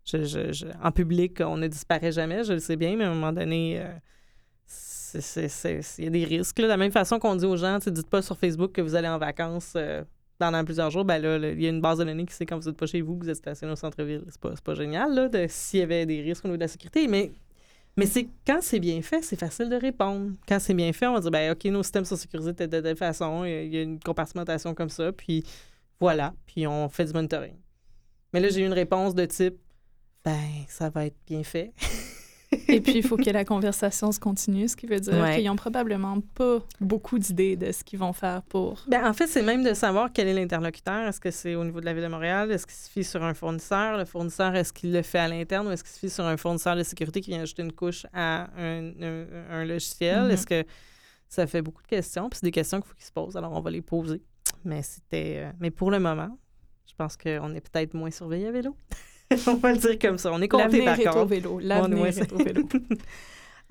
Je- 0.06 0.24
je- 0.24 0.52
je- 0.52 0.68
en 0.84 0.92
public, 0.92 1.42
on 1.42 1.58
ne 1.58 1.68
disparaît 1.68 2.12
jamais, 2.12 2.44
je 2.44 2.54
le 2.54 2.60
sais 2.60 2.76
bien, 2.76 2.96
mais 2.96 3.04
à 3.04 3.10
un 3.12 3.14
moment 3.14 3.34
donné, 3.34 3.80
euh, 3.80 3.94
il 5.14 6.04
y 6.04 6.08
a 6.08 6.10
des 6.10 6.26
risques. 6.26 6.60
là. 6.60 6.66
De 6.66 6.70
la 6.70 6.78
même 6.78 6.92
façon 6.92 7.20
qu'on 7.20 7.36
dit 7.36 7.46
aux 7.46 7.58
gens, 7.58 7.80
sais, 7.80 7.92
dites 7.92 8.10
pas 8.10 8.22
sur 8.22 8.38
Facebook 8.38 8.72
que 8.72 8.82
vous 8.82 8.96
allez 8.96 9.08
en 9.08 9.18
vacances 9.18 9.74
euh, 9.76 10.04
pendant 10.38 10.64
plusieurs 10.66 10.92
jours, 10.92 11.06
ben 11.06 11.20
là, 11.22 11.38
il 11.50 11.62
y 11.62 11.66
a 11.68 11.70
une 11.70 11.82
base 11.82 12.00
de 12.00 12.04
données 12.04 12.26
qui 12.26 12.34
sait 12.34 12.46
quand 12.46 12.60
vous 12.60 12.68
n'êtes 12.70 12.78
pas 12.78 12.86
chez 12.86 13.02
vous, 13.02 13.16
que 13.18 13.24
vous 13.24 13.30
êtes 13.30 13.38
stationné 13.38 13.72
au 13.72 13.78
centre-ville. 13.78 14.24
C'est 14.30 14.42
pas, 14.42 14.54
pas 14.64 14.76
génial, 14.76 15.14
là, 15.16 15.30
s'il 15.48 15.80
y 15.80 15.84
avait 15.84 16.06
des 16.06 16.22
risques 16.22 16.44
au 16.46 16.50
niveau 16.50 16.58
de 16.58 16.64
la 16.64 16.68
sécurité, 16.68 17.08
mais... 17.08 17.32
Mais 17.98 18.06
c'est 18.08 18.28
quand 18.46 18.60
c'est 18.60 18.82
bien 18.82 19.02
fait, 19.02 19.22
c'est 19.22 19.40
facile 19.40 19.70
de 19.70 19.78
répondre. 19.78 20.32
Quand 20.50 20.60
c'est 20.60 20.74
bien 20.74 20.92
fait, 20.92 21.08
on 21.08 21.14
va 21.14 21.22
dire 21.22 21.32
ben 21.32 21.54
OK, 21.54 21.64
nos 21.72 21.82
systèmes 21.82 22.04
sont 22.04 22.18
sécurisés 22.18 22.52
de 22.52 22.66
telle 22.66 22.98
façon, 22.98 23.46
il 23.46 23.74
y 23.74 23.78
a 23.78 23.84
une 23.84 24.02
compartimentation 24.02 24.74
comme 24.76 24.90
ça, 24.90 25.14
puis 25.14 25.46
voilà, 25.98 26.34
puis 26.46 26.68
on 26.68 26.90
fait 26.90 27.06
du 27.06 27.14
monitoring. 27.14 27.56
Mais 28.34 28.42
là, 28.42 28.50
j'ai 28.50 28.64
eu 28.64 28.66
une 28.66 28.74
réponse 28.74 29.16
de 29.16 29.24
type 29.24 29.56
ben 30.26 30.40
ça 30.68 30.90
va 30.90 31.06
être 31.06 31.18
bien 31.28 31.44
fait. 31.44 31.74
Et 32.70 32.80
puis, 32.80 32.94
il 32.94 33.04
faut 33.04 33.18
que 33.18 33.30
la 33.30 33.44
conversation 33.44 34.12
se 34.14 34.20
continue, 34.20 34.68
ce 34.70 34.76
qui 34.78 34.86
veut 34.86 35.00
dire 35.00 35.14
Ouais. 35.16 35.36
qu'ils 35.36 35.46
n'ont 35.46 35.56
probablement 35.58 36.22
pas 36.36 36.60
beaucoup 36.80 37.20
d'idées 37.20 37.58
de 37.58 37.72
ce 37.72 37.84
qu'ils 37.84 38.00
vont 38.00 38.14
faire 38.14 38.44
pour... 38.44 38.82
Ben, 38.88 39.06
en 39.06 39.14
fait, 39.14 39.28
c'est 39.28 39.42
même 39.42 39.62
de 39.64 39.74
savoir 39.74 40.10
quel 40.14 40.28
est 40.30 40.34
l'interlocuteur. 40.34 41.06
Est-ce 41.08 41.20
que 41.20 41.32
c'est 41.32 41.56
au 41.56 41.66
niveau 41.66 41.82
de 41.82 41.86
la 41.86 41.94
Ville 41.94 42.04
de 42.04 42.08
Montréal? 42.08 42.52
Est-ce 42.52 42.66
qu'il 42.66 42.76
se 42.76 42.90
fie 42.90 43.04
sur 43.04 43.22
un 43.24 43.34
fournisseur? 43.34 43.98
Le 43.98 44.06
fournisseur, 44.06 44.56
est-ce 44.56 44.72
qu'il 44.72 44.94
le 44.94 45.02
fait 45.02 45.20
à 45.20 45.28
l'interne 45.28 45.68
ou 45.68 45.72
est-ce 45.72 45.84
qu'il 45.84 45.92
se 45.94 46.00
fie 46.00 46.10
sur 46.10 46.24
un 46.24 46.38
fournisseur 46.38 46.78
de 46.78 46.84
sécurité 46.84 47.20
qui 47.20 47.32
vient 47.32 47.42
ajouter 47.42 47.64
une 47.64 47.74
couche 47.74 48.06
à 48.14 48.48
un, 48.58 48.92
un- 49.02 49.26
un 49.50 49.66
logiciel? 49.66 50.24
Mhm. 50.26 50.32
Est-ce 50.32 50.46
que 50.48 50.64
ça 51.28 51.48
fait 51.48 51.62
beaucoup 51.62 51.82
de 51.82 51.88
questions? 51.88 52.30
Puis 52.30 52.40
c'est 52.40 52.46
des 52.48 52.52
questions 52.52 52.80
qu'il 52.80 52.88
faut 52.88 52.96
qu'ils 52.96 53.06
se 53.06 53.12
posent, 53.12 53.36
alors 53.36 53.52
on 53.52 53.60
va 53.62 53.70
les 53.72 53.82
poser. 53.82 54.22
Mais 54.64 54.82
c'était. 54.82 55.44
euh, 55.46 55.52
mais 55.60 55.72
pour 55.72 55.92
le 55.92 56.00
moment, 56.00 56.38
je 56.88 56.94
pense 56.98 57.18
qu'on 57.18 57.54
est 57.54 57.62
peut-être 57.70 57.96
moins 57.96 58.12
surveillé 58.12 58.48
à 58.48 58.52
vélo. 58.52 58.78
on 59.48 59.56
va 59.56 59.72
le 59.74 59.78
dire 59.78 60.00
comme 60.00 60.18
ça. 60.18 60.32
On 60.32 60.42
est 60.42 60.48
compté 60.48 60.84
par 60.86 61.00
est 61.00 61.08
au 61.08 61.12
contre. 61.12 61.26
vélo. 61.26 61.54
On 61.56 61.60
est 61.60 61.64
L'avenir 61.64 61.98
moins- 61.98 62.08
est 62.08 62.32
au 62.34 62.38
vélo. 62.38 62.68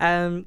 Euh, 0.03 0.43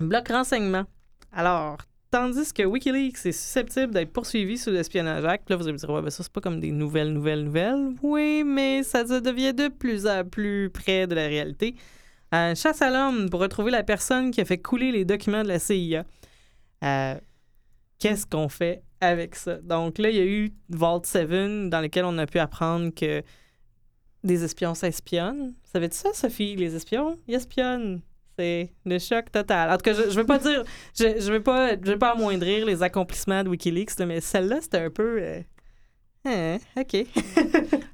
bloc 0.00 0.26
renseignement. 0.28 0.84
Alors, 1.32 1.76
tandis 2.10 2.52
que 2.52 2.64
Wikileaks 2.64 3.24
est 3.24 3.30
susceptible 3.32 3.92
d'être 3.94 4.12
poursuivi 4.12 4.58
sous 4.58 4.70
l'espionnage 4.70 5.24
Act. 5.24 5.48
Là, 5.48 5.54
vous 5.54 5.62
allez 5.62 5.74
me 5.74 5.78
dire, 5.78 5.88
ouais, 5.90 6.02
ben 6.02 6.10
ça, 6.10 6.24
c'est 6.24 6.32
pas 6.32 6.40
comme 6.40 6.58
des 6.58 6.72
nouvelles, 6.72 7.12
nouvelles, 7.12 7.44
nouvelles. 7.44 7.92
Oui, 8.02 8.42
mais 8.44 8.82
ça 8.82 9.04
devient 9.04 9.54
de 9.54 9.68
plus 9.68 10.08
en 10.08 10.24
plus 10.24 10.70
près 10.70 11.06
de 11.06 11.14
la 11.14 11.28
réalité. 11.28 11.76
Euh, 12.34 12.54
chasse 12.56 12.82
à 12.82 12.90
l'homme 12.90 13.30
pour 13.30 13.38
retrouver 13.40 13.70
la 13.70 13.84
personne 13.84 14.32
qui 14.32 14.40
a 14.40 14.44
fait 14.44 14.58
couler 14.58 14.90
les 14.90 15.04
documents 15.04 15.44
de 15.44 15.48
la 15.48 15.60
CIA. 15.60 16.04
Euh, 16.82 17.14
Qu'est-ce 18.00 18.26
qu'on 18.26 18.48
fait 18.48 18.82
avec 19.00 19.34
ça? 19.36 19.58
Donc 19.58 19.98
là, 19.98 20.10
il 20.10 20.16
y 20.16 20.20
a 20.20 20.24
eu 20.26 20.50
Vault 20.68 21.02
7 21.04 21.68
dans 21.68 21.80
lequel 21.80 22.04
on 22.04 22.18
a 22.18 22.26
pu 22.26 22.38
apprendre 22.40 22.90
que 22.94 23.22
des 24.24 24.44
espions 24.44 24.74
s'espionnent. 24.74 25.54
Savais-tu 25.72 25.96
ça, 25.96 26.12
Sophie? 26.12 26.56
Les 26.56 26.74
espions, 26.74 27.16
ils 27.26 27.34
espionnent. 27.34 28.00
C'est 28.38 28.70
le 28.86 28.98
choc 29.00 29.32
total. 29.32 29.70
En 29.70 29.76
tout 29.76 29.82
cas, 29.82 29.94
je, 29.94 30.10
je 30.10 30.16
veux 30.20 30.26
pas 30.26 30.38
dire, 30.38 30.62
je, 30.96 31.20
je 31.20 31.32
veux 31.32 31.42
pas, 31.42 31.70
je 31.72 31.90
veux 31.92 31.98
pas 31.98 32.12
amoindrir 32.12 32.66
les 32.66 32.82
accomplissements 32.84 33.42
de 33.42 33.48
WikiLeaks, 33.48 33.98
là, 33.98 34.06
mais 34.06 34.20
celle-là, 34.20 34.60
c'était 34.60 34.78
un 34.78 34.90
peu. 34.90 35.18
euh, 35.20 35.40
hein, 36.24 36.58
OK. 36.76 37.04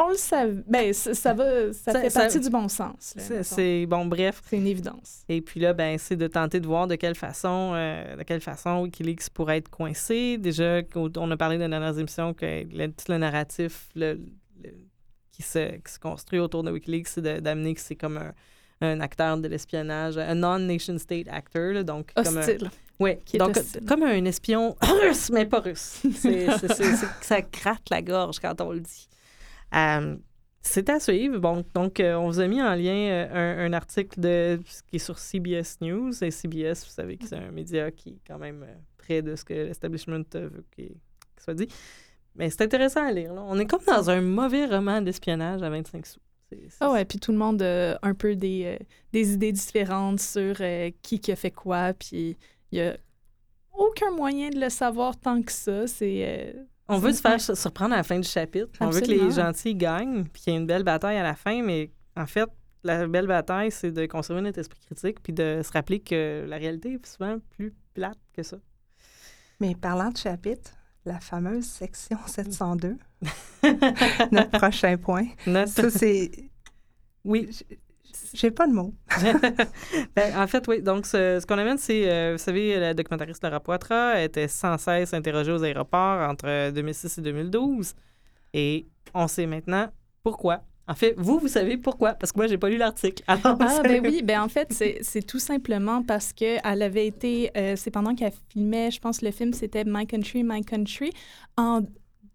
On 0.00 0.10
le 0.10 0.16
savait. 0.16 0.62
Ben, 0.68 0.92
ça, 0.92 1.12
ça 1.12 1.34
va, 1.34 1.72
ça, 1.72 1.92
Ça- 1.92 2.00
fait 2.00 2.10
ça- 2.10 2.20
partie 2.20 2.38
du 2.38 2.50
bon 2.50 2.68
sens. 2.68 3.14
C'est- 3.42 3.86
bon, 3.86 4.06
bref. 4.06 4.40
C'est 4.48 4.56
une 4.56 4.66
évidence. 4.68 5.24
Et 5.28 5.40
puis 5.40 5.58
là, 5.58 5.72
ben, 5.72 5.98
c'est 5.98 6.14
de 6.14 6.28
tenter 6.28 6.60
de 6.60 6.66
voir 6.68 6.86
de 6.86 6.94
quelle 6.94 7.16
façon, 7.16 7.72
euh, 7.74 8.14
de 8.16 8.22
quelle 8.22 8.40
façon 8.40 8.82
WikiLeaks 8.82 9.30
pourrait 9.30 9.58
être 9.58 9.68
coincé. 9.68 10.38
Déjà, 10.38 10.82
on 10.94 11.30
a 11.32 11.36
parlé 11.36 11.56
dans 11.58 11.64
les 11.64 11.70
dernières 11.70 11.98
émissions 11.98 12.32
que 12.32 12.64
le, 12.70 12.86
tout 12.88 13.10
le 13.10 13.18
narratif 13.18 13.88
le- 13.96 14.20
le- 14.62 14.74
qui, 15.38 15.46
se, 15.46 15.76
qui 15.76 15.92
se 15.92 15.98
construit 15.98 16.38
autour 16.40 16.62
de 16.64 16.70
WikiLeaks, 16.70 17.08
c'est 17.08 17.40
d'amener 17.40 17.74
que 17.74 17.80
c'est 17.80 17.96
comme 17.96 18.16
un, 18.18 18.32
un 18.80 19.00
acteur 19.00 19.38
de 19.38 19.48
l'espionnage, 19.48 20.18
un 20.18 20.34
non-nation 20.34 20.98
state 20.98 21.28
actor, 21.28 21.72
là, 21.72 21.82
donc 21.82 22.12
comme 22.14 22.36
un, 22.36 22.40
Hostile. 22.40 22.70
Ouais, 22.98 23.20
Qui 23.24 23.36
est 23.36 23.38
donc 23.38 23.56
hostile. 23.56 23.84
comme 23.86 24.02
un 24.02 24.24
espion 24.24 24.76
russe, 24.82 25.30
mais 25.30 25.46
pas 25.46 25.60
russe. 25.60 26.02
C'est, 26.14 26.46
ça 27.22 27.40
gratte 27.42 27.88
la 27.90 28.02
gorge 28.02 28.40
quand 28.40 28.60
on 28.60 28.72
le 28.72 28.80
dit. 28.80 29.08
Euh, 29.74 30.16
c'est 30.62 30.88
à 30.90 30.98
suivre. 30.98 31.38
Bon, 31.38 31.64
donc, 31.74 32.00
euh, 32.00 32.14
on 32.14 32.26
vous 32.26 32.40
a 32.40 32.46
mis 32.48 32.60
en 32.60 32.74
lien 32.74 33.08
euh, 33.10 33.28
un, 33.32 33.66
un 33.66 33.72
article 33.72 34.20
de, 34.20 34.60
qui 34.88 34.96
est 34.96 34.98
sur 34.98 35.18
CBS 35.18 35.78
News. 35.80 36.12
Et 36.24 36.30
CBS, 36.30 36.84
vous 36.84 36.90
savez 36.90 37.16
que 37.16 37.26
c'est 37.26 37.36
un 37.36 37.52
média 37.52 37.90
qui 37.90 38.10
est 38.10 38.20
quand 38.26 38.38
même 38.38 38.64
euh, 38.64 38.74
près 38.96 39.22
de 39.22 39.36
ce 39.36 39.44
que 39.44 39.54
l'establishment 39.54 40.24
veut 40.34 40.64
qu'il 40.74 40.88
qu'il 40.88 41.42
soit 41.44 41.54
dit. 41.54 41.68
Mais 42.38 42.48
c'est 42.50 42.62
intéressant 42.62 43.04
à 43.04 43.12
lire. 43.12 43.34
là. 43.34 43.42
On 43.46 43.58
est 43.58 43.66
comme 43.66 43.82
dans 43.86 44.08
un 44.10 44.20
mauvais 44.20 44.64
roman 44.66 45.02
d'espionnage 45.02 45.62
à 45.62 45.68
25 45.70 46.06
sous. 46.06 46.20
Ah 46.80 46.90
ouais, 46.90 47.04
puis 47.04 47.18
tout 47.18 47.30
le 47.32 47.36
monde 47.36 47.60
a 47.60 47.98
un 48.02 48.14
peu 48.14 48.34
des, 48.34 48.62
euh, 48.80 48.84
des 49.12 49.34
idées 49.34 49.52
différentes 49.52 50.20
sur 50.20 50.56
euh, 50.60 50.90
qui 51.02 51.20
qui 51.20 51.30
a 51.30 51.36
fait 51.36 51.50
quoi, 51.50 51.92
puis 51.92 52.38
il 52.72 52.78
y 52.78 52.80
a 52.80 52.96
aucun 53.76 54.10
moyen 54.12 54.48
de 54.48 54.58
le 54.58 54.70
savoir 54.70 55.18
tant 55.18 55.42
que 55.42 55.52
ça. 55.52 55.86
C'est 55.86 56.24
euh, 56.26 56.52
On 56.88 56.96
veut 56.96 57.12
se 57.12 57.20
faire 57.20 57.38
sur- 57.38 57.54
surprendre 57.56 57.92
à 57.92 57.98
la 57.98 58.02
fin 58.02 58.18
du 58.18 58.26
chapitre. 58.26 58.68
On 58.80 58.88
veut 58.88 59.00
que 59.02 59.06
les 59.10 59.30
gentils 59.30 59.74
gagnent, 59.74 60.24
puis 60.24 60.40
qu'il 60.42 60.52
y 60.54 60.56
ait 60.56 60.58
une 60.58 60.66
belle 60.66 60.84
bataille 60.84 61.18
à 61.18 61.22
la 61.22 61.34
fin, 61.34 61.60
mais 61.62 61.90
en 62.16 62.26
fait, 62.26 62.48
la 62.82 63.06
belle 63.06 63.26
bataille, 63.26 63.70
c'est 63.70 63.90
de 63.92 64.06
conserver 64.06 64.40
notre 64.40 64.58
esprit 64.60 64.80
critique 64.86 65.20
puis 65.22 65.34
de 65.34 65.60
se 65.62 65.70
rappeler 65.72 66.00
que 66.00 66.46
la 66.48 66.56
réalité 66.56 66.94
est 66.94 67.06
souvent 67.06 67.36
plus 67.56 67.74
plate 67.92 68.16
que 68.32 68.42
ça. 68.42 68.56
Mais 69.60 69.74
parlant 69.74 70.10
de 70.10 70.16
chapitre, 70.16 70.70
la 71.08 71.20
fameuse 71.20 71.64
section 71.66 72.18
702, 72.26 72.96
notre 74.32 74.50
prochain 74.58 74.96
point. 74.96 75.26
Notre- 75.46 75.70
Ça, 75.72 75.90
c'est. 75.90 76.30
Oui. 77.24 77.50
J'ai 78.32 78.50
pas 78.50 78.66
de 78.66 78.72
mots. 78.72 78.94
Ben, 80.16 80.36
en 80.40 80.46
fait, 80.46 80.66
oui. 80.68 80.80
Donc, 80.82 81.04
ce, 81.06 81.38
ce 81.40 81.46
qu'on 81.46 81.58
amène, 81.58 81.78
c'est, 81.78 82.10
euh, 82.10 82.32
vous 82.32 82.38
savez, 82.38 82.78
la 82.78 82.94
documentariste 82.94 83.42
Laura 83.42 83.60
Poitras 83.60 84.22
était 84.22 84.48
sans 84.48 84.78
cesse 84.78 85.12
interrogée 85.14 85.52
aux 85.52 85.62
aéroports 85.62 86.28
entre 86.28 86.70
2006 86.70 87.18
et 87.18 87.20
2012. 87.22 87.94
Et 88.54 88.86
on 89.14 89.28
sait 89.28 89.46
maintenant 89.46 89.88
pourquoi. 90.22 90.62
En 90.88 90.94
fait, 90.94 91.14
vous, 91.18 91.38
vous 91.38 91.48
savez 91.48 91.76
pourquoi, 91.76 92.14
parce 92.14 92.32
que 92.32 92.38
moi, 92.38 92.46
j'ai 92.46 92.56
pas 92.58 92.70
lu 92.70 92.78
l'article. 92.78 93.22
Ah, 93.28 93.80
ben 93.82 94.00
oui, 94.04 94.22
ben 94.22 94.40
en 94.42 94.48
fait, 94.48 94.72
c'est 95.02 95.22
tout 95.26 95.38
simplement 95.38 96.02
parce 96.02 96.32
qu'elle 96.32 96.82
avait 96.82 97.06
été. 97.06 97.50
euh, 97.56 97.74
c'est 97.76 97.90
pendant 97.90 98.14
qu'elle 98.14 98.32
filmait, 98.50 98.90
je 98.90 98.98
pense, 98.98 99.20
le 99.22 99.30
film, 99.30 99.52
c'était 99.52 99.84
My 99.86 100.06
Country, 100.06 100.42
My 100.44 100.62
Country, 100.64 101.10
en 101.56 101.82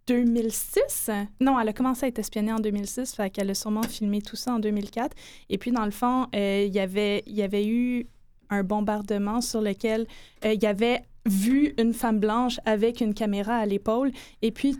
2006. 0.07 1.09
Non, 1.41 1.59
elle 1.59 1.69
a 1.69 1.73
commencé 1.73 2.05
à 2.05 2.09
être 2.09 2.19
espionnée 2.19 2.51
en 2.53 2.59
2006, 2.59 3.15
fait 3.15 3.29
qu'elle 3.29 3.49
a 3.49 3.53
sûrement 3.55 3.83
filmé 3.83 4.21
tout 4.21 4.35
ça 4.35 4.53
en 4.53 4.59
2004. 4.59 5.15
Et 5.49 5.57
puis, 5.57 5.71
dans 5.71 5.85
le 5.85 5.91
fond, 5.91 6.27
euh, 6.35 6.65
il 6.67 6.73
y 6.73 6.79
avait- 6.79 7.23
il 7.25 7.33
y 7.35 7.41
avait 7.41 7.65
eu 7.65 8.07
un 8.49 8.63
bombardement 8.63 9.41
sur 9.41 9.61
lequel 9.61 10.05
euh, 10.45 10.53
il 10.53 10.61
y 10.61 10.67
avait 10.67 11.01
vu 11.25 11.73
une 11.79 11.93
femme 11.93 12.19
blanche 12.19 12.59
avec 12.65 13.01
une 13.01 13.13
caméra 13.13 13.55
à 13.55 13.65
l'épaule. 13.65 14.11
Et 14.41 14.51
puis, 14.51 14.77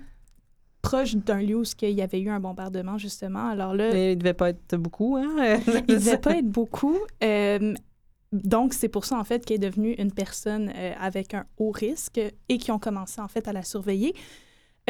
proche 0.84 1.16
d'un 1.16 1.42
lieu 1.42 1.56
où 1.56 1.64
il 1.82 1.90
y 1.90 2.02
avait 2.02 2.20
eu 2.20 2.30
un 2.30 2.40
bombardement, 2.40 3.00
justement. 3.00 3.48
Alors 3.48 3.74
là, 3.74 3.92
Mais 3.92 4.12
il 4.12 4.18
devait 4.18 4.36
pas 4.36 4.50
être 4.50 4.76
beaucoup, 4.76 5.18
hein? 5.18 5.58
il 5.88 5.96
ne 5.96 6.00
devait 6.00 6.20
pas 6.20 6.38
être 6.38 6.50
beaucoup. 6.50 6.98
Euh, 7.24 7.74
donc, 8.32 8.74
c'est 8.74 8.90
pour 8.90 9.06
ça, 9.06 9.18
en 9.18 9.24
fait, 9.24 9.46
qu'elle 9.46 9.56
est 9.56 9.70
devenue 9.70 9.94
une 9.94 10.12
personne 10.12 10.72
euh, 10.76 10.94
avec 11.00 11.34
un 11.34 11.46
haut 11.58 11.72
risque 11.72 12.20
et 12.50 12.58
qui 12.58 12.72
ont 12.72 12.80
commencé, 12.80 13.22
en 13.22 13.28
fait, 13.28 13.48
à 13.48 13.54
la 13.54 13.64
surveiller. 13.64 14.14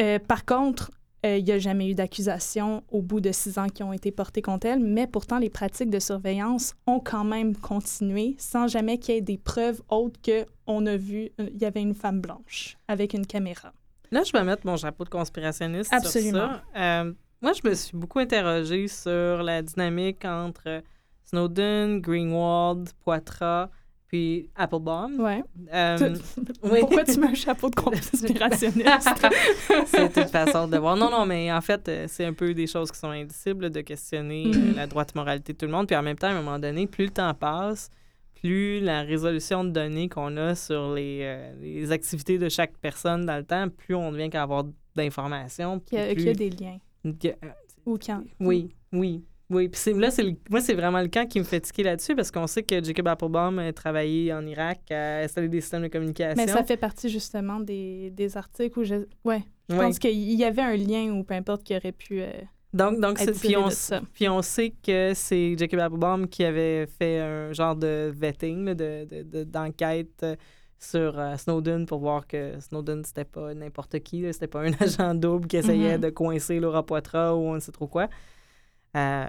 Euh, 0.00 0.18
par 0.18 0.44
contre, 0.44 0.90
il 1.26 1.42
n'y 1.42 1.52
a 1.52 1.58
jamais 1.58 1.88
eu 1.88 1.94
d'accusation 1.94 2.84
au 2.90 3.00
bout 3.00 3.22
de 3.22 3.32
six 3.32 3.56
ans 3.56 3.68
qui 3.68 3.82
ont 3.82 3.94
été 3.94 4.10
portées 4.10 4.42
contre 4.42 4.66
elle, 4.66 4.80
mais 4.80 5.06
pourtant, 5.06 5.38
les 5.38 5.48
pratiques 5.48 5.88
de 5.88 5.98
surveillance 5.98 6.74
ont 6.86 7.00
quand 7.00 7.24
même 7.24 7.56
continué 7.56 8.36
sans 8.36 8.66
jamais 8.66 8.98
qu'il 8.98 9.14
y 9.14 9.18
ait 9.18 9.22
des 9.22 9.38
preuves 9.38 9.80
autres 9.88 10.20
qu'on 10.20 10.84
a 10.84 10.96
vu, 10.98 11.30
il 11.38 11.56
y 11.58 11.64
avait 11.64 11.80
une 11.80 11.94
femme 11.94 12.20
blanche 12.20 12.76
avec 12.88 13.14
une 13.14 13.26
caméra. 13.26 13.72
Là, 14.10 14.22
je 14.24 14.32
vais 14.32 14.44
mettre 14.44 14.66
mon 14.66 14.76
chapeau 14.76 15.04
de 15.04 15.08
conspirationniste 15.10 15.92
Absolument. 15.92 16.48
sur 16.48 16.60
ça. 16.74 17.00
Euh, 17.02 17.12
moi, 17.42 17.52
je 17.52 17.68
me 17.68 17.74
suis 17.74 17.96
beaucoup 17.96 18.18
interrogée 18.20 18.88
sur 18.88 19.42
la 19.42 19.60
dynamique 19.62 20.24
entre 20.24 20.82
Snowden, 21.24 22.00
Greenwald, 22.00 22.90
Poitras, 23.04 23.68
puis 24.06 24.48
Applebaum. 24.54 25.18
Ouais. 25.20 25.42
Euh, 25.72 26.14
oui. 26.62 26.80
Pourquoi 26.80 27.04
tu 27.04 27.18
mets 27.18 27.28
un 27.28 27.34
chapeau 27.34 27.68
de 27.70 27.74
conspirationniste? 27.80 29.08
c'est 29.86 30.16
une 30.16 30.28
façon 30.28 30.68
de 30.68 30.76
voir. 30.78 30.96
Non, 30.96 31.10
non, 31.10 31.26
mais 31.26 31.50
en 31.52 31.60
fait, 31.60 31.88
euh, 31.88 32.04
c'est 32.08 32.24
un 32.24 32.32
peu 32.32 32.54
des 32.54 32.66
choses 32.66 32.92
qui 32.92 32.98
sont 32.98 33.08
indicibles 33.10 33.70
de 33.70 33.80
questionner 33.80 34.46
Mhm. 34.46 34.74
la 34.76 34.86
droite 34.86 35.14
moralité 35.14 35.52
de 35.52 35.58
tout 35.58 35.66
le 35.66 35.72
monde. 35.72 35.86
Puis 35.86 35.96
en 35.96 36.02
même 36.02 36.16
temps, 36.16 36.28
à 36.28 36.30
un 36.30 36.40
moment 36.42 36.58
donné, 36.58 36.86
plus 36.86 37.06
le 37.06 37.10
temps 37.10 37.34
passe, 37.34 37.90
plus 38.44 38.80
la 38.80 39.02
résolution 39.02 39.64
de 39.64 39.70
données 39.70 40.10
qu'on 40.10 40.36
a 40.36 40.54
sur 40.54 40.92
les, 40.92 41.20
euh, 41.22 41.52
les 41.62 41.90
activités 41.92 42.36
de 42.36 42.50
chaque 42.50 42.76
personne 42.76 43.24
dans 43.24 43.38
le 43.38 43.44
temps, 43.44 43.68
plus 43.70 43.94
on 43.94 44.12
devient 44.12 44.28
qu'à 44.28 44.42
avoir 44.42 44.64
d'informations. 44.94 45.80
Qu'il 45.80 45.98
y, 45.98 46.14
qu'il 46.14 46.20
y 46.26 46.28
a 46.28 46.32
plus- 46.34 46.38
des 46.38 46.50
liens. 46.50 46.78
euh, 47.06 47.32
Ou 47.86 47.96
quand? 47.98 48.22
Oui, 48.40 48.68
oui. 48.92 49.24
Oui, 49.50 49.68
puis 49.68 49.92
là, 49.94 50.10
c'est 50.10 50.22
le- 50.22 50.36
moi, 50.50 50.60
c'est 50.60 50.74
vraiment 50.74 51.00
le 51.02 51.08
camp 51.08 51.26
qui 51.28 51.38
me 51.38 51.44
fait 51.44 51.60
tiquer 51.60 51.82
là-dessus 51.84 52.14
parce 52.16 52.30
qu'on 52.30 52.46
sait 52.46 52.62
que 52.62 52.82
Jacob 52.82 53.06
Applebaum 53.08 53.58
a 53.58 53.72
travaillé 53.74 54.32
en 54.32 54.44
Irak 54.46 54.90
à 54.90 55.18
installer 55.20 55.48
des 55.48 55.60
systèmes 55.60 55.82
de 55.82 55.88
communication. 55.88 56.34
Mais 56.36 56.46
ça 56.50 56.64
fait 56.64 56.78
partie 56.78 57.08
justement 57.10 57.60
des, 57.60 58.10
des 58.10 58.36
articles 58.38 58.78
où 58.78 58.84
je. 58.84 59.06
Ouais. 59.24 59.42
Je 59.68 59.74
Ouais. 59.76 59.80
pense 59.86 59.98
qu'il 59.98 60.12
y 60.32 60.44
avait 60.44 60.62
un 60.62 60.76
lien 60.76 61.12
ou 61.14 61.24
peu 61.24 61.34
importe 61.34 61.62
qui 61.62 61.76
aurait 61.76 61.92
pu. 61.92 62.20
euh, 62.22 62.30
Donc, 62.74 63.00
donc 63.00 63.18
puis, 63.40 63.56
on, 63.56 63.68
puis 64.12 64.28
on 64.28 64.42
sait 64.42 64.74
que 64.84 65.12
c'est 65.14 65.56
Jacob 65.56 65.78
Applebaum 65.80 66.28
qui 66.28 66.44
avait 66.44 66.86
fait 66.86 67.20
un 67.20 67.52
genre 67.52 67.76
de 67.76 68.12
vetting, 68.14 68.64
là, 68.64 68.74
de, 68.74 69.04
de- 69.08 69.22
de- 69.22 69.44
d'enquête 69.44 70.22
euh, 70.24 70.34
sur 70.78 71.18
euh, 71.18 71.36
Snowden 71.36 71.86
pour 71.86 72.00
voir 72.00 72.26
que 72.26 72.58
Snowden, 72.60 73.04
c'était 73.04 73.24
pas 73.24 73.54
n'importe 73.54 74.00
qui, 74.00 74.30
c'était 74.32 74.48
pas 74.48 74.60
un 74.62 74.72
agent 74.80 75.14
double 75.14 75.46
qui 75.46 75.56
essayait 75.56 75.94
Mhm. 75.96 76.00
de 76.02 76.10
coincer 76.10 76.58
Laura 76.58 76.84
Poitras 76.84 77.32
ou 77.34 77.38
on 77.46 77.54
ne 77.54 77.60
sait 77.60 77.72
trop 77.72 77.86
quoi. 77.86 78.08
Euh, 78.96 79.26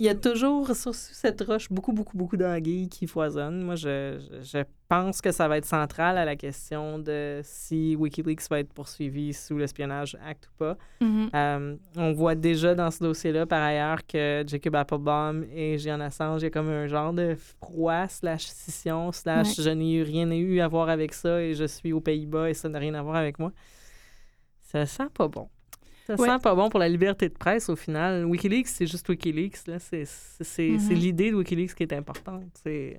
il 0.00 0.06
y 0.06 0.08
a 0.08 0.14
toujours 0.14 0.74
sur 0.74 0.94
cette 0.94 1.42
roche 1.42 1.68
beaucoup, 1.70 1.92
beaucoup, 1.92 2.16
beaucoup 2.16 2.38
d'anguilles 2.38 2.88
qui 2.88 3.06
foisonnent. 3.06 3.62
Moi, 3.62 3.74
je, 3.74 4.18
je, 4.40 4.64
pense 4.88 5.20
que 5.20 5.30
ça 5.30 5.46
va 5.46 5.58
être 5.58 5.66
central 5.66 6.16
à 6.16 6.24
la 6.24 6.36
question 6.36 6.98
de 6.98 7.42
si 7.44 7.94
Wikileaks 7.96 8.48
va 8.48 8.60
être 8.60 8.72
poursuivi 8.72 9.34
sous 9.34 9.58
l'espionnage 9.58 10.16
Act 10.26 10.48
ou 10.48 10.56
pas. 10.56 10.78
Euh, 11.02 11.76
on 11.96 12.12
voit 12.12 12.34
déjà 12.34 12.74
dans 12.74 12.90
ce 12.90 13.04
dossier-là, 13.04 13.44
par 13.44 13.62
ailleurs, 13.62 14.06
que 14.06 14.42
Jacob 14.46 14.74
Applebaum 14.74 15.44
et 15.54 15.76
Julian 15.76 16.00
Assange, 16.00 16.40
il 16.40 16.44
y 16.44 16.48
a 16.48 16.50
comme 16.50 16.70
un 16.70 16.86
genre 16.86 17.12
de 17.12 17.36
froid 17.60 18.08
slash 18.08 18.46
scission 18.46 19.12
slash 19.12 19.58
Ouais. 19.58 19.64
je 19.64 19.70
n'ai 19.70 20.02
rien 20.02 20.30
eu 20.30 20.60
à 20.60 20.68
voir 20.68 20.88
avec 20.88 21.12
ça 21.12 21.42
et 21.42 21.54
je 21.54 21.66
suis 21.66 21.92
aux 21.92 22.00
Pays-Bas 22.00 22.48
et 22.48 22.54
ça 22.54 22.70
n'a 22.70 22.78
rien 22.78 22.94
à 22.94 23.02
voir 23.02 23.16
avec 23.16 23.38
moi. 23.38 23.52
Ça 24.62 24.86
sent 24.86 25.08
pas 25.12 25.28
bon. 25.28 25.50
Ça 26.16 26.22
Ouais. 26.22 26.28
sent 26.28 26.38
pas 26.42 26.54
bon 26.54 26.68
pour 26.68 26.80
la 26.80 26.88
liberté 26.88 27.28
de 27.28 27.34
presse 27.34 27.68
au 27.68 27.76
final. 27.76 28.24
Wikileaks, 28.24 28.68
c'est 28.68 28.86
juste 28.86 29.08
Wikileaks. 29.08 29.66
Là. 29.66 29.78
C'est, 29.78 30.04
c'est, 30.06 30.68
Mhm. 30.70 30.88
l'idée 30.90 31.30
de 31.30 31.36
Wikileaks 31.36 31.74
qui 31.74 31.82
est 31.82 31.92
importante. 31.92 32.44
C'est... 32.62 32.98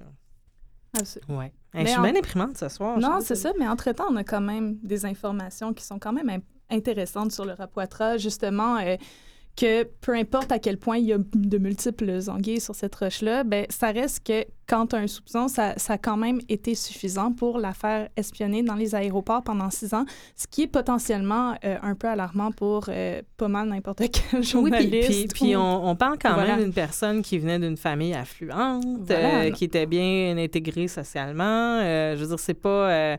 Absolument. 0.97 1.37
Ouais. 1.39 1.53
Mais 1.73 1.81
je 1.85 1.87
suis 1.91 1.99
en- 1.99 2.03
bien 2.03 2.15
imprimante 2.15 2.57
ce 2.57 2.67
soir. 2.69 2.99
Non, 2.99 3.19
c'est 3.21 3.35
ça, 3.35 3.51
mais 3.57 3.67
entre-temps, 3.67 4.07
on 4.09 4.15
a 4.17 4.23
quand 4.23 4.41
même 4.41 4.77
des 4.83 5.05
informations 5.05 5.73
qui 5.73 5.83
sont 5.85 5.99
quand 5.99 6.11
même 6.13 6.29
intéressantes 6.69 7.31
sur 7.31 7.45
le 7.45 7.53
rapoitrage, 7.53 8.21
justement, 8.21 8.77
euh, 8.77 8.95
que 9.61 9.83
peu 9.83 10.15
importe 10.15 10.51
à 10.51 10.57
quel 10.57 10.77
point 10.77 10.97
il 10.97 11.05
y 11.05 11.13
a 11.13 11.17
de 11.19 11.57
multiples 11.59 12.19
anguilles 12.29 12.59
sur 12.59 12.73
cette 12.73 12.95
roche-là, 12.95 13.43
ben, 13.43 13.67
ça 13.69 13.91
reste 13.91 14.25
que 14.25 14.43
quand 14.67 14.87
tu 14.87 14.95
as 14.95 14.99
un 14.99 15.07
soupçon, 15.07 15.47
ça, 15.47 15.77
ça, 15.77 15.93
a 15.93 15.97
quand 15.99 16.17
même 16.17 16.39
été 16.49 16.73
suffisant 16.73 17.31
pour 17.31 17.59
la 17.59 17.73
faire 17.73 18.09
espionner 18.15 18.63
dans 18.63 18.73
les 18.73 18.95
aéroports 18.95 19.43
pendant 19.43 19.69
six 19.69 19.93
ans, 19.93 20.05
ce 20.35 20.47
qui 20.47 20.63
est 20.63 20.67
potentiellement 20.67 21.53
euh, 21.63 21.77
un 21.83 21.93
peu 21.93 22.07
alarmant 22.07 22.51
pour 22.51 22.85
euh, 22.89 23.21
pas 23.37 23.49
mal 23.49 23.67
n'importe 23.67 24.01
quel 24.31 24.41
journaliste. 24.41 25.09
Oui, 25.09 25.27
puis, 25.27 25.27
puis, 25.27 25.55
on, 25.55 25.87
on, 25.87 25.95
parle 25.95 26.17
quand 26.19 26.35
même 26.37 26.59
d'une 26.59 26.73
personne 26.73 27.21
qui 27.21 27.37
venait 27.37 27.59
d'une 27.59 27.77
famille 27.77 28.15
affluente, 28.15 28.83
voilà. 29.01 29.43
euh, 29.43 29.51
qui 29.51 29.65
était 29.65 29.85
bien 29.85 30.35
intégrée 30.39 30.87
socialement. 30.87 31.81
je 31.81 32.19
veux 32.19 32.27
dire, 32.27 32.39
c'est 32.39 32.55
pas... 32.55 33.17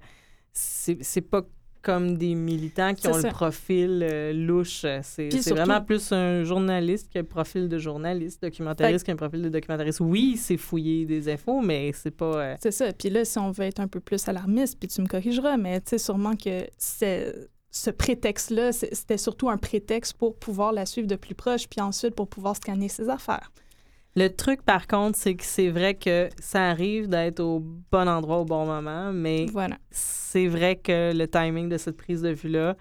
c'est 0.53 1.21
pas 1.21 1.43
comme 1.83 2.17
des 2.17 2.35
militants 2.35 2.95
qui 2.95 3.09
ont 3.09 3.15
ça. 3.15 3.29
le 3.29 3.33
profil 3.33 4.07
euh, 4.09 4.33
louche. 4.33 4.87
C'est 5.03 5.51
vraiment 5.51 5.81
plus 5.81 6.13
un 6.13 6.45
journaliste 6.45 7.11
le 7.23 7.29
profil 7.29 7.69
de 7.69 7.79
journaliste, 7.79 8.43
documentariste 8.43 9.05
qui 9.05 9.11
a 9.11 9.15
un 9.15 9.17
profil 9.17 9.43
de 9.43 9.49
documentariste. 9.49 10.01
Oui, 10.01 10.37
c'est 10.37 10.57
fouiller 10.57 11.05
des 11.07 11.29
infos, 11.29 11.61
mais 11.61 11.93
c'est 11.93 12.11
pas... 12.11 12.37
Euh... 12.37 12.57
C'est 12.61 12.71
ça. 12.71 12.93
Puis 12.93 13.11
là, 13.11 13.25
si 13.25 13.39
on 13.39 13.51
veut 13.51 13.65
être 13.65 13.81
un 13.81 13.89
peu 13.89 14.01
plus 14.01 14.27
alarmiste, 14.29 14.79
puis 14.79 14.89
tu 14.89 15.01
me 15.01 15.07
corrigeras, 15.07 15.57
mais 15.57 15.81
tu 15.81 15.91
sais 15.91 15.99
sûrement 15.99 16.37
que 16.37 16.67
c'est 16.79 17.35
ce 17.71 17.91
prétexte-là, 17.91 18.73
c'était 18.73 19.19
surtout 19.19 19.49
un 19.49 19.57
prétexte 19.57 20.15
pour 20.15 20.37
pouvoir 20.37 20.73
la 20.73 20.85
suivre 20.85 21.09
de 21.09 21.17
plus 21.17 21.35
proche, 21.35 21.67
puis 21.69 21.81
ensuite 21.81 22.15
pour 22.15 22.29
pouvoir 22.29 22.57
scanner 22.57 22.89
ses 22.89 23.09
affaires. 23.09 23.51
Le 24.15 24.29
truc, 24.29 24.63
par 24.63 24.87
contre, 24.87 25.17
c'est 25.19 25.35
que 25.35 25.45
c'est 25.45 25.71
vrai 25.71 25.95
que 25.95 26.29
ça 26.39 26.69
arrive 26.69 27.09
d'être 27.09 27.41
au 27.41 27.61
bon 27.61 28.09
endroit 28.09 28.39
au 28.39 28.45
bon 28.45 28.67
moment, 28.67 29.11
mais 29.13 29.47
voilà. 29.47 29.79
c'est 29.91 30.49
vrai 30.49 30.77
que 30.77 31.13
le 31.15 31.27
timing 31.27 31.69
de 31.71 31.79
cette 31.79 31.97
prise 31.97 32.21
de 32.21 32.29
vue-là 32.29 32.77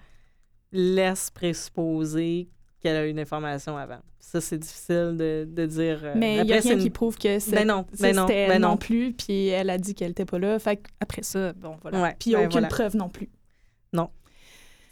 laisse 0.72 1.30
présupposer 1.30 2.48
qu'elle 2.80 2.96
a 2.96 3.06
une 3.06 3.18
information 3.18 3.78
avant. 3.78 4.00
Ça, 4.18 4.40
c'est 4.40 4.58
difficile 4.58 5.16
de, 5.18 5.48
de 5.50 5.66
dire. 5.66 6.00
Euh, 6.04 6.12
mais 6.16 6.38
il 6.38 6.44
n'y 6.44 6.52
a 6.52 6.60
rien 6.60 6.74
une... 6.74 6.82
qui 6.82 6.90
prouve 6.90 7.16
que 7.16 7.38
c'est 7.38 7.52
ben 7.52 7.66
non, 7.66 7.86
ben 7.98 8.14
non, 8.14 8.26
ben 8.26 8.60
non. 8.60 8.70
non 8.70 8.76
plus, 8.76 9.12
puis 9.12 9.48
elle 9.48 9.70
a 9.70 9.78
dit 9.78 9.94
qu'elle 9.94 10.08
n'était 10.08 10.24
pas 10.24 10.38
là. 10.38 10.58
Fait 10.58 10.82
après 11.00 11.22
ça, 11.22 11.52
bon, 11.54 11.76
voilà. 11.82 12.02
Ouais, 12.02 12.16
puis 12.18 12.30
il 12.30 12.32
n'y 12.34 12.36
a 12.36 12.40
ben 12.40 12.46
aucune 12.46 12.60
voilà. 12.60 12.68
preuve 12.68 12.96
non 12.96 13.08
plus. 13.08 13.30
Non. 13.92 14.10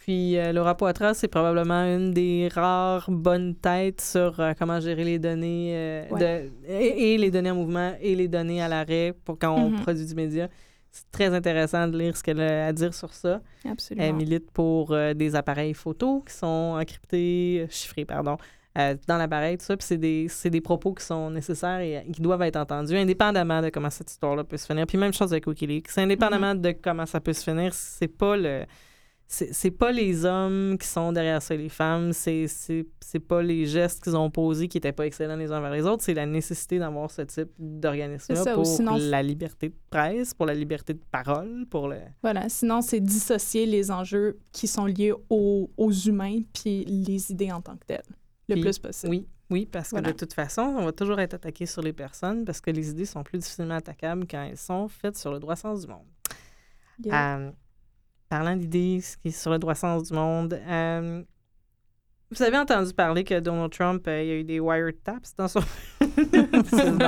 Puis 0.00 0.38
euh, 0.38 0.52
Laura 0.52 0.76
Poitras, 0.78 1.12
c'est 1.12 1.28
probablement 1.28 1.82
une 1.84 2.12
des 2.12 2.48
rares 2.52 3.10
bonnes 3.10 3.54
têtes 3.54 4.00
sur 4.00 4.40
euh, 4.40 4.54
comment 4.58 4.80
gérer 4.80 5.04
les 5.04 5.18
données 5.18 5.72
euh, 5.74 6.08
ouais. 6.10 6.48
de, 6.66 6.72
et, 6.72 7.14
et, 7.14 7.18
les 7.18 7.30
données 7.30 7.50
en 7.50 7.54
mouvement 7.54 7.92
et 8.00 8.14
les 8.14 8.26
données 8.26 8.62
à 8.62 8.68
l'arrêt 8.68 9.14
pour 9.26 9.38
quand 9.38 9.54
on 9.54 9.68
mm 9.68 9.74
-hmm. 9.76 9.82
produit 9.82 10.06
du 10.06 10.14
média. 10.14 10.48
C'est 10.90 11.10
très 11.12 11.34
intéressant 11.34 11.86
de 11.86 11.98
lire 11.98 12.16
ce 12.16 12.22
qu'elle 12.22 12.40
a 12.40 12.68
à 12.68 12.72
dire 12.72 12.94
sur 12.94 13.12
ça. 13.12 13.42
Absolument. 13.70 14.06
Elle 14.06 14.14
milite 14.14 14.50
pour 14.50 14.90
euh, 14.92 15.12
des 15.12 15.34
appareils 15.36 15.74
photo 15.74 16.22
qui 16.26 16.34
sont 16.34 16.78
encryptés, 16.80 17.66
chiffrés, 17.68 18.06
pardon, 18.06 18.38
dans 19.06 19.18
l'appareil, 19.18 19.58
tout 19.58 19.66
ça. 19.66 19.76
Puis 19.76 19.86
c'est 19.86 19.98
des, 19.98 20.28
des, 20.56 20.60
propos 20.62 20.94
qui 20.94 21.04
sont 21.04 21.30
nécessaires 21.30 21.80
et 21.80 22.10
qui 22.14 22.22
doivent 22.22 22.42
être 22.50 22.56
entendus, 22.56 22.96
indépendamment 22.96 23.60
de 23.60 23.68
comment 23.68 23.90
cette 23.90 24.10
histoire-là 24.10 24.44
peut 24.44 24.56
se 24.56 24.66
finir. 24.66 24.86
Puis 24.86 24.96
même 24.96 25.12
chose 25.12 25.30
avec 25.34 25.46
Wikileaks. 25.46 25.98
Indépendamment 25.98 26.54
mm 26.54 26.58
-hmm. 26.58 26.74
de 26.76 26.80
comment 26.86 27.06
ça 27.06 27.20
peut 27.20 27.34
se 27.40 27.44
finir, 27.48 27.70
c'est 27.74 28.14
pas 28.22 28.36
le 28.46 28.64
c'est 29.32 29.70
pas 29.70 29.92
les 29.92 30.24
hommes 30.24 30.76
qui 30.76 30.88
sont 30.88 31.12
derrière 31.12 31.40
ça, 31.40 31.54
les 31.54 31.68
femmes, 31.68 32.12
c'est 32.12 32.48
pas 33.28 33.42
les 33.42 33.64
gestes 33.64 34.02
qu'ils 34.02 34.16
ont 34.16 34.28
posés 34.28 34.66
qui 34.66 34.76
n'étaient 34.76 34.92
pas 34.92 35.06
excellents 35.06 35.36
les 35.36 35.52
uns 35.52 35.60
vers 35.60 35.70
les 35.70 35.86
autres, 35.86 36.02
c'est 36.02 36.14
la 36.14 36.26
nécessité 36.26 36.80
d'avoir 36.80 37.12
ce 37.12 37.22
type 37.22 37.50
d'organisme-là 37.58 38.54
pour 38.54 38.66
sinon, 38.66 38.96
la 38.98 39.22
liberté 39.22 39.68
de 39.68 39.74
presse, 39.88 40.34
pour 40.34 40.46
la 40.46 40.54
liberté 40.54 40.94
de 40.94 41.02
parole, 41.12 41.64
pour 41.70 41.86
le... 41.86 41.98
Voilà, 42.22 42.48
sinon 42.48 42.80
c'est 42.80 42.98
dissocier 42.98 43.66
les 43.66 43.92
enjeux 43.92 44.40
qui 44.50 44.66
sont 44.66 44.86
liés 44.86 45.12
aux, 45.28 45.70
aux 45.76 45.92
humains 45.92 46.40
puis 46.52 46.84
les 46.84 47.30
idées 47.30 47.52
en 47.52 47.60
tant 47.60 47.76
que 47.76 47.86
telles, 47.86 48.02
le 48.48 48.56
puis, 48.56 48.62
plus 48.62 48.80
possible. 48.80 49.10
Oui, 49.10 49.28
oui, 49.50 49.68
parce 49.70 49.90
que 49.90 49.96
voilà. 49.96 50.10
de 50.10 50.16
toute 50.16 50.32
façon, 50.32 50.62
on 50.62 50.84
va 50.84 50.92
toujours 50.92 51.20
être 51.20 51.34
attaqué 51.34 51.66
sur 51.66 51.82
les 51.82 51.92
personnes 51.92 52.44
parce 52.44 52.60
que 52.60 52.72
les 52.72 52.90
idées 52.90 53.06
sont 53.06 53.22
plus 53.22 53.38
difficilement 53.38 53.76
attaquables 53.76 54.26
quand 54.28 54.42
elles 54.42 54.56
sont 54.56 54.88
faites 54.88 55.16
sur 55.16 55.32
le 55.32 55.38
droit 55.38 55.54
sens 55.54 55.82
du 55.82 55.86
monde. 55.86 56.06
Yeah. 57.04 57.38
Euh, 57.38 57.50
parlant 58.30 58.56
d'idées 58.56 59.00
qui 59.20 59.28
est 59.28 59.32
sur 59.32 59.50
le 59.50 59.58
droit 59.58 59.74
sens 59.74 60.04
du 60.04 60.14
monde, 60.14 60.58
euh, 60.66 61.22
vous 62.30 62.42
avez 62.44 62.56
entendu 62.56 62.94
parler 62.94 63.24
que 63.24 63.40
Donald 63.40 63.72
Trump, 63.72 64.06
euh, 64.06 64.22
il 64.22 64.28
y 64.28 64.30
a 64.30 64.34
eu 64.36 64.44
des 64.44 64.60
wiretaps 64.60 65.34
dans 65.36 65.48
son... 65.48 65.58
non, 66.00 66.06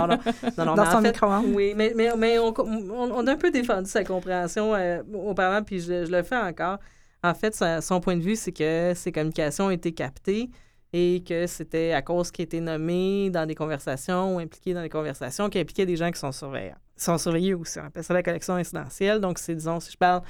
non, 0.08 0.18
non, 0.58 0.64
non, 0.64 0.74
dans 0.74 0.90
son 0.90 1.00
fait, 1.00 1.12
micro. 1.12 1.28
Oui, 1.54 1.74
mais, 1.76 1.92
mais, 1.94 2.10
mais 2.18 2.38
on, 2.40 2.52
on, 2.58 3.12
on, 3.12 3.26
a 3.28 3.32
un 3.32 3.36
peu 3.36 3.52
défendu 3.52 3.88
sa 3.88 4.02
compréhension 4.02 4.74
euh, 4.74 5.00
auparavant, 5.14 5.62
puis 5.62 5.78
je, 5.78 6.06
je, 6.06 6.10
le 6.10 6.24
fais 6.24 6.36
encore. 6.36 6.78
En 7.22 7.34
fait, 7.34 7.56
son 7.80 8.00
point 8.00 8.16
de 8.16 8.22
vue, 8.22 8.34
c'est 8.34 8.50
que 8.50 8.94
ses 8.96 9.12
communications 9.12 9.66
ont 9.66 9.70
été 9.70 9.92
captées 9.92 10.50
et 10.92 11.22
que 11.26 11.46
c'était 11.46 11.92
à 11.92 12.02
cause 12.02 12.32
qu'il 12.32 12.42
était 12.42 12.60
nommé 12.60 13.30
dans 13.30 13.46
des 13.46 13.54
conversations 13.54 14.34
ou 14.34 14.38
impliqué 14.40 14.74
dans 14.74 14.82
des 14.82 14.88
conversations 14.88 15.48
qui 15.48 15.60
impliquaient 15.60 15.86
des 15.86 15.96
gens 15.96 16.10
qui 16.10 16.18
sont 16.18 16.32
surveillants. 16.32 16.76
sont 16.96 17.16
surveillés 17.16 17.54
aussi. 17.54 17.78
On 17.78 17.84
appelle 17.84 18.02
ça 18.02 18.12
la 18.12 18.24
collection 18.24 18.54
incidentielle. 18.54 19.20
Donc, 19.20 19.38
c'est, 19.38 19.54
disons, 19.54 19.78
si 19.78 19.92
je 19.92 19.96
parle 19.96 20.22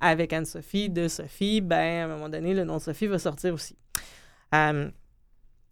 avec 0.00 0.32
Anne-Sophie, 0.32 0.90
de 0.90 1.08
Sophie, 1.08 1.60
ben, 1.60 2.02
à 2.02 2.04
un 2.04 2.08
moment 2.08 2.28
donné, 2.28 2.54
le 2.54 2.64
nom 2.64 2.76
de 2.76 2.82
Sophie 2.82 3.06
va 3.06 3.18
sortir 3.18 3.54
aussi. 3.54 3.76
Euh, 4.54 4.90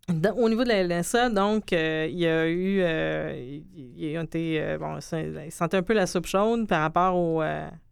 au 0.08 0.48
niveau 0.48 0.62
de 0.62 0.68
la 0.68 0.82
LNSA, 0.84 1.30
donc, 1.30 1.72
euh, 1.72 2.06
il 2.08 2.18
y 2.18 2.26
a 2.26 2.48
eu, 2.48 2.80
euh, 2.80 3.60
il, 3.74 4.16
a 4.16 4.22
été, 4.22 4.62
euh, 4.62 4.78
bon, 4.78 4.98
il 4.98 5.52
sentait 5.52 5.76
un 5.76 5.82
peu 5.82 5.94
la 5.94 6.06
soupe 6.06 6.26
chaude 6.26 6.68
par 6.68 6.82
rapport 6.82 7.16
au, 7.16 7.42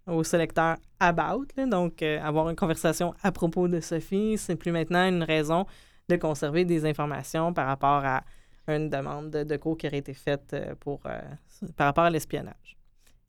au 0.07 0.23
sélecteur 0.23 0.77
About, 1.01 1.47
donc 1.66 2.03
avoir 2.03 2.49
une 2.49 2.57
conversation 2.57 3.14
à 3.23 3.33
propos 3.33 3.68
de 3.68 3.81
Sophie, 3.81 4.38
c'est 4.38 4.57
plus 4.57 4.70
maintenant 4.70 5.07
une 5.07 5.23
raison 5.23 5.66
de 6.09 6.16
conserver 6.16 6.64
des 6.64 6.87
informations 6.87 7.53
par 7.53 7.66
rapport 7.66 8.05
à 8.05 8.23
une 8.68 8.88
demande 8.88 9.31
de, 9.31 9.42
de 9.42 9.57
cours 9.57 9.77
qui 9.77 9.87
aurait 9.87 9.99
été 9.99 10.14
faite 10.14 10.57
pour, 10.81 11.01
par 11.01 11.87
rapport 11.87 12.05
à 12.05 12.11
l'espionnage. 12.11 12.79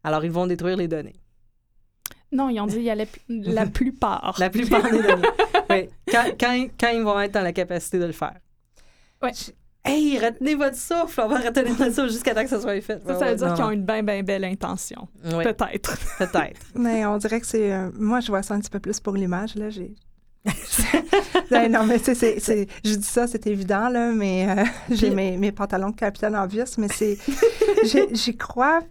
Alors, 0.03 0.23
ils 0.23 0.31
vont 0.31 0.45
détruire 0.45 0.77
les 0.77 0.87
données. 0.87 1.15
Non, 2.31 2.49
ils 2.49 2.59
ont 2.59 2.65
dit 2.65 2.77
il 2.77 2.83
y 2.83 2.89
a 2.89 2.95
la, 2.95 3.05
la 3.29 3.65
plupart. 3.65 4.35
la 4.39 4.49
plupart 4.49 4.83
des 4.83 5.01
données. 5.01 5.27
oui. 5.69 5.89
Quand, 6.09 6.25
quand, 6.39 6.67
quand, 6.79 6.89
ils 6.89 7.03
vont 7.03 7.19
être 7.19 7.33
dans 7.33 7.41
la 7.41 7.53
capacité 7.53 7.99
de 7.99 8.05
le 8.05 8.11
faire. 8.11 8.35
Oui. 9.21 9.31
Hey, 9.88 10.17
retenez 10.17 10.55
votre 10.55 10.77
souffle, 10.77 11.21
on 11.21 11.27
va 11.27 11.38
retenir 11.38 11.77
notre 11.79 11.93
souffle 11.93 12.09
jusqu'à 12.09 12.33
temps 12.33 12.43
que 12.43 12.49
ça 12.49 12.59
soit 12.59 12.81
fait. 12.81 12.99
Ça, 13.05 13.13
ça 13.13 13.19
ouais, 13.19 13.31
veut 13.31 13.35
dire 13.35 13.53
qu'ils 13.53 13.63
ont 13.63 13.71
une 13.71 13.85
bien, 13.85 14.01
bien 14.01 14.23
belle 14.23 14.43
intention. 14.43 15.07
Oui. 15.25 15.43
Peut-être. 15.43 15.97
Peut-être. 16.17 16.61
Mais 16.73 17.05
on 17.05 17.17
dirait 17.17 17.39
que 17.39 17.45
c'est. 17.45 17.71
Euh, 17.71 17.91
moi, 17.99 18.19
je 18.19 18.27
vois 18.27 18.41
ça 18.41 18.55
un 18.55 18.59
petit 18.59 18.71
peu 18.71 18.79
plus 18.79 18.99
pour 18.99 19.13
l'image. 19.13 19.55
Là, 19.55 19.69
j'ai. 19.69 19.93
non, 21.69 21.85
mais 21.85 21.99
tu 21.99 22.13
sais, 22.13 22.38
je 22.83 22.95
dis 22.95 23.03
ça, 23.03 23.27
c'est 23.27 23.47
évident, 23.47 23.89
là, 23.89 24.11
mais 24.11 24.47
euh, 24.47 24.63
j'ai 24.91 25.09
mes, 25.09 25.38
mes, 25.38 25.51
pantalons 25.51 25.89
de 25.89 25.95
capitaine 25.95 26.35
obvious, 26.35 26.65
mais 26.77 26.88
c'est. 26.88 27.17
J'y 28.11 28.38
crois 28.38 28.81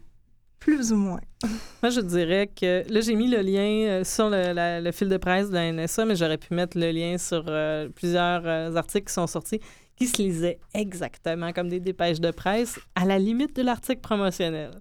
plus 0.64 0.92
ou 0.92 0.96
moins. 0.96 1.20
Moi, 1.82 1.90
je 1.90 2.00
dirais 2.00 2.46
que 2.46 2.90
là, 2.90 3.00
j'ai 3.02 3.14
mis 3.14 3.28
le 3.28 3.42
lien 3.42 3.86
euh, 3.86 4.04
sur 4.04 4.30
le, 4.30 4.54
la, 4.54 4.80
le, 4.80 4.92
fil 4.92 5.10
de 5.10 5.16
presse 5.18 5.50
de 5.50 5.54
la 5.54 5.70
NSA, 5.70 6.06
mais 6.06 6.16
j'aurais 6.16 6.38
pu 6.38 6.54
mettre 6.54 6.78
le 6.78 6.90
lien 6.90 7.18
sur 7.18 7.44
euh, 7.48 7.90
plusieurs 7.90 8.42
euh, 8.46 8.74
articles 8.74 9.08
qui 9.08 9.12
sont 9.12 9.26
sortis 9.26 9.60
qui 9.96 10.08
se 10.08 10.20
lisaient 10.20 10.58
exactement 10.72 11.52
comme 11.52 11.68
des 11.68 11.78
dépêches 11.78 12.18
de 12.18 12.32
presse, 12.32 12.80
à 12.96 13.04
la 13.04 13.16
limite 13.16 13.54
de 13.54 13.62
l'article 13.62 14.00
promotionnel. 14.00 14.72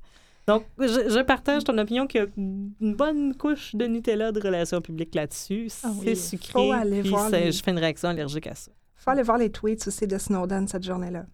Donc, 0.47 0.65
je, 0.79 0.85
je, 0.87 1.21
partage 1.21 1.63
ton 1.65 1.77
opinion 1.77 2.07
qu'il 2.07 2.21
y 2.21 2.23
a 2.23 2.27
une 2.35 2.95
bonne 2.95 3.35
couche 3.35 3.75
de 3.75 3.85
Nutella 3.85 4.31
de 4.31 4.41
relations 4.41 4.81
publiques 4.81 5.13
là-dessus. 5.13 5.69
Ah 5.83 5.91
c'est 6.03 6.15
sucré. 6.15 6.51
Faut 6.51 6.71
aller 6.71 7.01
puis 7.01 7.11
voir 7.11 7.29
les... 7.29 7.51
je 7.51 7.61
fais 7.61 7.71
une 7.71 7.77
réaction 7.77 8.09
allergique 8.09 8.47
à 8.47 8.55
ça. 8.55 8.71
faut 8.95 9.11
aller 9.11 9.21
voir 9.21 9.37
les 9.37 9.51
tweets 9.51 9.87
aussi 9.87 10.07
de 10.07 10.17
Snowden 10.17 10.67
cette 10.67 10.83
journée-là. 10.83 11.25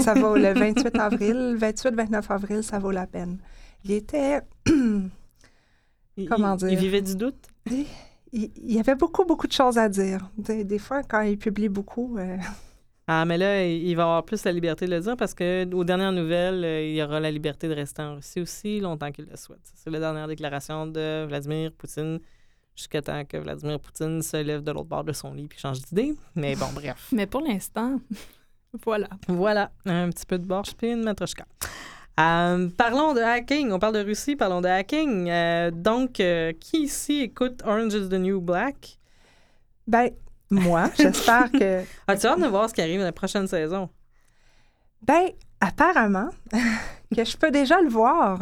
ça 0.00 0.14
vaut 0.14 0.36
le 0.36 0.52
28 0.58 0.98
avril, 0.98 1.56
28-29 1.60 2.24
avril, 2.30 2.62
ça 2.64 2.80
vaut 2.80 2.90
la 2.90 3.06
peine. 3.06 3.38
Il 3.84 3.92
était. 3.92 4.40
Comment 6.28 6.56
dire? 6.56 6.70
Il 6.70 6.78
vivait 6.78 7.02
du 7.02 7.16
doute? 7.16 7.48
Il, 7.70 7.86
il, 8.32 8.72
y 8.72 8.80
avait 8.80 8.94
beaucoup, 8.94 9.24
beaucoup 9.24 9.46
de 9.46 9.52
choses 9.52 9.78
à 9.78 9.88
dire. 9.88 10.28
Des, 10.36 10.64
des 10.64 10.78
fois, 10.78 11.02
quand 11.02 11.20
il 11.20 11.38
publie 11.38 11.68
beaucoup. 11.68 12.16
Euh... 12.18 12.36
Ah, 13.06 13.24
mais 13.26 13.36
là, 13.36 13.66
il 13.66 13.94
va 13.94 14.04
avoir 14.04 14.24
plus 14.24 14.44
la 14.44 14.52
liberté 14.52 14.86
de 14.86 14.90
le 14.90 15.00
dire 15.00 15.16
parce 15.16 15.34
que 15.34 15.72
aux 15.74 15.84
dernières 15.84 16.12
nouvelles, 16.12 16.64
euh, 16.64 16.86
il 16.86 16.94
y 16.94 17.02
aura 17.02 17.20
la 17.20 17.30
liberté 17.30 17.68
de 17.68 17.74
rester 17.74 18.00
en 18.02 18.14
Russie 18.14 18.40
aussi 18.40 18.80
longtemps 18.80 19.12
qu'il 19.12 19.26
le 19.26 19.36
souhaite. 19.36 19.70
C'est 19.74 19.90
la 19.90 20.00
dernière 20.00 20.26
déclaration 20.26 20.86
de 20.86 21.26
Vladimir 21.28 21.70
Poutine 21.72 22.18
jusqu'à 22.74 23.02
temps 23.02 23.24
que 23.24 23.36
Vladimir 23.36 23.78
Poutine 23.78 24.22
se 24.22 24.38
lève 24.38 24.62
de 24.62 24.72
l'autre 24.72 24.88
bord 24.88 25.04
de 25.04 25.12
son 25.12 25.34
lit 25.34 25.46
puis 25.46 25.58
change 25.58 25.82
d'idée. 25.82 26.14
Mais 26.34 26.56
bon, 26.56 26.66
bref. 26.74 27.08
Mais 27.12 27.26
pour 27.26 27.42
l'instant, 27.42 28.00
voilà. 28.84 29.08
Voilà, 29.28 29.70
un 29.84 30.08
petit 30.08 30.24
peu 30.26 30.38
de 30.38 30.86
une 30.86 31.04
matrochka. 31.04 31.44
Euh, 32.20 32.68
parlons 32.76 33.12
de 33.12 33.20
hacking. 33.20 33.72
On 33.72 33.78
parle 33.78 33.94
de 33.94 34.04
Russie, 34.04 34.36
parlons 34.36 34.60
de 34.60 34.68
hacking. 34.68 35.28
Euh, 35.28 35.70
donc, 35.70 36.20
euh, 36.20 36.52
qui 36.58 36.84
ici 36.84 37.22
écoute 37.22 37.62
Orange 37.64 37.94
is 37.94 38.08
the 38.08 38.14
New 38.14 38.40
Black? 38.40 38.98
Ben, 39.86 40.10
moi, 40.50 40.90
j'espère 40.98 41.50
que. 41.50 41.82
As-tu 42.06 42.26
hâte 42.26 42.40
de 42.40 42.46
voir 42.46 42.68
ce 42.68 42.74
qui 42.74 42.82
arrive 42.82 43.00
dans 43.00 43.06
la 43.06 43.12
prochaine 43.12 43.48
saison? 43.48 43.88
Ben, 45.02 45.30
apparemment, 45.60 46.30
que 47.14 47.24
je 47.24 47.36
peux 47.36 47.50
déjà 47.50 47.80
le 47.80 47.88
voir. 47.88 48.38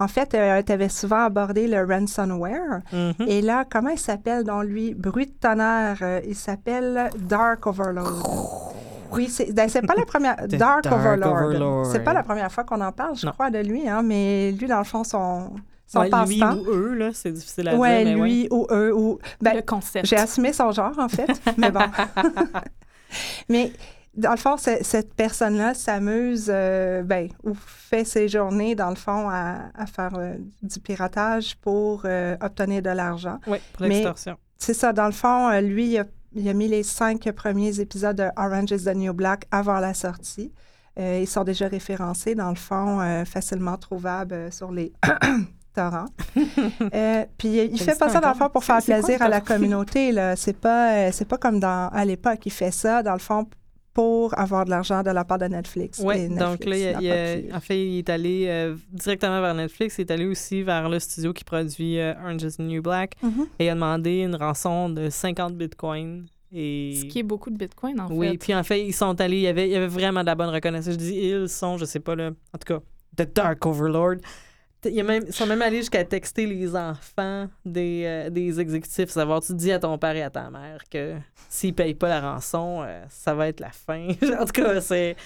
En 0.00 0.08
fait, 0.08 0.30
tu 0.30 0.72
avais 0.72 0.88
souvent 0.88 1.24
abordé 1.24 1.68
le 1.68 1.84
ransomware. 1.84 2.82
Mm 2.92 3.10
-hmm. 3.10 3.28
Et 3.28 3.42
là, 3.42 3.64
comment 3.70 3.90
il 3.90 3.98
s'appelle? 3.98 4.44
Dans 4.44 4.62
lui? 4.62 4.94
Bruit 4.94 5.26
de 5.26 5.38
tonnerre. 5.40 6.20
il 6.26 6.34
s'appelle 6.34 7.10
Dark 7.16 7.66
Overload. 7.66 8.73
Oui, 9.16 9.28
c'est 9.28 9.52
ben, 9.52 9.68
c'est 9.68 9.82
pas 9.82 9.94
la 9.96 10.04
première. 10.04 10.36
Dark, 10.48 10.84
Dark 10.84 10.86
Overlord. 10.96 11.32
Overlord. 11.46 11.86
C'est 11.86 12.00
pas 12.04 12.12
la 12.12 12.22
première 12.22 12.50
fois 12.52 12.64
qu'on 12.64 12.80
en 12.80 12.92
parle, 12.92 13.16
je 13.16 13.26
Non. 13.26 13.32
crois, 13.32 13.50
de 13.50 13.58
lui, 13.58 13.88
hein, 13.88 14.02
mais 14.02 14.52
lui, 14.52 14.66
dans 14.66 14.78
le 14.78 14.84
fond, 14.84 15.04
son, 15.04 15.50
son 15.86 16.00
Ouais, 16.00 16.08
lui 16.26 16.42
ou 16.42 16.70
eux, 16.70 16.94
là, 16.94 17.10
c'est 17.12 17.32
difficile 17.32 17.68
à 17.68 17.76
Ouais, 17.76 18.04
dire, 18.04 18.16
mais 18.18 18.22
lui 18.24 18.48
ou 18.50 18.66
eux 18.70 18.92
ou. 18.94 19.18
Ben, 19.40 19.54
le 19.56 19.62
concept. 19.62 20.06
j'ai 20.06 20.16
assumé 20.16 20.52
son 20.52 20.70
genre, 20.72 20.98
en 20.98 21.08
fait, 21.08 21.28
mais 21.56 21.70
bon. 21.70 21.80
mais 23.48 23.72
dans 24.16 24.30
le 24.30 24.36
fond, 24.36 24.56
cette 24.56 25.14
personne-là 25.14 25.74
s'amuse, 25.74 26.46
euh, 26.48 27.02
ben, 27.02 27.28
ou 27.42 27.52
fait 27.54 28.04
ses 28.04 28.28
journées, 28.28 28.74
dans 28.76 28.90
le 28.90 28.94
fond, 28.96 29.28
à, 29.28 29.56
à 29.74 29.86
faire 29.86 30.12
euh, 30.16 30.34
du 30.62 30.78
piratage 30.80 31.56
pour 31.56 32.02
euh, 32.04 32.36
obtenir 32.40 32.80
de 32.82 32.90
l'argent. 32.90 33.38
Oui, 33.48 33.58
pour 33.72 33.86
l'extorsion. 33.86 34.36
C'est 34.56 34.74
ça, 34.74 34.92
dans 34.92 35.06
le 35.06 35.12
fond, 35.12 35.48
euh, 35.50 35.60
lui, 35.60 35.86
il 35.88 35.98
a, 35.98 36.04
il 36.34 36.48
a 36.48 36.52
mis 36.52 36.68
les 36.68 36.82
cinq 36.82 37.30
premiers 37.32 37.80
épisodes 37.80 38.16
de 38.16 38.28
Orange 38.36 38.72
is 38.72 38.84
the 38.84 38.94
New 38.94 39.12
Black 39.12 39.46
avant 39.50 39.78
la 39.78 39.94
sortie. 39.94 40.52
Euh, 40.98 41.20
ils 41.22 41.26
sont 41.26 41.44
déjà 41.44 41.66
référencés, 41.66 42.34
dans 42.34 42.50
le 42.50 42.56
fond, 42.56 43.00
euh, 43.00 43.24
facilement 43.24 43.76
trouvables 43.76 44.34
euh, 44.34 44.50
sur 44.50 44.70
les 44.70 44.92
torrents. 45.74 46.06
Puis 47.38 47.56
il 47.56 47.80
fait 47.80 47.98
pas 47.98 48.08
ça, 48.08 48.20
dans 48.20 48.28
le 48.28 48.34
fond, 48.34 48.48
pour 48.48 48.64
faire 48.64 48.76
quoi 48.76 49.00
plaisir 49.00 49.22
à 49.22 49.28
la 49.28 49.40
communauté. 49.40 50.12
là. 50.12 50.36
C'est 50.36 50.56
pas, 50.56 51.10
c'est 51.10 51.26
pas 51.26 51.38
comme 51.38 51.58
dans, 51.58 51.88
à 51.92 52.04
l'époque. 52.04 52.40
Il 52.46 52.52
fait 52.52 52.70
ça, 52.70 53.02
dans 53.02 53.12
le 53.12 53.18
fond, 53.18 53.46
pour 53.94 54.36
avoir 54.38 54.64
de 54.64 54.70
l'argent 54.70 55.02
de 55.02 55.10
la 55.10 55.24
part 55.24 55.38
de 55.38 55.46
Netflix. 55.46 56.00
Oui, 56.04 56.28
donc 56.28 56.64
là, 56.64 56.76
il, 56.76 57.04
il 57.04 57.48
pu. 57.48 57.54
en 57.54 57.60
fait, 57.60 57.86
il 57.86 57.98
est 57.98 58.10
allé 58.10 58.46
euh, 58.48 58.74
directement 58.92 59.40
vers 59.40 59.54
Netflix. 59.54 59.96
Il 59.98 60.02
est 60.02 60.10
allé 60.10 60.26
aussi 60.26 60.62
vers 60.62 60.88
le 60.88 60.98
studio 60.98 61.32
qui 61.32 61.44
produit 61.44 61.98
euh, 62.00 62.12
Orange 62.22 62.42
is 62.42 62.56
the 62.56 62.60
New 62.60 62.82
Black 62.82 63.12
Mhm. 63.22 63.46
et 63.60 63.70
a 63.70 63.74
demandé 63.74 64.18
une 64.22 64.34
rançon 64.34 64.88
de 64.90 65.08
50 65.08 65.54
bitcoins. 65.56 66.24
Et... 66.52 66.98
Ce 67.00 67.04
qui 67.06 67.20
est 67.20 67.24
beaucoup 67.24 67.50
de 67.50 67.56
bitcoin, 67.56 68.00
en 68.00 68.08
Oui, 68.12 68.30
fait. 68.32 68.38
puis 68.38 68.54
en 68.54 68.62
fait, 68.62 68.84
ils 68.84 68.92
sont 68.92 69.20
allés, 69.20 69.36
il 69.38 69.42
y 69.42 69.46
avait, 69.48 69.68
il 69.68 69.72
y 69.72 69.76
avait 69.76 69.86
vraiment 69.86 70.20
de 70.20 70.26
la 70.26 70.34
bonne 70.34 70.50
reconnaissance. 70.50 70.92
Je 70.94 70.98
dis 70.98 71.14
ils 71.14 71.48
sont, 71.48 71.78
je 71.78 71.84
sais 71.84 72.00
pas, 72.00 72.14
là, 72.16 72.30
en 72.52 72.58
tout 72.58 72.74
cas, 72.74 72.80
The 73.16 73.32
Dark 73.34 73.64
Overlord. 73.64 74.16
Ils 74.84 75.32
sont 75.32 75.46
même 75.46 75.62
allés 75.62 75.78
jusqu'à 75.78 76.04
texter 76.04 76.46
les 76.46 76.74
enfants 76.76 77.48
des, 77.64 78.02
euh, 78.06 78.30
des 78.30 78.60
exécutifs, 78.60 79.10
savoir, 79.10 79.40
tu 79.42 79.54
dis 79.54 79.72
à 79.72 79.78
ton 79.78 79.96
père 79.98 80.16
et 80.16 80.22
à 80.22 80.30
ta 80.30 80.50
mère 80.50 80.82
que 80.90 81.16
s'ils 81.48 81.74
payent 81.74 81.94
pas 81.94 82.08
la 82.08 82.20
rançon, 82.20 82.82
euh, 82.82 83.04
ça 83.08 83.34
va 83.34 83.48
être 83.48 83.60
la 83.60 83.70
fin. 83.70 84.08
en 84.40 84.44
tout 84.44 84.52
cas, 84.52 84.80
c'est, 84.80 85.16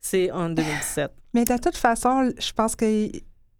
c'est 0.00 0.30
en 0.30 0.50
2017. 0.50 1.10
Mais 1.34 1.44
de 1.44 1.56
toute 1.58 1.76
façon, 1.76 2.30
je 2.38 2.52
pense 2.52 2.76
que 2.76 3.10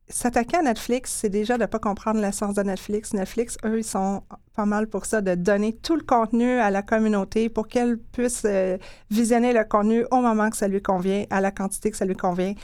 s'attaquer 0.09 0.59
à 0.59 0.63
Netflix, 0.63 1.13
c'est 1.21 1.29
déjà 1.29 1.57
de 1.57 1.63
ne 1.63 1.67
pas 1.67 1.79
comprendre 1.79 2.21
l'essence 2.21 2.55
de 2.55 2.63
Netflix. 2.63 3.15
Netflix, 3.15 3.57
eux, 3.65 3.79
ils 3.79 3.85
sont 3.85 4.23
pas 4.55 4.67
mal 4.67 4.87
pour 4.87 5.07
ça, 5.07 5.21
de 5.21 5.35
donner 5.35 5.73
tout 5.73 5.97
le 5.97 6.03
contenu 6.03 6.59
à 6.59 6.71
la 6.71 6.83
communauté 6.83 7.49
pour 7.49 7.69
qu'elle 7.69 7.99
puisse 7.99 8.43
euh, 8.45 8.79
visionner 9.11 9.53
le 9.53 9.65
contenu 9.65 10.05
au 10.11 10.21
moment 10.21 10.51
que 10.51 10.57
ça 10.57 10.69
lui 10.69 10.83
convient, 10.83 11.25
à 11.31 11.41
la 11.41 11.51
quantité 11.51 11.91
que 11.91 11.97
ça 11.97 12.05
lui 12.05 12.17
convient. 12.17 12.55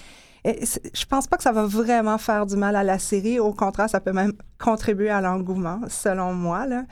Et 0.45 0.61
je 0.65 1.05
pense 1.07 1.27
pas 1.27 1.37
que 1.37 1.43
ça 1.43 1.53
va 1.53 1.67
vraiment 1.67 2.19
faire 2.19 2.47
du 2.47 2.57
mal 2.57 2.77
à 2.77 2.83
la 2.83 2.99
série. 2.99 3.39
Au 3.39 3.53
contraire, 3.53 3.91
ça 3.91 4.01
peut 4.01 4.13
même 4.13 4.33
contribuer 4.59 5.11
à 5.11 5.21
l'engouement, 5.21 5.81
selon 5.89 6.33
moi. 6.33 6.67
Là. 6.67 6.85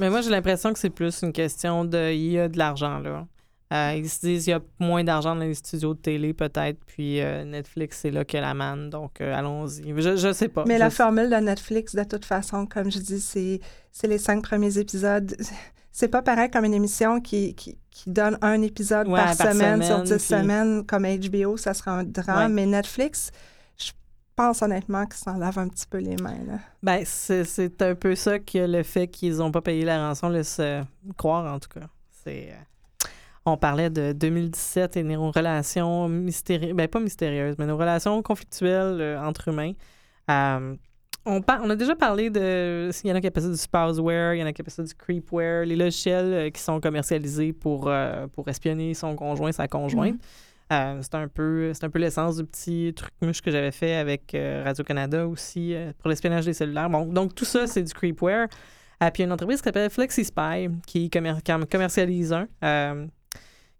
Mais 0.00 0.10
moi, 0.10 0.20
j'ai 0.20 0.30
l'impression 0.30 0.72
que 0.72 0.78
c'est 0.78 0.90
plus 0.90 1.22
une 1.22 1.32
question 1.32 1.84
de. 1.84 2.12
Il 2.12 2.32
y 2.32 2.38
a 2.38 2.48
de 2.48 2.58
l'argent, 2.58 2.98
là. 2.98 3.26
Euh, 3.70 3.94
ils 3.98 4.08
se 4.08 4.20
disent 4.20 4.46
il 4.46 4.50
y 4.50 4.52
a 4.54 4.60
moins 4.78 5.04
d'argent 5.04 5.34
dans 5.36 5.42
les 5.42 5.52
studios 5.52 5.92
de 5.92 5.98
télé, 5.98 6.32
peut-être, 6.32 6.78
puis 6.86 7.20
euh, 7.20 7.44
Netflix, 7.44 7.98
c'est 8.00 8.10
là 8.10 8.24
que 8.24 8.38
la 8.38 8.54
manne, 8.54 8.88
donc 8.88 9.20
euh, 9.20 9.34
allons-y. 9.34 9.92
Je, 9.94 10.16
je 10.16 10.32
sais 10.32 10.48
pas. 10.48 10.64
Mais 10.66 10.78
la 10.78 10.88
sais- 10.88 10.96
formule 10.96 11.28
de 11.28 11.36
Netflix, 11.36 11.94
de 11.94 12.02
toute 12.02 12.24
façon, 12.24 12.64
comme 12.64 12.90
je 12.90 12.98
dis, 12.98 13.20
c'est, 13.20 13.60
c'est 13.92 14.06
les 14.06 14.16
cinq 14.16 14.42
premiers 14.42 14.78
épisodes. 14.78 15.36
C'est 15.92 16.08
pas 16.08 16.22
pareil 16.22 16.48
comme 16.50 16.64
une 16.64 16.72
émission 16.72 17.20
qui, 17.20 17.54
qui, 17.54 17.76
qui 18.04 18.10
donne 18.10 18.38
un 18.42 18.62
épisode 18.62 19.08
Ouais, 19.08 19.18
par, 19.18 19.36
par 19.36 19.52
semaine, 19.52 19.82
sur 19.82 19.94
semaine, 19.96 20.04
dix 20.04 20.12
puis- 20.14 20.20
semaines, 20.20 20.86
comme 20.86 21.04
HBO, 21.04 21.56
ça 21.56 21.74
sera 21.74 21.92
un 21.98 22.04
drame. 22.04 22.36
Ouais. 22.38 22.48
Mais 22.48 22.66
Netflix, 22.66 23.32
je 23.76 23.90
pense 24.36 24.62
honnêtement 24.62 25.04
qu'ils 25.06 25.16
s'en 25.16 25.36
lavent 25.36 25.58
un 25.58 25.68
petit 25.68 25.86
peu 25.88 25.98
les 25.98 26.16
mains. 26.16 26.38
Là. 26.46 26.58
Ben, 26.82 27.02
c'est, 27.04 27.82
un 27.82 27.94
peu 27.96 28.14
ça 28.14 28.38
que 28.38 28.58
le 28.58 28.84
fait 28.84 29.08
qu'ils 29.08 29.38
n'ont 29.38 29.50
pas 29.50 29.62
payé 29.62 29.84
la 29.84 30.06
rançon 30.08 30.28
laisse 30.28 30.58
euh, 30.60 30.82
croire, 31.16 31.52
en 31.52 31.58
tout 31.58 31.70
cas. 31.70 31.86
C'est. 32.24 32.50
euh, 32.52 33.08
On 33.46 33.56
parlait 33.56 33.90
de 33.90 34.12
2017 34.12 34.96
et 34.96 35.02
nos 35.02 35.32
relations 35.32 36.08
mystérieuses, 36.08 36.74
ben 36.74 36.86
pas 36.86 37.00
mystérieuses, 37.00 37.56
mais 37.58 37.66
nos 37.66 37.76
relations 37.76 38.22
conflictuelles 38.22 39.00
euh, 39.00 39.20
entre 39.20 39.48
humains. 39.48 39.72
Euh, 40.30 40.76
on, 41.28 41.40
par- 41.42 41.60
on 41.62 41.70
a 41.70 41.76
déjà 41.76 41.94
parlé 41.94 42.30
de. 42.30 42.90
Il 43.04 43.08
y 43.08 43.12
en 43.12 43.16
a 43.16 43.20
qui 43.20 43.26
appellent 43.26 43.42
ça 43.44 43.50
du 43.50 43.56
spouseware, 43.56 44.34
il 44.34 44.40
y 44.40 44.42
en 44.42 44.46
a 44.46 44.52
qui 44.52 44.60
appellent 44.62 44.72
ça 44.72 44.82
du 44.82 44.94
creepware, 44.94 45.64
les 45.66 45.76
logiciels 45.76 46.32
euh, 46.32 46.50
qui 46.50 46.60
sont 46.60 46.80
commercialisés 46.80 47.52
pour, 47.52 47.88
euh, 47.88 48.26
pour 48.28 48.48
espionner 48.48 48.94
son 48.94 49.14
conjoint, 49.14 49.52
sa 49.52 49.68
conjointe. 49.68 50.16
Euh, 50.72 50.98
c'est 51.00 51.14
un 51.14 51.28
peu 51.28 51.72
c'est 51.72 51.84
un 51.84 51.90
peu 51.90 51.98
l'essence 51.98 52.36
du 52.36 52.44
petit 52.44 52.92
truc 52.94 53.12
mouche 53.22 53.40
que 53.40 53.50
j'avais 53.50 53.70
fait 53.70 53.94
avec 53.94 54.36
Radio-Canada 54.64 55.26
aussi 55.26 55.74
pour 55.98 56.10
l'espionnage 56.10 56.44
des 56.44 56.52
cellulaires. 56.52 56.90
Bon, 56.90 57.06
donc 57.06 57.34
tout 57.34 57.46
ça, 57.46 57.66
c'est 57.66 57.82
du 57.82 57.92
creepware. 57.94 58.48
Euh, 59.02 59.10
puis 59.10 59.18
il 59.18 59.20
y 59.20 59.22
a 59.22 59.26
une 59.26 59.32
entreprise 59.32 59.60
qui 59.60 59.64
s'appelle 59.64 59.88
FlexiSpy 59.90 60.68
qui, 60.86 61.08
commer- 61.08 61.40
qui 61.42 61.52
en 61.52 61.60
commercialise 61.62 62.34
un, 62.60 63.06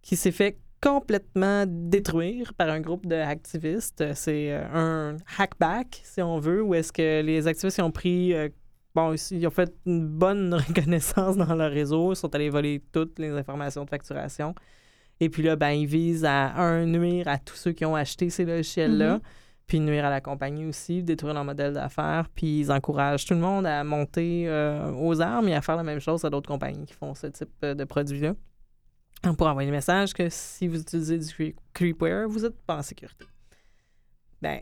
qui 0.00 0.16
s'est 0.16 0.30
fait 0.30 0.56
complètement 0.80 1.64
détruire 1.66 2.54
par 2.54 2.68
un 2.70 2.80
groupe 2.80 3.06
d'activistes. 3.06 4.00
Euh, 4.00 4.12
C'est 4.14 4.52
euh, 4.52 4.62
un 4.72 5.16
hackback, 5.38 6.00
si 6.04 6.22
on 6.22 6.38
veut, 6.38 6.62
où 6.62 6.74
est-ce 6.74 6.92
que 6.92 7.22
les 7.22 7.46
activistes 7.46 7.80
ont 7.80 7.90
pris... 7.90 8.34
euh, 8.34 8.48
Bon, 8.94 9.14
ils 9.30 9.46
ont 9.46 9.50
fait 9.50 9.72
une 9.86 10.08
bonne 10.08 10.54
reconnaissance 10.68 11.36
dans 11.36 11.54
leur 11.54 11.70
réseau, 11.70 12.12
ils 12.12 12.16
sont 12.16 12.34
allés 12.34 12.48
voler 12.50 12.82
toutes 12.90 13.18
les 13.18 13.30
informations 13.30 13.84
de 13.84 13.90
facturation. 13.90 14.54
Et 15.20 15.28
puis 15.28 15.42
là, 15.42 15.54
ben, 15.56 15.70
ils 15.70 15.86
visent 15.86 16.24
à, 16.24 16.54
un, 16.56 16.86
nuire 16.86 17.28
à 17.28 17.38
tous 17.38 17.54
ceux 17.54 17.72
qui 17.72 17.84
ont 17.84 17.94
acheté 17.94 18.30
ces 18.30 18.44
logiciels-là, 18.44 19.14
Mhm. 19.16 19.20
puis 19.66 19.78
nuire 19.80 20.04
à 20.04 20.10
la 20.10 20.20
compagnie 20.20 20.64
aussi, 20.66 21.02
détruire 21.04 21.34
leur 21.34 21.44
modèle 21.44 21.74
d'affaires, 21.74 22.28
puis 22.34 22.60
ils 22.60 22.72
encouragent 22.72 23.24
tout 23.26 23.34
le 23.34 23.40
monde 23.40 23.66
à 23.66 23.84
monter 23.84 24.48
euh, 24.48 24.90
aux 24.92 25.20
armes 25.20 25.48
et 25.48 25.54
à 25.54 25.60
faire 25.60 25.76
la 25.76 25.84
même 25.84 26.00
chose 26.00 26.24
à 26.24 26.30
d'autres 26.30 26.48
compagnies 26.48 26.86
qui 26.86 26.94
font 26.94 27.14
ce 27.14 27.26
type 27.28 27.50
de 27.62 27.84
produits-là. 27.84 28.34
Pour 29.36 29.46
envoyer 29.46 29.68
le 29.70 29.74
message 29.76 30.12
que 30.14 30.28
si 30.30 30.68
vous 30.68 30.80
utilisez 30.80 31.18
du 31.18 31.26
cre- 31.26 31.54
creepware, 31.74 32.28
vous 32.28 32.40
n'êtes 32.40 32.60
pas 32.62 32.76
en 32.78 32.82
sécurité. 32.82 33.24
Ben, 34.40 34.60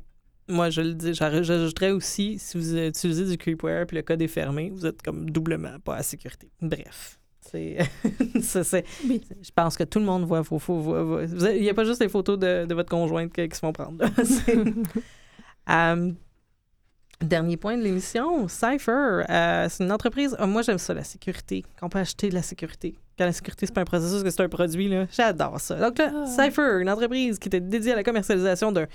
moi, 0.48 0.70
je 0.70 0.80
le 0.80 0.94
dis, 0.94 1.12
j'ajouterais 1.12 1.90
aussi, 1.90 2.38
si 2.38 2.56
vous 2.56 2.76
utilisez 2.76 3.24
du 3.26 3.36
creepware 3.36 3.86
puis 3.86 3.96
le 3.96 4.02
code 4.02 4.22
est 4.22 4.28
fermé, 4.28 4.70
vous 4.70 4.86
êtes 4.86 5.02
comme 5.02 5.28
doublement 5.30 5.78
pas 5.80 5.96
à 5.96 6.02
sécurité. 6.02 6.50
Bref. 6.60 7.18
C'est, 7.52 7.78
Oui. 9.08 9.22
je 9.40 9.50
pense 9.54 9.76
que 9.76 9.84
tout 9.84 10.00
le 10.00 10.04
monde 10.04 10.24
voit 10.24 10.40
vos 10.40 10.58
photos. 10.58 11.30
Il 11.54 11.62
n'y 11.62 11.70
a 11.70 11.74
pas 11.74 11.84
juste 11.84 12.00
les 12.00 12.08
photos 12.08 12.36
de, 12.38 12.64
de 12.66 12.74
votre 12.74 12.88
conjointe 12.90 13.32
qui 13.32 13.42
se 13.54 13.60
font 13.60 13.72
prendre. 13.72 14.04
Euh, 15.68 16.12
dernier 17.20 17.56
point 17.56 17.76
de 17.76 17.82
l'émission, 17.82 18.46
Cypher. 18.46 19.24
euh, 19.28 19.68
c'est 19.68 19.82
une 19.84 19.90
entreprise. 19.90 20.36
moi, 20.46 20.62
j'aime 20.62 20.78
ça, 20.78 20.94
la 20.94 21.02
sécurité. 21.02 21.64
Qu'on 21.80 21.88
peut 21.88 21.98
acheter 21.98 22.28
de 22.28 22.34
la 22.34 22.42
sécurité. 22.42 22.96
Quand 23.18 23.24
la 23.24 23.32
sécurité, 23.32 23.64
c'est 23.66 23.74
pas 23.74 23.80
un 23.80 23.84
processus, 23.86 24.22
que 24.22 24.30
c'est 24.30 24.42
un 24.42 24.48
produit, 24.48 24.88
là. 24.88 25.06
J'adore 25.10 25.58
ça. 25.60 25.76
Donc 25.76 25.98
là, 25.98 26.12
Ah. 26.14 26.26
Cypher, 26.26 26.80
une 26.82 26.90
entreprise 26.90 27.38
qui 27.38 27.48
était 27.48 27.60
dédiée 27.60 27.92
à 27.92 27.96
la 27.96 28.02
commercialisation 28.04 28.72
d'un 28.72 28.86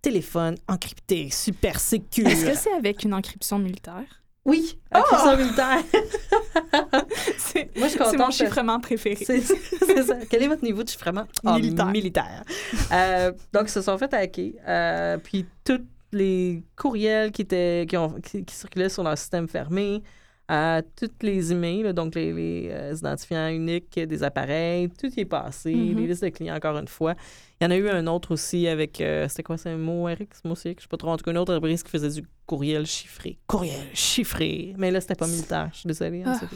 téléphone 0.00 0.56
encrypté, 0.68 1.28
super 1.30 1.78
sécure. 1.80 2.26
Est-ce 2.28 2.46
que 2.46 2.54
c'est 2.56 2.72
avec 2.72 3.04
une 3.04 3.12
encryption 3.12 3.58
militaire? 3.58 4.04
Oui, 4.44 4.78
encryption 4.94 5.36
militaire. 5.36 5.82
c'est 7.36 7.68
Moi, 7.76 7.88
je 7.88 7.92
suis 7.92 8.00
c'est 8.10 8.16
mon 8.16 8.30
chiffrement 8.30 8.80
préféré. 8.80 9.22
C'est 9.24 9.40
c'est 9.40 10.02
ça. 10.04 10.16
Quel 10.30 10.42
est 10.42 10.48
votre 10.48 10.64
niveau 10.64 10.82
de 10.82 10.88
chiffrement? 10.88 11.24
Ah, 11.44 11.56
Militaire. 11.56 11.86
militaire. 11.86 12.44
Euh, 12.92 13.32
donc, 13.52 13.64
ils 13.64 13.70
se 13.70 13.82
sont 13.82 13.98
fait 13.98 14.12
hacker. 14.14 14.52
Euh, 14.66 15.18
puis, 15.18 15.44
tous 15.64 15.80
les 16.12 16.62
courriels 16.76 17.30
qui, 17.32 17.42
étaient, 17.42 17.84
qui, 17.88 17.96
ont, 17.98 18.12
qui, 18.22 18.44
qui 18.44 18.54
circulaient 18.54 18.88
sur 18.88 19.02
leur 19.02 19.18
système 19.18 19.46
fermé, 19.48 20.02
euh, 20.50 20.80
toutes 20.96 21.22
les 21.22 21.52
emails, 21.52 21.92
donc 21.92 22.14
les, 22.14 22.32
les, 22.32 22.68
euh, 22.70 22.94
identifiants 22.96 23.48
uniques 23.48 23.98
des 23.98 24.22
appareils, 24.22 24.88
tout 24.88 25.08
y 25.16 25.20
est 25.20 25.24
passé. 25.24 25.74
Mhm. 25.74 25.96
Les 25.96 26.06
listes 26.06 26.24
de 26.24 26.28
clients, 26.30 26.56
encore 26.56 26.78
une 26.78 26.88
fois. 26.88 27.14
Il 27.60 27.64
y 27.64 27.66
en 27.66 27.70
a 27.70 27.76
eu 27.76 27.88
un 27.88 28.06
autre 28.06 28.32
aussi 28.32 28.66
avec, 28.68 29.00
euh, 29.00 29.26
c'était 29.28 29.42
quoi, 29.42 29.56
c'est 29.58 29.70
un 29.70 29.76
mot, 29.76 30.08
Eric? 30.08 30.30
C'est 30.34 30.48
je 30.76 30.82
sais 30.82 30.88
pas 30.88 30.96
trop. 30.96 31.10
En 31.10 31.16
tout 31.16 31.24
cas, 31.24 31.30
une 31.32 31.38
autre 31.38 31.52
entreprise 31.52 31.82
qui 31.82 31.90
faisait 31.90 32.20
du 32.20 32.26
courriel 32.46 32.86
chiffré. 32.86 33.38
Courriel 33.46 33.88
chiffré. 33.94 34.74
Mais 34.78 34.90
là, 34.90 35.00
c'était 35.00 35.14
pas 35.16 35.26
militaire. 35.26 35.68
Je 35.72 35.78
suis 35.80 35.86
désolée. 35.86 36.22
hein, 36.24 36.38
Ah. 36.40 36.46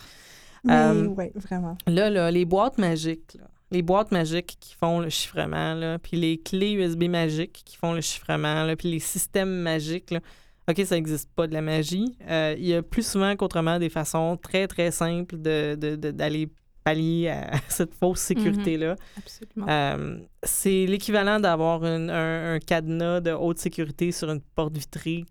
Mais 0.64 0.72
Euh, 0.74 1.06
oui, 1.08 1.24
vraiment. 1.34 1.76
Là, 1.88 2.08
là, 2.08 2.30
les 2.30 2.44
boîtes 2.44 2.78
magiques, 2.78 3.34
là, 3.38 3.48
les 3.72 3.82
boîtes 3.82 4.12
magiques 4.12 4.56
qui 4.60 4.74
font 4.74 5.00
le 5.00 5.08
chiffrement, 5.08 5.74
là, 5.74 5.98
puis 5.98 6.16
les 6.16 6.38
clés 6.38 6.72
USB 6.72 7.04
magiques 7.08 7.62
qui 7.64 7.76
font 7.76 7.94
le 7.94 8.00
chiffrement, 8.00 8.62
là, 8.64 8.76
puis 8.76 8.90
les 8.90 9.00
systèmes 9.00 9.48
magiques, 9.62 10.12
là, 10.12 10.20
OK, 10.68 10.80
ça 10.84 10.94
n'existe 10.94 11.30
pas 11.34 11.46
de 11.46 11.52
la 11.54 11.60
magie. 11.62 12.16
Euh, 12.28 12.54
il 12.56 12.66
y 12.66 12.74
a 12.74 12.82
plus 12.82 13.06
souvent 13.06 13.34
qu'autrement 13.36 13.78
des 13.78 13.88
façons 13.88 14.36
très, 14.36 14.66
très 14.68 14.90
simples 14.90 15.36
de, 15.40 15.74
de- 15.74 15.96
de- 15.96 16.10
d'aller 16.12 16.48
pallier 16.84 17.28
à 17.28 17.50
cette 17.68 17.94
fausse 17.94 18.20
sécurité-là. 18.20 18.96
Absolument. 19.16 19.66
Euh, 19.68 20.18
c'est 20.42 20.86
l'équivalent 20.86 21.40
d'avoir 21.40 21.82
un, 21.84 22.08
un 22.54 22.58
cadenas 22.60 23.20
de 23.20 23.32
haute 23.32 23.58
sécurité 23.58 24.12
sur 24.12 24.30
une 24.30 24.40
porte 24.40 24.76
vitrée. 24.76 25.24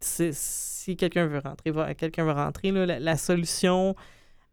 Si 0.00 0.96
quelqu'un 0.96 1.26
veut 1.26 1.38
rentrer, 1.38 1.72
quelqu'un 1.96 2.24
veut 2.24 2.32
rentrer, 2.32 2.70
là, 2.70 2.84
la, 2.86 3.00
la 3.00 3.16
solution 3.16 3.94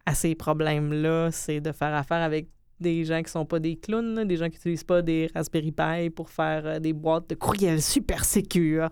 à 0.06 0.15
ces 0.15 0.34
problèmes-là, 0.36 1.30
c'est 1.32 1.60
de 1.60 1.72
faire 1.72 1.94
affaire 1.94 2.22
avec 2.22 2.48
des 2.80 3.04
gens 3.06 3.22
qui 3.22 3.30
sont 3.32 3.46
pas 3.46 3.60
des 3.60 3.76
clowns, 3.76 4.15
là, 4.15 4.26
des 4.26 4.38
gens 4.38 4.48
qui 4.48 4.56
n'utilisent 4.56 4.84
pas 4.84 5.02
des 5.02 5.30
Raspberry 5.36 5.72
Pi 5.72 6.10
pour 6.10 6.30
faire 6.30 6.65
euh, 6.65 6.80
des 6.80 6.94
boîtes 6.94 7.30
de 7.30 7.36
courriel 7.36 7.82
super 7.82 8.24
sécures, 8.26 8.89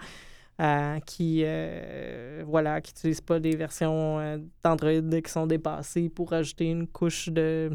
euh, 0.60 1.00
qui 1.06 1.42
euh, 1.44 2.44
voilà, 2.46 2.82
qui 2.82 2.92
n'utilisent 2.92 3.22
pas 3.22 3.40
des 3.40 3.56
versions 3.56 4.20
euh, 4.20 4.38
d'Android 4.64 5.22
qui 5.24 5.32
sont 5.32 5.48
dépassées 5.48 6.10
pour 6.10 6.34
ajouter 6.34 6.66
une 6.66 6.88
couche 6.88 7.30
de. 7.30 7.72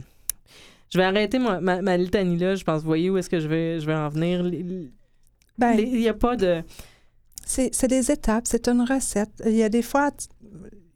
Je 0.93 0.99
vais 0.99 1.05
arrêter 1.05 1.39
ma, 1.39 1.61
ma, 1.61 1.81
ma 1.81 1.97
litanie 1.97 2.39
là. 2.39 2.55
Je 2.55 2.65
pense, 2.65 2.83
vous 2.83 2.87
voyez 2.87 3.11
où 3.11 3.17
est-ce 3.17 3.31
que 3.31 3.41
je 3.41 3.49
vais, 3.49 3.81
je 3.81 3.87
vais 3.87 3.95
en 3.95 4.09
venir. 4.09 4.45
Ben, 5.59 5.73
Il 5.79 5.99
n'y 5.99 6.09
a 6.09 6.15
pas 6.15 6.37
de. 6.37 6.63
C'est 7.47 7.89
des 7.89 8.11
étapes, 8.11 8.45
c'est 8.47 8.69
une 8.69 8.83
recette. 8.83 9.43
Il 9.45 9.57
y 9.57 9.63
a 9.63 9.69
des 9.69 9.83
fois, 9.83 10.11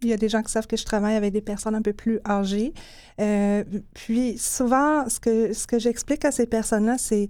il 0.02 0.08
y 0.08 0.12
a 0.12 0.16
des 0.16 0.28
gens 0.28 0.42
qui 0.42 0.52
savent 0.52 0.66
que 0.66 0.76
je 0.76 0.84
travaille 0.84 1.16
avec 1.16 1.32
des 1.32 1.40
personnes 1.40 1.74
un 1.74 1.82
peu 1.82 1.92
plus 1.92 2.20
âgées. 2.26 2.72
Euh, 3.20 3.64
puis 3.94 4.38
souvent, 4.38 5.08
ce 5.08 5.20
que, 5.20 5.52
ce 5.52 5.66
que 5.66 5.78
j'explique 5.78 6.24
à 6.24 6.32
ces 6.32 6.46
personnes-là, 6.46 6.96
c'est 6.98 7.28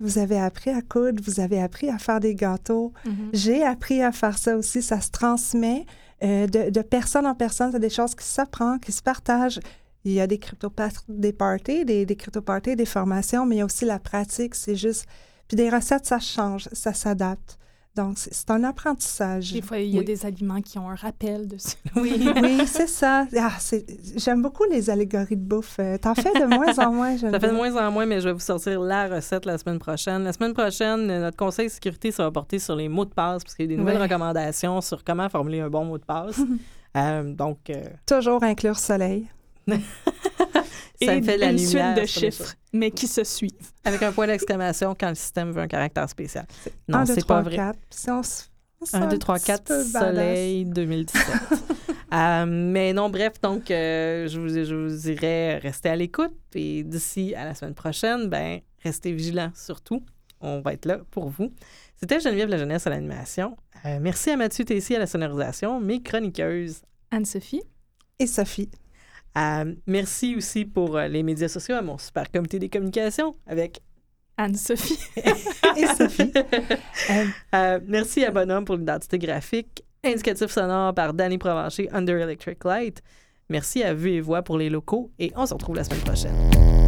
vous 0.00 0.18
avez 0.18 0.38
appris 0.38 0.70
à 0.70 0.82
coudre, 0.82 1.22
vous 1.24 1.40
avez 1.40 1.60
appris 1.60 1.88
à 1.88 1.98
faire 1.98 2.20
des 2.20 2.34
gâteaux. 2.34 2.92
Mhm. 3.04 3.30
J'ai 3.32 3.64
appris 3.64 4.02
à 4.02 4.12
faire 4.12 4.38
ça 4.38 4.56
aussi, 4.56 4.82
ça 4.82 5.00
se 5.00 5.10
transmet 5.10 5.86
euh, 6.22 6.46
de, 6.46 6.70
de 6.70 6.82
personne 6.82 7.26
en 7.26 7.34
personne. 7.34 7.70
C'est 7.72 7.80
des 7.80 7.90
choses 7.90 8.14
qui 8.14 8.26
s'apprennent, 8.26 8.80
qui 8.80 8.92
se 8.92 9.02
partagent. 9.02 9.60
Il 10.04 10.12
y 10.12 10.20
a 10.20 10.26
des 10.26 10.38
crypto 10.38 10.70
des 11.08 11.32
parties, 11.32 11.84
des, 11.84 12.04
des 12.04 12.16
crypto 12.16 12.42
parties, 12.42 12.76
des 12.76 12.84
formations, 12.84 13.46
mais 13.46 13.56
il 13.56 13.58
y 13.58 13.62
a 13.62 13.64
aussi 13.64 13.84
la 13.84 13.98
pratique. 13.98 14.54
C'est 14.54 14.76
juste. 14.76 15.06
Puis 15.48 15.56
des 15.56 15.70
recettes, 15.70 16.06
ça 16.06 16.18
change, 16.18 16.68
ça 16.72 16.92
s'adapte. 16.92 17.58
Donc, 17.96 18.16
c'est 18.18 18.50
un 18.50 18.64
apprentissage. 18.64 19.52
Des 19.52 19.62
fois, 19.62 19.78
il 19.78 19.90
y 19.90 19.96
a 19.96 20.00
Oui. 20.00 20.04
des 20.04 20.26
aliments 20.26 20.60
qui 20.60 20.78
ont 20.78 20.90
un 20.90 20.96
rappel 20.96 21.46
dessus. 21.46 21.76
Oui. 21.96 22.28
Oui, 22.42 22.62
c'est 22.66 22.88
ça. 22.88 23.26
Ah, 23.38 23.52
J'aime 24.16 24.42
beaucoup 24.42 24.64
les 24.68 24.90
allégories 24.90 25.36
de 25.36 25.42
bouffe. 25.44 25.76
Euh, 25.78 25.96
T'en 25.98 26.14
fais 26.16 26.32
de 26.32 26.44
moins 26.46 26.76
en 26.84 26.92
moins. 26.92 27.16
Ça 27.16 27.38
fait 27.38 27.48
de 27.48 27.52
moins 27.52 27.76
en 27.76 27.92
moins, 27.92 28.04
mais 28.04 28.20
je 28.20 28.26
vais 28.28 28.32
vous 28.32 28.40
sortir 28.40 28.80
la 28.80 29.06
recette 29.08 29.46
la 29.46 29.58
semaine 29.58 29.78
prochaine. 29.78 30.24
La 30.24 30.32
semaine 30.32 30.54
prochaine, 30.54 31.08
euh, 31.08 31.20
notre 31.20 31.36
conseil 31.36 31.68
de 31.68 31.72
sécurité, 31.72 32.10
ça 32.10 32.24
va 32.24 32.32
porter 32.32 32.58
sur 32.58 32.74
les 32.74 32.88
mots 32.88 33.04
de 33.04 33.14
passe, 33.14 33.44
parce 33.44 33.54
qu'il 33.54 33.66
y 33.66 33.68
a 33.72 33.76
des 33.76 33.80
nouvelles 33.80 33.96
Ouais. 33.98 34.02
recommandations 34.02 34.80
sur 34.80 35.04
comment 35.04 35.28
formuler 35.28 35.60
un 35.60 35.70
bon 35.70 35.84
mot 35.84 35.98
de 35.98 36.04
passe. 36.04 36.40
Euh, 36.96 37.24
donc, 37.34 37.70
euh, 37.70 37.82
Toujours 38.06 38.40
inclure 38.44 38.78
soleil. 38.78 39.26
ça 39.72 41.14
Et 41.14 41.20
me 41.20 41.22
fait 41.24 41.36
la 41.38 41.50
une 41.50 41.56
lumière 41.56 41.94
suite 41.96 42.02
de 42.02 42.06
chiffres, 42.06 42.54
mais 42.72 42.90
qui 42.90 43.06
se 43.06 43.24
suivent. 43.24 43.50
avec 43.84 44.02
un 44.02 44.12
point 44.12 44.26
d'exclamation 44.26 44.94
quand 44.98 45.08
le 45.08 45.14
système 45.14 45.50
veut 45.52 45.60
un 45.62 45.68
caractère 45.68 46.08
spécial. 46.08 46.46
Non, 46.88 47.04
c'est 47.06 47.26
pas 47.26 47.42
vrai. 47.42 47.58
Si 47.90 48.10
on 48.10 48.22
se- 48.22 48.44
on 48.80 48.86
se 48.86 48.96
1, 48.96 49.00
sent 49.02 49.06
2, 49.08 49.14
un 49.14 49.18
3, 49.18 49.34
petit 49.36 49.44
4, 49.46 49.64
peu 49.64 49.84
badass. 49.92 50.02
soleil 50.10 50.64
2017. 50.66 51.22
Euh, 52.12 52.44
mais 52.46 52.92
non, 52.92 53.10
bref, 53.10 53.40
donc, 53.42 53.72
euh, 53.72 54.28
je, 54.28 54.38
vous, 54.38 54.48
je 54.48 54.72
vous 54.72 54.96
dirais 54.96 55.58
rester 55.58 55.88
à 55.88 55.96
l'écoute. 55.96 56.30
Et 56.54 56.84
d'ici 56.84 57.34
à 57.34 57.44
la 57.44 57.54
semaine 57.54 57.74
prochaine, 57.74 58.28
ben, 58.28 58.60
restez 58.84 59.10
vigilants 59.12 59.50
surtout. 59.56 60.00
On 60.40 60.60
va 60.60 60.74
être 60.74 60.84
là 60.84 60.98
pour 61.10 61.28
vous. 61.28 61.50
C'était 61.96 62.20
Geneviève 62.20 62.48
La 62.50 62.56
Jeunesse 62.58 62.86
à 62.86 62.90
l'animation. 62.90 63.56
Euh, 63.84 63.98
merci 64.00 64.30
à 64.30 64.36
Mathieu 64.36 64.64
Tessier 64.64 64.94
à 64.94 65.00
la 65.00 65.08
sonorisation, 65.08 65.80
mes 65.80 66.02
chroniqueuses. 66.04 66.82
Anne-Sophie? 67.10 67.62
Et 68.20 68.28
Sophie. 68.28 68.70
Euh, 69.36 69.74
merci 69.86 70.36
aussi 70.36 70.64
pour 70.64 70.96
euh, 70.96 71.08
les 71.08 71.22
médias 71.22 71.48
sociaux 71.48 71.74
à 71.74 71.82
mon 71.82 71.98
super 71.98 72.30
comité 72.30 72.58
des 72.58 72.68
communications 72.68 73.34
avec 73.46 73.80
Anne-Sophie. 74.36 74.98
Et 75.76 75.86
Sophie. 75.86 76.32
Euh, 76.34 77.24
Euh, 77.54 77.80
merci 77.86 78.24
à 78.24 78.30
Bonhomme 78.30 78.64
pour 78.64 78.76
l'identité 78.76 79.18
graphique. 79.18 79.84
Indicatif 80.02 80.50
sonore 80.50 80.94
par 80.94 81.14
Danny 81.14 81.38
Provencher, 81.38 81.88
Under 81.92 82.20
Electric 82.20 82.64
Light. 82.64 83.02
Merci 83.48 83.82
à 83.82 83.94
Vue 83.94 84.12
et 84.12 84.20
Voix 84.20 84.42
pour 84.42 84.58
les 84.58 84.70
locaux 84.70 85.10
et 85.18 85.32
on 85.36 85.46
se 85.46 85.54
retrouve 85.54 85.76
la 85.76 85.84
semaine 85.84 86.00
prochaine. 86.00 86.83